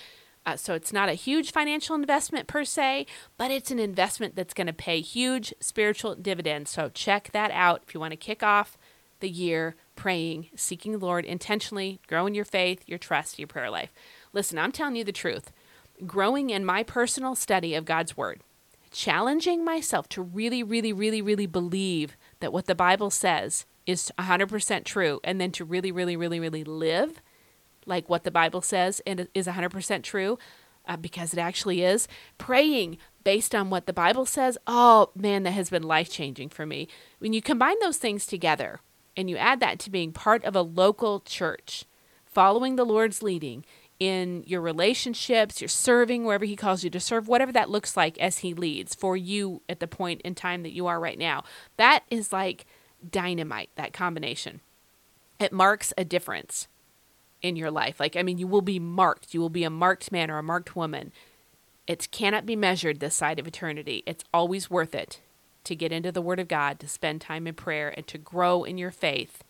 Uh, 0.45 0.57
so 0.57 0.75
it's 0.75 0.93
not 0.93 1.09
a 1.09 1.15
huge 1.15 1.53
financial 1.53 1.95
investment 1.95 2.47
per 2.47 2.65
se, 2.65 3.07
but 3.37 3.51
it's 3.51 3.71
an 3.71 3.79
investment 3.79 4.37
that's 4.37 4.55
going 4.55 4.67
to 4.67 4.73
pay 4.73 5.01
huge 5.01 5.53
spiritual 5.61 6.15
dividends. 6.15 6.71
So 6.71 6.89
check 6.89 7.31
that 7.33 7.51
out 7.51 7.83
if 7.87 7.95
you 7.95 8.01
want 8.01 8.13
to 8.13 8.17
kick 8.17 8.43
off 8.43 8.79
the 9.21 9.29
year 9.29 9.77
praying, 9.97 10.49
seeking 10.57 10.93
the 10.93 10.99
Lord 10.99 11.25
intentionally, 11.27 12.01
growing 12.07 12.35
your 12.35 12.47
faith, 12.47 12.83
your 12.87 12.99
trust, 12.99 13.39
your 13.39 13.49
prayer 13.49 13.71
life. 13.71 13.93
Listen, 14.33 14.59
I'm 14.59 14.73
telling 14.73 14.97
you 14.97 15.05
the 15.05 15.13
truth. 15.13 15.53
Growing 16.07 16.51
in 16.51 16.65
my 16.65 16.83
personal 16.83 17.35
study 17.35 17.75
of 17.75 17.85
God's 17.85 18.17
Word, 18.17 18.41
challenging 18.91 19.65
myself 19.65 20.09
to 20.11 20.23
really, 20.23 20.63
really, 20.63 20.93
really, 20.93 21.21
really 21.21 21.47
believe 21.47 22.17
that 22.41 22.53
what 22.53 22.67
the 22.67 22.75
Bible 22.75 23.11
says 23.11 23.67
is 23.87 24.13
100% 24.19 24.85
true, 24.85 25.21
and 25.25 25.41
then 25.41 25.53
to 25.53 25.65
really, 25.65 25.93
really, 25.93 26.17
really, 26.17 26.41
really 26.41 26.65
live 26.65 27.21
like 27.87 28.09
what 28.09 28.25
the 28.25 28.31
Bible 28.31 28.61
says 28.61 29.01
and 29.07 29.29
is 29.35 29.47
100% 29.47 30.03
true, 30.03 30.39
uh, 30.87 30.97
because 30.97 31.33
it 31.33 31.39
actually 31.39 31.83
is. 31.83 32.09
Praying 32.39 32.99
based 33.25 33.55
on 33.55 33.71
what 33.71 33.87
the 33.87 33.93
Bible 33.93 34.27
says, 34.27 34.57
oh 34.67 35.11
man, 35.15 35.43
that 35.43 35.53
has 35.53 35.71
been 35.71 35.83
life 35.83 36.11
changing 36.11 36.49
for 36.49 36.67
me. 36.67 36.89
When 37.19 37.33
you 37.33 37.43
combine 37.43 37.77
those 37.81 37.99
things 37.99 38.27
together 38.27 38.81
and 39.17 39.29
you 39.29 39.37
add 39.37 39.61
that 39.61 39.79
to 39.81 39.91
being 39.91 40.13
part 40.13 40.45
of 40.45 40.57
a 40.57 40.63
local 40.63 41.21
church, 41.21 41.85
following 42.25 42.77
the 42.77 42.85
Lord's 42.85 43.23
leading, 43.23 43.65
in 44.01 44.43
your 44.47 44.63
relationships, 44.63 45.61
you're 45.61 45.69
serving 45.69 46.25
wherever 46.25 46.47
He 46.47 46.57
calls 46.57 46.83
you 46.83 46.91
to 46.91 46.99
serve, 46.99 47.29
whatever 47.29 47.53
that 47.53 47.71
looks 47.71 47.97
like 47.97 48.19
as 48.19 48.39
He 48.39 48.55
leads 48.55 48.95
for 48.95 49.17
you 49.17 49.63
at 49.69 49.79
the 49.79 49.87
point 49.87 50.23
in 50.23 50.35
time 50.35 50.63
that 50.63 50.73
you 50.73 50.87
are 50.87 50.99
right 50.99 51.19
now. 51.19 51.45
That 51.77 52.05
is 52.11 52.33
like 52.33 52.67
dynamite, 53.09 53.71
that 53.77 53.93
combination. 53.93 54.63
It 55.39 55.53
marks 55.53 55.93
a 55.97 56.05
difference 56.05 56.67
in 57.43 57.57
your 57.57 57.71
life. 57.71 58.01
Like, 58.01 58.17
I 58.17 58.23
mean, 58.23 58.39
you 58.39 58.47
will 58.47 58.63
be 58.63 58.79
marked. 58.79 59.35
You 59.35 59.41
will 59.41 59.51
be 59.51 59.65
a 59.65 59.71
marked 59.71 60.11
man 60.11 60.31
or 60.31 60.39
a 60.39 60.43
marked 60.43 60.75
woman. 60.75 61.13
It 61.87 62.11
cannot 62.11 62.47
be 62.47 62.57
measured 62.57 63.01
this 63.01 63.15
side 63.15 63.39
of 63.39 63.47
eternity. 63.47 64.03
It's 64.07 64.25
always 64.33 64.71
worth 64.71 64.95
it 64.95 65.21
to 65.65 65.77
get 65.77 65.93
into 65.93 66.13
the 66.13 66.23
Word 66.23 66.41
of 66.41 66.49
God, 66.49 66.81
to 66.81 66.89
spend 66.89 67.21
time 67.21 67.47
in 67.47 67.55
prayer, 67.55 67.93
and 67.95 68.07
to 68.07 68.19
grow 68.19 68.65
in 68.65 68.79
your 68.79 68.91
faith 68.91 69.45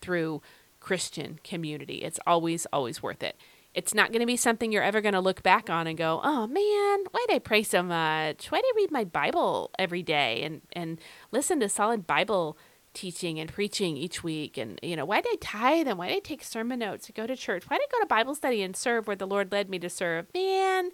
through 0.00 0.42
Christian 0.78 1.40
community. 1.42 1.96
It's 1.96 2.20
always, 2.26 2.66
always 2.72 3.02
worth 3.02 3.22
it. 3.22 3.36
It's 3.76 3.92
not 3.92 4.10
going 4.10 4.20
to 4.20 4.26
be 4.26 4.38
something 4.38 4.72
you're 4.72 4.82
ever 4.82 5.02
going 5.02 5.12
to 5.12 5.20
look 5.20 5.42
back 5.42 5.68
on 5.68 5.86
and 5.86 5.98
go, 5.98 6.20
"Oh 6.24 6.46
man, 6.46 7.04
why 7.10 7.24
did 7.28 7.36
I 7.36 7.38
pray 7.38 7.62
so 7.62 7.82
much? 7.82 8.50
Why 8.50 8.58
did 8.62 8.64
I 8.64 8.72
read 8.74 8.90
my 8.90 9.04
Bible 9.04 9.70
every 9.78 10.02
day 10.02 10.42
and 10.42 10.62
and 10.72 10.98
listen 11.30 11.60
to 11.60 11.68
solid 11.68 12.06
Bible 12.06 12.56
teaching 12.94 13.38
and 13.38 13.52
preaching 13.52 13.98
each 13.98 14.24
week? 14.24 14.56
And 14.56 14.80
you 14.82 14.96
know 14.96 15.04
why 15.04 15.20
did 15.20 15.32
i 15.32 15.36
tithe 15.40 15.86
and 15.86 15.98
why 15.98 16.08
did 16.08 16.16
i 16.16 16.20
take 16.20 16.42
sermon 16.42 16.78
notes 16.78 17.06
to 17.06 17.12
go 17.12 17.26
to 17.26 17.36
church? 17.36 17.68
Why 17.68 17.76
did 17.76 17.84
i 17.90 17.92
go 17.92 18.00
to 18.00 18.06
bible 18.06 18.34
study 18.34 18.62
and 18.62 18.74
serve 18.74 19.06
where 19.06 19.14
the 19.14 19.26
lord 19.26 19.52
led 19.52 19.68
me 19.68 19.78
to 19.80 19.90
serve? 19.90 20.26
Man 20.34 20.86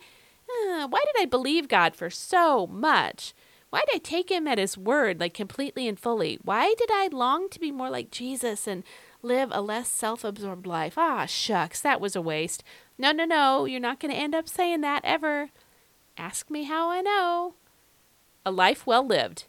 uh, 0.51 0.89
why 0.89 1.03
did 1.07 1.23
i 1.23 1.25
believe 1.25 1.69
god 1.69 1.95
for 1.95 2.11
so 2.11 2.67
much? 2.67 3.33
Why 3.71 3.83
did 3.87 3.95
i 3.95 3.99
take 3.99 4.31
him 4.31 4.49
at 4.49 4.59
his 4.59 4.77
word 4.77 5.21
like 5.21 5.33
completely 5.33 5.87
and 5.87 5.99
fully? 5.99 6.41
Why 6.43 6.75
did 6.77 6.91
i 6.93 7.09
long 7.13 7.49
to 7.51 7.61
be 7.61 7.71
more 7.71 7.89
like 7.91 8.11
jesus 8.11 8.67
and 8.67 8.83
live 9.23 9.49
a 9.53 9.63
less 9.63 9.89
self-absorbed 9.89 10.67
life 10.67 10.95
ah 10.97 11.27
shucks 11.27 11.81
that 11.81 12.01
was 12.01 12.17
a 12.17 12.21
waste 12.21 12.63
no 12.99 13.13
no 13.13 13.25
no 13.25 13.65
you're 13.65 13.81
not 13.81 14.01
going 14.01 14.13
to 14.13 14.21
end 14.21 14.35
up 14.35 14.49
saying 14.49 14.81
that 14.81 15.05
ever 15.05 15.51
ask 16.19 16.51
me 16.51 16.65
how 16.65 16.91
i 16.91 17.01
know 17.01 17.55
a 18.45 18.51
life 18.51 18.87
well 18.87 19.07
lived 19.07 19.45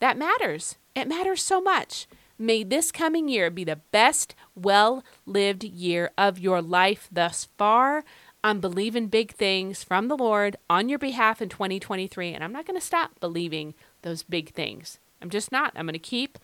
that 0.00 0.16
matters 0.16 0.76
it 0.98 1.06
matters 1.06 1.44
so 1.44 1.60
much. 1.60 2.08
May 2.40 2.64
this 2.64 2.90
coming 2.90 3.28
year 3.28 3.50
be 3.50 3.62
the 3.62 3.78
best, 3.92 4.34
well 4.56 5.04
lived 5.26 5.62
year 5.62 6.10
of 6.18 6.40
your 6.40 6.60
life 6.60 7.08
thus 7.12 7.46
far. 7.56 8.02
I'm 8.42 8.58
believing 8.58 9.06
big 9.06 9.32
things 9.32 9.84
from 9.84 10.08
the 10.08 10.16
Lord 10.16 10.56
on 10.68 10.88
your 10.88 10.98
behalf 10.98 11.40
in 11.40 11.48
2023, 11.48 12.34
and 12.34 12.42
I'm 12.42 12.52
not 12.52 12.66
going 12.66 12.78
to 12.78 12.84
stop 12.84 13.20
believing 13.20 13.74
those 14.02 14.24
big 14.24 14.52
things. 14.54 14.98
I'm 15.22 15.30
just 15.30 15.52
not. 15.52 15.72
I'm 15.76 15.86
going 15.86 15.92
to 15.92 16.00
keep 16.00 16.36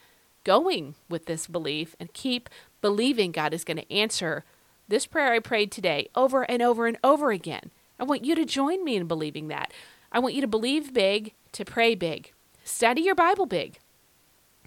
going 0.44 0.94
with 1.08 1.26
this 1.26 1.48
belief 1.48 1.96
and 1.98 2.12
keep 2.12 2.48
believing 2.84 3.32
God 3.32 3.54
is 3.54 3.64
going 3.64 3.78
to 3.78 3.90
answer 3.90 4.44
this 4.88 5.06
prayer 5.06 5.32
I 5.32 5.38
prayed 5.38 5.72
today 5.72 6.10
over 6.14 6.42
and 6.42 6.60
over 6.60 6.86
and 6.86 6.98
over 7.02 7.30
again. 7.30 7.70
I 7.98 8.04
want 8.04 8.26
you 8.26 8.34
to 8.34 8.44
join 8.44 8.84
me 8.84 8.94
in 8.94 9.06
believing 9.06 9.48
that. 9.48 9.72
I 10.12 10.18
want 10.18 10.34
you 10.34 10.42
to 10.42 10.46
believe 10.46 10.92
big, 10.92 11.32
to 11.52 11.64
pray 11.64 11.94
big, 11.94 12.32
study 12.62 13.00
your 13.00 13.14
Bible 13.14 13.46
big, 13.46 13.78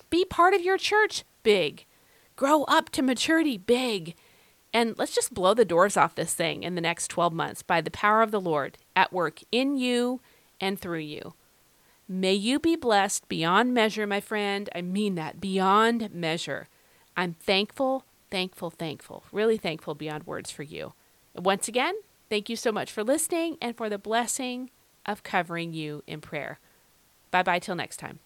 be 0.10 0.26
part 0.26 0.56
of 0.56 0.64
your 0.64 0.80
church 0.80 1.26
big. 1.44 1.86
Grow 2.36 2.64
up 2.64 2.90
to 2.94 3.04
maturity 3.04 3.56
big. 3.56 4.16
And 4.74 4.98
let's 4.98 5.14
just 5.14 5.36
blow 5.36 5.54
the 5.54 5.64
doors 5.64 5.96
off 5.96 6.16
this 6.16 6.34
thing 6.34 6.64
in 6.64 6.74
the 6.74 6.82
next 6.82 7.10
12 7.10 7.32
months 7.34 7.62
by 7.62 7.82
the 7.82 7.92
power 7.92 8.24
of 8.24 8.32
the 8.32 8.42
Lord 8.42 8.80
at 8.96 9.14
work 9.14 9.42
in 9.52 9.78
you 9.78 10.22
and 10.60 10.80
through 10.80 11.02
you. 11.02 11.36
May 12.08 12.34
you 12.34 12.58
be 12.58 12.76
blessed 12.76 13.30
beyond 13.30 13.76
measure, 13.76 14.08
my 14.08 14.22
friend. 14.22 14.72
I 14.74 14.82
mean 14.82 15.14
that, 15.14 15.40
beyond 15.40 16.10
measure. 16.12 16.68
I'm 17.16 17.34
thankful, 17.34 18.06
thankful, 18.30 18.70
thankful, 18.70 19.24
really 19.32 19.58
thankful 19.58 19.96
beyond 19.96 20.26
words 20.26 20.52
for 20.52 20.64
you. 20.64 20.94
Once 21.36 21.68
again, 21.68 21.96
thank 22.30 22.50
you 22.50 22.56
so 22.56 22.72
much 22.72 22.92
for 22.92 23.04
listening 23.04 23.58
and 23.62 23.76
for 23.76 23.90
the 23.90 23.98
blessing 23.98 24.70
of 25.06 25.24
covering 25.24 25.74
you 25.74 26.04
in 26.08 26.22
prayer. 26.22 26.60
Bye 27.32 27.44
bye 27.44 27.60
till 27.60 27.76
next 27.76 27.98
time. 27.98 28.20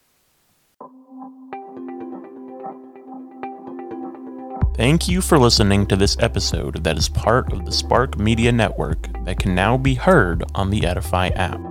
Thank 4.76 5.08
you 5.08 5.22
for 5.22 5.38
listening 5.38 5.86
to 5.88 5.96
this 5.96 6.18
episode 6.20 6.84
that 6.84 6.98
is 6.98 7.08
part 7.08 7.54
of 7.54 7.66
the 7.66 7.72
Spark 7.72 8.18
Media 8.18 8.52
Network 8.52 9.10
that 9.26 9.38
can 9.38 9.54
now 9.54 9.78
be 9.78 9.94
heard 9.94 10.44
on 10.56 10.72
the 10.72 10.82
Edifi 10.82 11.36
app. 11.36 11.71